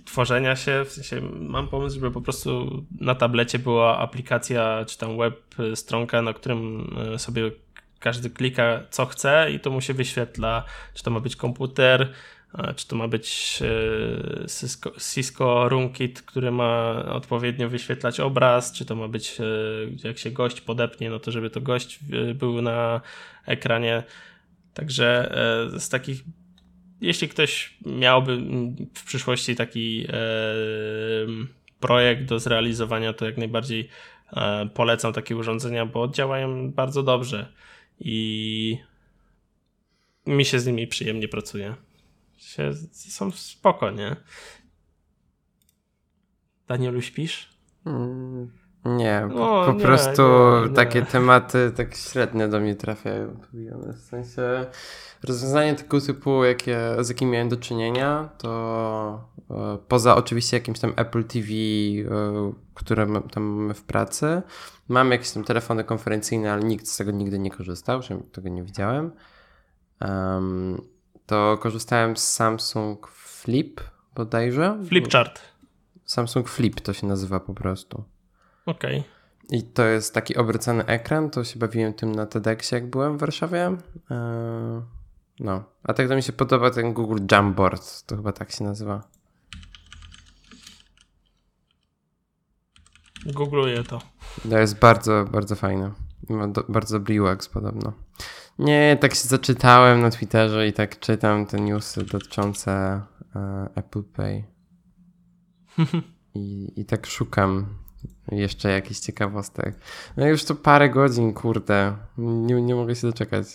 tworzenia 0.04 0.56
się, 0.56 0.84
w 0.84 0.92
sensie 0.92 1.20
mam 1.40 1.68
pomysł, 1.68 1.94
żeby 1.94 2.10
po 2.10 2.20
prostu 2.20 2.84
na 3.00 3.14
tablecie 3.14 3.58
była 3.58 3.98
aplikacja, 3.98 4.84
czy 4.88 4.98
tam 4.98 5.18
web 5.18 5.54
stronka, 5.74 6.22
na 6.22 6.32
którym 6.32 6.90
e, 7.14 7.18
sobie 7.18 7.50
każdy 7.98 8.30
klika 8.30 8.80
co 8.90 9.06
chce 9.06 9.50
i 9.52 9.60
to 9.60 9.70
mu 9.70 9.80
się 9.80 9.94
wyświetla, 9.94 10.64
czy 10.94 11.02
to 11.02 11.10
ma 11.10 11.20
być 11.20 11.36
komputer, 11.36 12.12
czy 12.76 12.88
to 12.88 12.96
ma 12.96 13.08
być 13.08 13.58
e, 13.62 14.48
Cisco, 14.48 14.92
Cisco 15.14 15.68
RoomKit, 15.68 16.22
który 16.22 16.50
ma 16.50 17.04
odpowiednio 17.04 17.68
wyświetlać 17.68 18.20
obraz, 18.20 18.72
czy 18.72 18.84
to 18.84 18.96
ma 18.96 19.08
być, 19.08 19.40
e, 19.40 20.08
jak 20.08 20.18
się 20.18 20.30
gość 20.30 20.60
podepnie, 20.60 21.10
no 21.10 21.18
to 21.18 21.30
żeby 21.30 21.50
to 21.50 21.60
gość 21.60 21.98
był 22.34 22.62
na 22.62 23.00
ekranie. 23.46 24.02
Także 24.74 25.34
z 25.78 25.88
takich 25.88 26.24
jeśli 27.02 27.28
ktoś 27.28 27.78
miałby 27.86 28.36
w 28.94 29.04
przyszłości 29.04 29.56
taki 29.56 30.06
e, 30.08 30.12
projekt 31.80 32.24
do 32.24 32.38
zrealizowania, 32.40 33.12
to 33.12 33.24
jak 33.24 33.38
najbardziej 33.38 33.88
e, 34.32 34.68
polecam 34.74 35.12
takie 35.12 35.36
urządzenia, 35.36 35.86
bo 35.86 36.08
działają 36.08 36.70
bardzo 36.70 37.02
dobrze 37.02 37.52
i 38.00 38.78
mi 40.26 40.44
się 40.44 40.60
z 40.60 40.66
nimi 40.66 40.86
przyjemnie 40.86 41.28
pracuje. 41.28 41.74
Się, 42.36 42.70
są 42.92 43.30
spoko, 43.30 43.90
nie? 43.90 44.16
Danielu, 46.68 47.02
śpisz? 47.02 47.48
Mm, 47.86 48.50
nie, 48.84 49.28
po, 49.28 49.64
po 49.66 49.72
nie, 49.72 49.80
prostu 49.80 50.22
nie, 50.62 50.74
takie 50.74 51.00
nie. 51.00 51.06
tematy 51.06 51.72
tak 51.76 51.94
średnio 51.96 52.48
do 52.48 52.60
mnie 52.60 52.74
trafiają. 52.74 53.36
W 53.94 53.98
sensie 53.98 54.66
Rozwiązanie 55.22 55.74
tego 55.74 56.00
typu, 56.00 56.44
jakie, 56.44 56.78
z 57.00 57.08
jakim 57.08 57.30
miałem 57.30 57.48
do 57.48 57.56
czynienia, 57.56 58.28
to 58.38 59.28
e, 59.50 59.78
poza 59.88 60.16
oczywiście 60.16 60.56
jakimś 60.56 60.78
tam 60.78 60.92
Apple 60.96 61.24
TV, 61.24 61.48
e, 61.48 62.52
które 62.74 63.06
tam 63.30 63.42
mamy 63.42 63.74
w 63.74 63.82
pracy, 63.82 64.42
mam 64.88 65.10
jakieś 65.10 65.30
tam 65.30 65.44
telefony 65.44 65.84
konferencyjne, 65.84 66.52
ale 66.52 66.62
nikt 66.62 66.88
z 66.88 66.96
tego 66.96 67.10
nigdy 67.10 67.38
nie 67.38 67.50
korzystał, 67.50 68.02
że 68.02 68.18
tego 68.32 68.48
nie 68.48 68.62
widziałem. 68.62 69.10
Um, 70.00 70.82
to 71.26 71.58
korzystałem 71.60 72.16
z 72.16 72.28
Samsung 72.28 73.08
Flip 73.08 73.80
bodajże. 74.14 74.78
Flipchart. 74.88 75.40
Samsung 76.04 76.48
Flip 76.48 76.80
to 76.80 76.92
się 76.92 77.06
nazywa 77.06 77.40
po 77.40 77.54
prostu. 77.54 78.04
Okej. 78.66 78.98
Okay. 78.98 79.12
I 79.50 79.62
to 79.62 79.84
jest 79.84 80.14
taki 80.14 80.36
obrócony 80.36 80.86
ekran, 80.86 81.30
to 81.30 81.44
się 81.44 81.58
bawiłem 81.58 81.94
tym 81.94 82.12
na 82.12 82.26
TEDxie, 82.26 82.78
jak 82.78 82.90
byłem 82.90 83.16
w 83.16 83.20
Warszawie. 83.20 83.66
Eee, 84.10 84.82
no, 85.40 85.64
a 85.82 85.92
tak 85.92 86.08
to 86.08 86.16
mi 86.16 86.22
się 86.22 86.32
podoba 86.32 86.70
ten 86.70 86.92
Google 86.92 87.18
Jamboard, 87.30 88.06
to 88.06 88.16
chyba 88.16 88.32
tak 88.32 88.52
się 88.52 88.64
nazywa. 88.64 89.02
Googluję 93.26 93.84
to. 93.84 93.98
To 94.50 94.58
jest 94.58 94.78
bardzo, 94.78 95.24
bardzo 95.32 95.56
fajne. 95.56 95.92
Ma 96.28 96.48
do, 96.48 96.64
bardzo 96.68 96.98
UX 96.98 97.48
podobno. 97.48 97.92
Nie, 98.58 98.98
tak 99.00 99.14
się 99.14 99.28
zaczytałem 99.28 100.00
na 100.00 100.10
Twitterze 100.10 100.68
i 100.68 100.72
tak 100.72 100.98
czytam 101.00 101.46
te 101.46 101.60
newsy 101.60 102.04
dotyczące 102.04 103.02
uh, 103.34 103.78
Apple 103.78 104.02
Pay. 104.02 104.44
I, 106.34 106.72
I 106.76 106.84
tak 106.84 107.06
szukam 107.06 107.81
jeszcze 108.32 108.70
jakichś 108.70 109.00
ciekawostek. 109.00 109.74
No 110.16 110.26
już 110.26 110.44
to 110.44 110.54
parę 110.54 110.90
godzin, 110.90 111.34
kurde. 111.34 111.96
Nie, 112.18 112.62
nie 112.62 112.74
mogę 112.74 112.96
się 112.96 113.06
doczekać. 113.06 113.46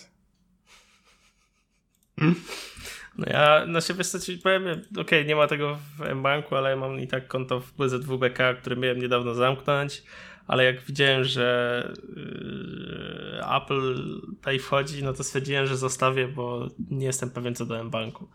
No 3.18 3.26
ja 3.26 3.66
na 3.66 3.80
siebie 3.80 4.04
co 4.04 4.20
ci 4.20 4.38
powiem, 4.38 4.62
okej, 4.62 5.00
okay, 5.00 5.24
nie 5.24 5.36
ma 5.36 5.46
tego 5.46 5.78
w 5.98 6.14
mBanku, 6.14 6.56
ale 6.56 6.70
ja 6.70 6.76
mam 6.76 7.00
i 7.00 7.08
tak 7.08 7.28
konto 7.28 7.60
w 7.60 7.72
BZWBK, 7.72 8.38
które 8.60 8.76
miałem 8.76 8.98
niedawno 8.98 9.34
zamknąć, 9.34 10.02
ale 10.46 10.64
jak 10.64 10.80
widziałem, 10.80 11.24
że 11.24 11.92
yy, 12.16 13.56
Apple 13.56 14.20
Pay 14.42 14.58
wchodzi, 14.58 15.04
no 15.04 15.12
to 15.12 15.24
stwierdziłem, 15.24 15.66
że 15.66 15.76
zostawię, 15.76 16.28
bo 16.28 16.68
nie 16.90 17.06
jestem 17.06 17.30
pewien 17.30 17.54
co 17.54 17.66
do 17.66 17.84
mBanku. 17.84 18.28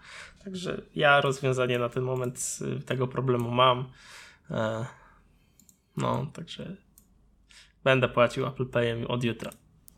Także 0.44 0.82
ja 0.96 1.22
rozwiązanie 1.22 1.80
na 1.80 1.90
ten 1.90 2.04
moment 2.04 2.60
tego 2.86 3.08
problemu 3.08 3.52
mam. 3.52 3.86
No, 5.98 6.26
także 6.34 6.78
będę 7.84 8.10
płacił 8.10 8.46
Apple 8.46 8.66
Payem 8.66 9.08
od 9.08 9.24
jutra. 9.24 9.52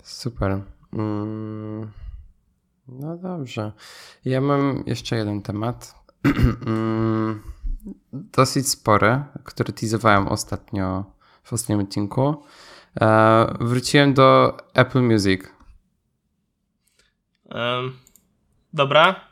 Super. 0.03 0.61
Mm. 0.93 1.91
No 2.87 3.17
dobrze. 3.17 3.71
Ja 4.25 4.41
mam 4.41 4.83
jeszcze 4.85 5.15
jeden 5.15 5.41
temat. 5.41 5.95
Mm, 6.65 7.41
dosyć 8.13 8.69
spory, 8.69 9.23
który 9.43 9.73
teasowałem 9.73 10.27
ostatnio 10.27 11.05
w 11.43 11.53
ostatnim 11.53 11.79
odcinku. 11.79 12.43
E, 13.01 13.57
wróciłem 13.59 14.13
do 14.13 14.57
Apple 14.73 15.01
Music. 15.01 15.41
Um, 17.45 17.97
dobra. 18.73 19.29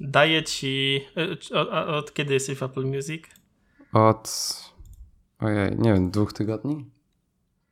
Daję 0.00 0.42
ci. 0.42 1.00
E, 1.52 1.58
od, 1.58 1.68
od, 1.68 2.14
kiedy 2.14 2.34
jesteś 2.34 2.58
w 2.58 2.62
Apple 2.62 2.84
Music? 2.84 3.24
Od. 3.92 4.71
Ojej, 5.44 5.78
nie 5.78 5.92
wiem, 5.92 6.10
dwóch 6.10 6.32
tygodni? 6.32 6.90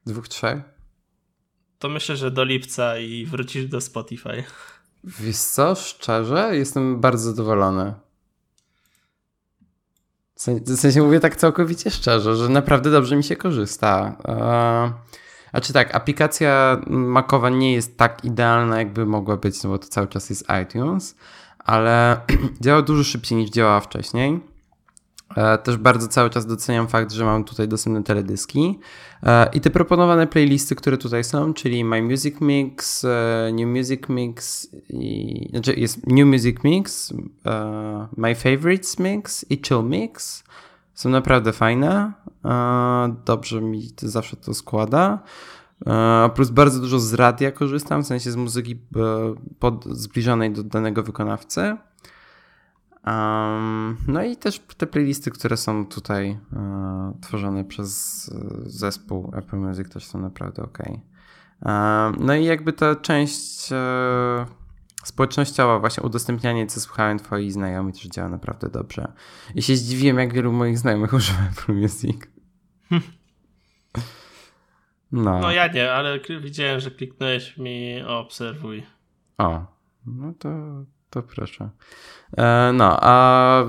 Dwóch, 0.07 0.29
trzech? 0.29 0.59
To 1.79 1.89
myślę, 1.89 2.17
że 2.17 2.31
do 2.31 2.45
lipca 2.45 2.99
i 2.99 3.27
wrócisz 3.27 3.67
do 3.67 3.81
Spotify. 3.81 4.45
Wiesz 5.05 5.37
co, 5.37 5.75
szczerze, 5.75 6.57
jestem 6.57 7.01
bardzo 7.01 7.31
zadowolony. 7.31 7.95
W 10.37 10.77
sensie 10.77 11.03
mówię 11.03 11.21
tak 11.21 11.37
całkowicie 11.37 11.91
szczerze, 11.91 12.37
że 12.37 12.49
naprawdę 12.49 12.91
dobrze 12.91 13.17
mi 13.17 13.25
się 13.25 13.37
korzysta. 13.37 14.17
A 15.53 15.61
czy 15.61 15.73
tak, 15.73 15.95
aplikacja 15.95 16.81
Macowa 16.87 17.51
nie 17.51 17.73
jest 17.73 17.97
tak 17.99 18.25
idealna, 18.25 18.79
jakby 18.79 19.07
mogła 19.07 19.37
być, 19.37 19.63
no 19.63 19.71
bo 19.71 19.79
to 19.79 19.89
cały 19.89 20.09
czas 20.09 20.31
jest 20.31 20.47
iTunes, 20.63 21.17
ale 21.59 22.21
działa 22.61 22.83
dużo 22.83 23.05
szybciej 23.05 23.39
niż 23.39 23.51
działała 23.51 23.81
wcześniej. 23.81 24.41
E, 25.37 25.59
też 25.59 25.77
bardzo 25.77 26.09
cały 26.09 26.31
czas 26.31 26.47
doceniam 26.47 26.89
fakt, 26.89 27.13
że 27.13 27.25
mam 27.25 27.45
tutaj 27.45 27.69
dostępne 27.69 28.03
teledyski. 28.03 28.79
E, 29.23 29.51
I 29.53 29.61
te 29.61 29.71
proponowane 29.71 30.27
playlisty, 30.27 30.75
które 30.75 30.99
tutaj 30.99 31.25
są, 31.25 31.55
czyli 31.55 31.85
My 31.85 32.03
Music 32.03 32.41
Mix, 32.41 33.05
e, 33.05 33.51
New 33.53 33.69
Music 33.69 34.09
Mix, 34.09 34.69
i, 34.89 35.49
znaczy 35.51 35.75
jest 35.75 36.07
New 36.07 36.27
Music 36.27 36.57
Mix, 36.65 37.13
My 38.17 38.35
Favorites 38.35 38.99
Mix 38.99 39.51
i 39.51 39.61
Chill 39.67 39.83
Mix, 39.85 40.45
są 40.95 41.11
naprawdę 41.11 41.53
fajne. 41.53 42.13
Dobrze 43.25 43.61
mi 43.61 43.91
to 43.91 44.09
zawsze 44.09 44.37
to 44.37 44.55
składa. 44.55 45.23
Plus 46.35 46.51
bardzo 46.51 46.81
dużo 46.81 47.01
z 47.01 47.15
radia 47.15 47.53
korzystam, 47.53 48.03
w 48.03 48.07
sensie 48.07 48.31
z 48.31 48.37
muzyki 48.37 48.77
pod, 49.59 49.85
zbliżonej 49.85 50.53
do 50.53 50.63
danego 50.63 51.03
wykonawcy. 51.03 51.77
Um, 53.07 53.97
no 54.09 54.23
i 54.23 54.37
też 54.37 54.61
te 54.77 54.87
playlisty, 54.87 55.31
które 55.31 55.57
są 55.57 55.87
tutaj 55.87 56.39
e, 56.53 57.13
tworzone 57.21 57.65
przez 57.65 58.29
e, 58.35 58.71
zespół 58.71 59.33
Apple 59.37 59.57
Music 59.57 59.89
też 59.89 60.07
są 60.07 60.21
naprawdę 60.21 60.63
ok. 60.63 60.79
Um, 60.89 62.17
no 62.19 62.35
i 62.35 62.45
jakby 62.45 62.73
ta 62.73 62.97
część 62.97 63.73
e, 63.73 64.47
społecznościowa, 65.05 65.79
właśnie 65.79 66.03
udostępnianie, 66.03 66.67
co 66.67 66.81
słuchałem 66.81 67.19
twoi 67.19 67.51
znajomi, 67.51 67.93
też 67.93 68.03
działa 68.03 68.29
naprawdę 68.29 68.69
dobrze. 68.69 69.13
I 69.55 69.63
się 69.63 69.77
zdziwiłem, 69.77 70.19
jak 70.19 70.35
wielu 70.35 70.53
moich 70.53 70.79
znajomych 70.79 71.13
używa 71.19 71.39
Apple 71.53 71.75
Music. 71.75 72.17
No. 75.13 75.41
no 75.41 75.53
ja 75.53 75.67
nie, 75.67 75.93
ale 75.93 76.21
widziałem, 76.41 76.81
że 76.81 76.91
kliknąłeś 76.91 77.57
mi 77.57 78.03
obserwuj. 78.03 78.83
O, 79.39 79.67
no 80.07 80.33
to 80.39 80.49
to 81.11 81.23
proszę. 81.23 81.71
E, 82.37 82.73
no, 82.75 82.99
a 83.01 83.65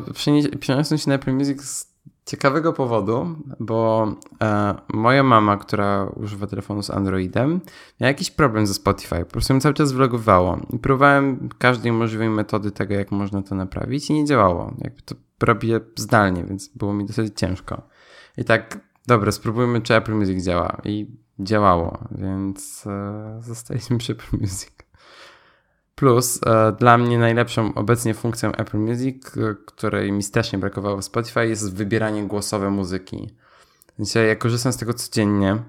przeniosłem 0.60 0.98
się 0.98 1.10
na 1.10 1.16
Apple 1.16 1.34
Music 1.34 1.64
z 1.64 1.92
ciekawego 2.26 2.74
powodu, 2.74 3.36
bo 3.60 4.08
e, 4.42 4.76
moja 4.94 5.24
mama, 5.24 5.58
która 5.58 6.06
używa 6.06 6.48
telefonu 6.48 6.84
z 6.84 6.90
Androidem, 6.90 7.62
miała 8.00 8.08
jakiś 8.08 8.32
problem 8.32 8.68
ze 8.68 8.74
Spotify. 8.74 9.20
Po 9.20 9.32
prostu 9.32 9.54
ją 9.54 9.60
cały 9.60 9.74
czas 9.74 9.92
vlogowało. 9.92 10.60
I 10.74 10.80
próbowałem 10.80 11.50
każdej 11.58 11.92
możliwej 11.92 12.30
metody 12.30 12.72
tego, 12.72 12.94
jak 12.94 13.12
można 13.12 13.42
to 13.42 13.56
naprawić 13.56 14.10
i 14.10 14.14
nie 14.14 14.26
działało. 14.26 14.74
Jakby 14.78 15.02
to 15.02 15.16
robię 15.42 15.80
zdalnie, 15.96 16.44
więc 16.44 16.68
było 16.68 16.94
mi 16.94 17.06
dosyć 17.06 17.40
ciężko. 17.40 17.82
I 18.38 18.44
tak, 18.44 18.80
dobra, 19.08 19.32
spróbujmy, 19.32 19.82
czy 19.82 19.96
Apple 19.96 20.14
Music 20.14 20.46
działa. 20.46 20.78
I 20.86 21.08
działało, 21.40 21.98
więc 22.12 22.88
e, 22.88 23.40
zostaliśmy 23.42 23.98
przy 23.98 24.12
Apple 24.12 24.38
Music. 24.42 24.81
Plus 26.02 26.40
e, 26.46 26.72
dla 26.80 26.98
mnie 26.98 27.18
najlepszą 27.18 27.74
obecnie 27.74 28.14
funkcją 28.14 28.52
Apple 28.52 28.78
Music, 28.78 29.38
e, 29.38 29.56
której 29.66 30.12
mi 30.12 30.24
strasznie 30.24 30.60
brakowało 30.60 30.98
w 30.98 31.06
Spotify, 31.06 31.48
jest 31.48 31.76
wybieranie 31.76 32.24
głosowe 32.24 32.70
muzyki. 32.70 33.30
Więc 34.00 34.16
ja 34.16 34.36
korzystam 34.36 34.74
z 34.74 34.78
tego 34.78 34.94
codziennie 34.94 35.64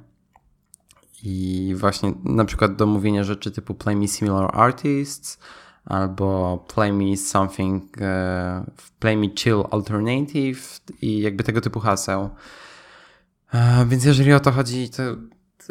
i 1.23 1.75
właśnie 1.77 2.13
na 2.25 2.45
przykład 2.45 2.77
do 2.77 2.87
mówienia 2.87 3.25
rzeczy 3.25 3.51
typu 3.51 3.75
play 3.75 3.97
me 3.97 4.09
similar 4.09 4.51
artists 4.53 5.39
albo 5.85 6.59
play 6.75 6.93
me 6.93 7.17
something, 7.17 7.85
e, 8.01 8.65
play 8.99 9.17
me 9.17 9.27
chill 9.39 9.65
alternative 9.71 10.81
i 11.03 11.21
jakby 11.21 11.45
tego 11.45 11.61
typu 11.61 11.81
haseł. 11.81 12.31
Więc 13.87 14.05
jeżeli 14.05 14.33
o 14.33 14.41
to 14.41 14.53
chodzi, 14.53 14.91
to 14.91 15.03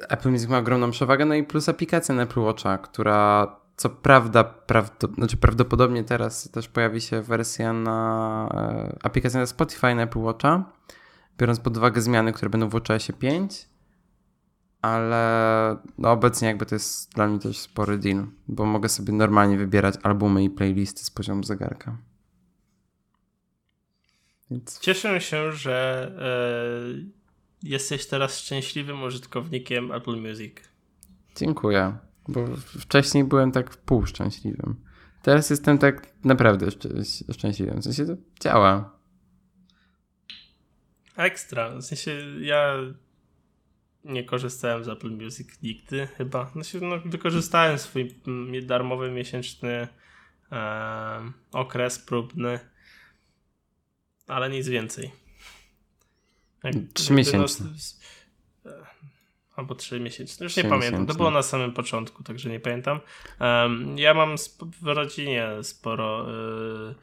Apple 0.10 0.32
Music 0.32 0.50
ma 0.50 0.58
ogromną 0.58 0.92
przewagę, 0.92 1.26
no 1.26 1.36
i 1.36 1.44
plus 1.44 1.70
aplikacja 1.70 2.16
na 2.16 2.24
Apple 2.24 2.40
Watcha, 2.40 2.78
która 2.78 3.61
co 3.76 3.90
prawda, 3.90 4.44
prawdo, 4.44 5.08
znaczy 5.08 5.38
prawdopodobnie 5.38 6.04
teraz 6.04 6.52
też 6.52 6.68
pojawi 6.68 7.02
się 7.02 7.22
wersja 7.22 7.74
na 7.74 8.50
e, 8.54 8.98
aplikacja 9.04 9.40
na 9.40 9.46
Spotify 9.46 9.96
na 9.96 10.04
Apple 10.04 10.20
Watcha, 10.20 10.64
biorąc 11.38 11.60
pod 11.60 11.78
uwagę 11.78 12.02
zmiany, 12.02 12.34
które 12.34 12.50
będą 12.50 12.70
w 12.70 12.72
WatchOSie 12.72 13.14
5, 13.14 13.70
ale 14.82 15.78
no 15.98 16.12
obecnie 16.12 16.48
jakby 16.48 16.66
to 16.66 16.76
jest 16.76 17.14
dla 17.14 17.28
mnie 17.28 17.40
też 17.40 17.58
spory 17.58 17.98
deal, 17.98 18.28
bo 18.48 18.66
mogę 18.66 18.90
sobie 18.90 19.14
normalnie 19.14 19.58
wybierać 19.58 19.96
albumy 20.04 20.44
i 20.44 20.50
playlisty 20.50 21.04
z 21.04 21.12
poziomu 21.12 21.44
zegarka. 21.44 21.98
Więc... 24.52 24.80
Cieszę 24.80 25.22
się, 25.22 25.52
że 25.52 26.12
e, 26.20 27.70
jesteś 27.70 28.06
teraz 28.06 28.40
szczęśliwym 28.40 29.04
użytkownikiem 29.04 29.92
Apple 29.92 30.18
Music. 30.18 30.56
Dziękuję, 31.36 31.98
bo 32.32 32.48
wcześniej 32.58 33.24
byłem 33.24 33.52
tak 33.52 33.78
półszczęśliwym. 33.78 34.76
Teraz 35.22 35.50
jestem 35.50 35.78
tak 35.78 36.14
naprawdę 36.24 36.68
szczęśliwym. 37.34 37.82
W 37.82 37.84
sensie 37.84 38.06
to 38.06 38.14
działa. 38.40 39.00
Ekstra. 41.16 41.70
W 41.70 41.82
sensie 41.82 42.12
ja 42.40 42.76
nie 44.04 44.24
korzystałem 44.24 44.84
z 44.84 44.88
Apple 44.88 45.12
Music 45.12 45.62
nigdy 45.64 46.08
chyba. 46.08 46.50
Znaczy, 46.50 46.82
no, 46.82 47.00
wykorzystałem 47.06 47.78
swój 47.78 48.16
darmowy 48.64 49.12
miesięczny 49.12 49.88
e, 50.52 51.32
okres 51.52 52.00
próbny, 52.00 52.60
ale 54.28 54.50
nic 54.50 54.68
więcej. 54.68 55.12
Miesięcy. 57.12 57.64
No, 57.64 58.72
albo 59.56 59.76
trzy 59.76 60.00
miesięczne. 60.00 60.44
Już 60.44 60.58
nie 60.58 60.64
pamiętam. 60.64 61.06
To 61.06 61.14
było 61.14 61.32
na 61.32 61.44
samym 61.44 61.74
początku, 61.74 62.24
także 62.24 62.50
nie 62.50 62.60
pamiętam. 62.60 63.00
Um, 63.40 63.98
ja 63.98 64.14
mam 64.14 64.36
w 64.82 64.88
rodzinie 64.88 65.48
sporo 65.62 66.28
y, 66.90 66.96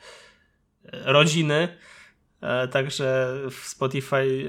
rodziny, 0.92 1.68
e, 2.40 2.68
także 2.68 3.36
w 3.50 3.54
Spotify 3.54 4.16
y, 4.16 4.48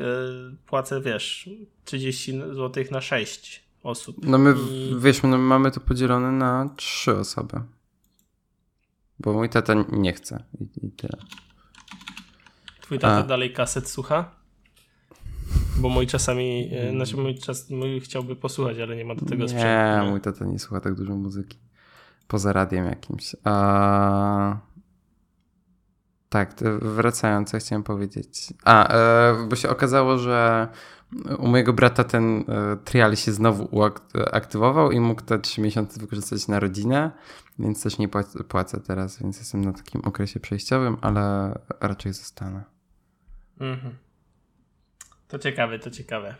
płacę, 0.65 1.01
wiesz, 1.01 1.49
30 1.85 2.41
zł 2.41 2.83
na 2.91 3.01
6 3.01 3.63
osób. 3.83 4.17
No 4.23 4.37
my, 4.37 4.55
I... 4.71 4.95
wiesz, 4.99 5.23
no 5.23 5.29
my 5.29 5.37
mamy 5.37 5.71
to 5.71 5.79
podzielone 5.79 6.31
na 6.31 6.69
trzy 6.77 7.17
osoby. 7.17 7.61
Bo 9.19 9.33
mój 9.33 9.49
tata 9.49 9.73
nie 9.91 10.13
chce 10.13 10.43
i, 10.61 10.87
i 10.87 10.91
tyle. 10.91 11.17
Twój 12.81 12.99
tata 12.99 13.17
A. 13.17 13.23
dalej 13.23 13.53
kaset 13.53 13.89
słucha? 13.89 14.38
Bo 15.79 15.89
mój 15.89 16.07
czasami, 16.07 16.69
e, 16.73 16.91
znaczy 16.91 17.17
mój, 17.17 17.35
czas, 17.35 17.69
mój 17.69 17.99
chciałby 17.99 18.35
posłuchać, 18.35 18.79
ale 18.79 18.95
nie 18.95 19.05
ma 19.05 19.15
do 19.15 19.25
tego 19.25 19.43
nie, 19.43 19.49
sprzętu. 19.49 20.05
Nie, 20.05 20.09
mój 20.09 20.21
tata 20.21 20.45
nie 20.45 20.59
słucha 20.59 20.81
tak 20.81 20.95
dużo 20.95 21.15
muzyki. 21.15 21.57
Poza 22.27 22.53
radiem 22.53 22.85
jakimś. 22.85 23.35
A... 23.43 24.57
Tak, 26.29 26.55
wracając, 26.81 27.51
co 27.51 27.57
chciałem 27.57 27.83
powiedzieć. 27.83 28.53
A, 28.63 28.93
e, 28.93 29.47
bo 29.49 29.55
się 29.55 29.69
okazało, 29.69 30.17
że 30.17 30.67
u 31.39 31.47
mojego 31.47 31.73
brata 31.73 32.03
ten 32.03 32.39
e, 32.47 32.77
trial 32.83 33.15
się 33.15 33.31
znowu 33.31 33.67
uaktywował 33.71 34.91
i 34.91 34.99
mógł 34.99 35.21
te 35.21 35.39
trzy 35.39 35.61
miesiące 35.61 35.99
wykorzystać 35.99 36.47
na 36.47 36.59
rodzinę, 36.59 37.11
więc 37.59 37.83
też 37.83 37.97
nie 37.97 38.07
płacę, 38.07 38.43
płacę 38.43 38.79
teraz, 38.79 39.21
więc 39.21 39.37
jestem 39.37 39.65
na 39.65 39.73
takim 39.73 40.01
okresie 40.01 40.39
przejściowym, 40.39 40.97
ale 41.01 41.53
raczej 41.79 42.13
zostanę. 42.13 42.63
Mhm. 43.59 44.08
To 45.29 45.39
ciekawe, 45.39 45.79
to 45.79 45.91
ciekawe. 45.91 46.35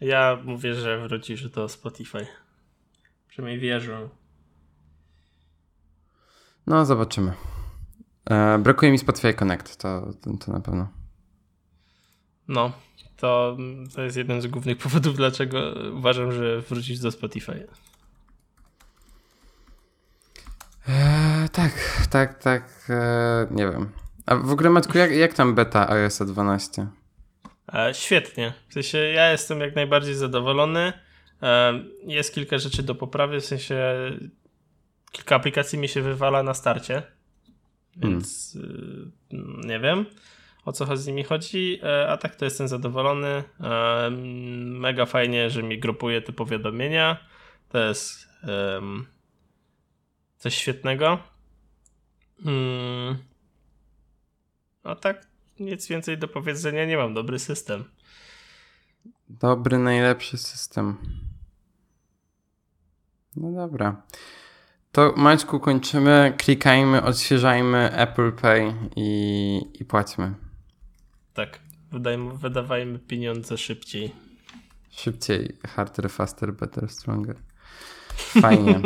Ja 0.00 0.38
mówię, 0.44 0.74
że 0.74 1.08
wrócisz 1.08 1.50
do 1.50 1.68
Spotify. 1.68 2.26
Przynajmniej 3.28 3.60
wierzę. 3.60 4.08
No, 6.66 6.84
zobaczymy. 6.84 7.32
E, 8.30 8.58
brakuje 8.58 8.92
mi 8.92 8.98
Spotify 8.98 9.34
Connect, 9.34 9.76
to, 9.76 10.12
to, 10.20 10.30
to, 10.44 10.52
na 10.52 10.60
pewno. 10.60 10.88
No, 12.48 12.72
to, 13.16 13.56
to 13.94 14.02
jest 14.02 14.16
jeden 14.16 14.42
z 14.42 14.46
głównych 14.46 14.78
powodów, 14.84 15.16
dlaczego 15.16 15.74
uważam, 15.94 16.32
że 16.32 16.60
wrócić 16.60 17.00
do 17.00 17.10
Spotify. 17.10 17.66
E, 20.88 21.48
tak, 21.52 21.72
tak, 22.10 22.42
tak. 22.42 22.86
E, 22.88 23.46
nie 23.50 23.70
wiem. 23.70 23.92
A 24.26 24.36
w 24.36 24.50
ogóle, 24.50 24.70
Matku, 24.70 24.98
jak, 24.98 25.10
jak 25.10 25.34
tam 25.34 25.54
beta 25.54 25.90
iOS 25.90 26.18
12? 26.18 26.86
E, 27.74 27.94
świetnie. 27.94 28.52
W 28.68 28.72
sensie 28.72 28.98
ja 28.98 29.30
jestem 29.30 29.60
jak 29.60 29.74
najbardziej 29.74 30.14
zadowolony. 30.14 30.92
E, 31.42 31.80
jest 32.06 32.34
kilka 32.34 32.58
rzeczy 32.58 32.82
do 32.82 32.94
poprawy, 32.94 33.40
w 33.40 33.44
sensie 33.44 33.94
kilka 35.12 35.36
aplikacji 35.36 35.78
mi 35.78 35.88
się 35.88 36.02
wywala 36.02 36.42
na 36.42 36.54
starcie, 36.54 37.02
więc 37.96 38.52
hmm. 39.30 39.60
nie 39.64 39.80
wiem 39.80 40.06
o 40.66 40.72
co 40.72 40.96
z 40.96 41.06
nimi 41.06 41.24
chodzi, 41.24 41.80
a 42.08 42.16
tak 42.16 42.36
to 42.36 42.44
jestem 42.44 42.68
zadowolony. 42.68 43.44
Mega 44.64 45.06
fajnie, 45.06 45.50
że 45.50 45.62
mi 45.62 45.78
grupuje 45.78 46.22
te 46.22 46.32
powiadomienia. 46.32 47.16
To 47.68 47.78
jest 47.78 48.28
um, 48.76 49.06
coś 50.36 50.54
świetnego. 50.54 51.18
Hmm. 52.44 53.16
A 54.82 54.94
tak 54.94 55.26
nic 55.60 55.86
więcej 55.86 56.18
do 56.18 56.28
powiedzenia 56.28 56.84
nie 56.84 56.96
mam. 56.96 57.14
Dobry 57.14 57.38
system. 57.38 57.84
Dobry, 59.28 59.78
najlepszy 59.78 60.38
system. 60.38 60.96
No 63.36 63.52
dobra. 63.52 64.02
To 64.92 65.14
Maćku 65.16 65.60
kończymy, 65.60 66.34
klikajmy, 66.38 67.02
odświeżajmy 67.02 67.92
Apple 67.92 68.32
Pay 68.32 68.74
i, 68.96 69.60
i 69.80 69.84
płacimy. 69.84 70.34
Tak, 71.34 71.60
wydajmy, 71.92 72.38
wydawajmy 72.38 72.98
pieniądze 72.98 73.58
szybciej. 73.58 74.12
Szybciej, 74.90 75.56
harder, 75.66 76.10
faster, 76.10 76.52
better, 76.52 76.88
stronger. 76.88 77.36
Fajnie. 78.16 78.80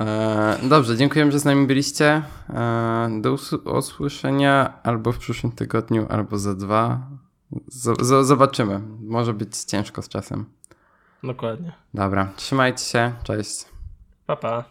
E, 0.00 0.58
dobrze, 0.62 0.96
dziękuję, 0.96 1.32
że 1.32 1.38
z 1.38 1.44
nami 1.44 1.66
byliście. 1.66 2.22
E, 2.50 3.20
do 3.20 3.36
usłyszenia 3.64 4.72
albo 4.82 5.12
w 5.12 5.18
przyszłym 5.18 5.52
tygodniu, 5.52 6.06
albo 6.10 6.38
za 6.38 6.54
dwa. 6.54 7.00
Z, 7.66 8.26
zobaczymy. 8.26 8.80
Może 9.00 9.34
być 9.34 9.56
ciężko 9.56 10.02
z 10.02 10.08
czasem. 10.08 10.44
Dokładnie. 11.22 11.72
Dobra, 11.94 12.28
trzymajcie 12.36 12.84
się. 12.84 13.12
Cześć. 13.22 13.64
Pa, 14.26 14.36
pa. 14.36 14.64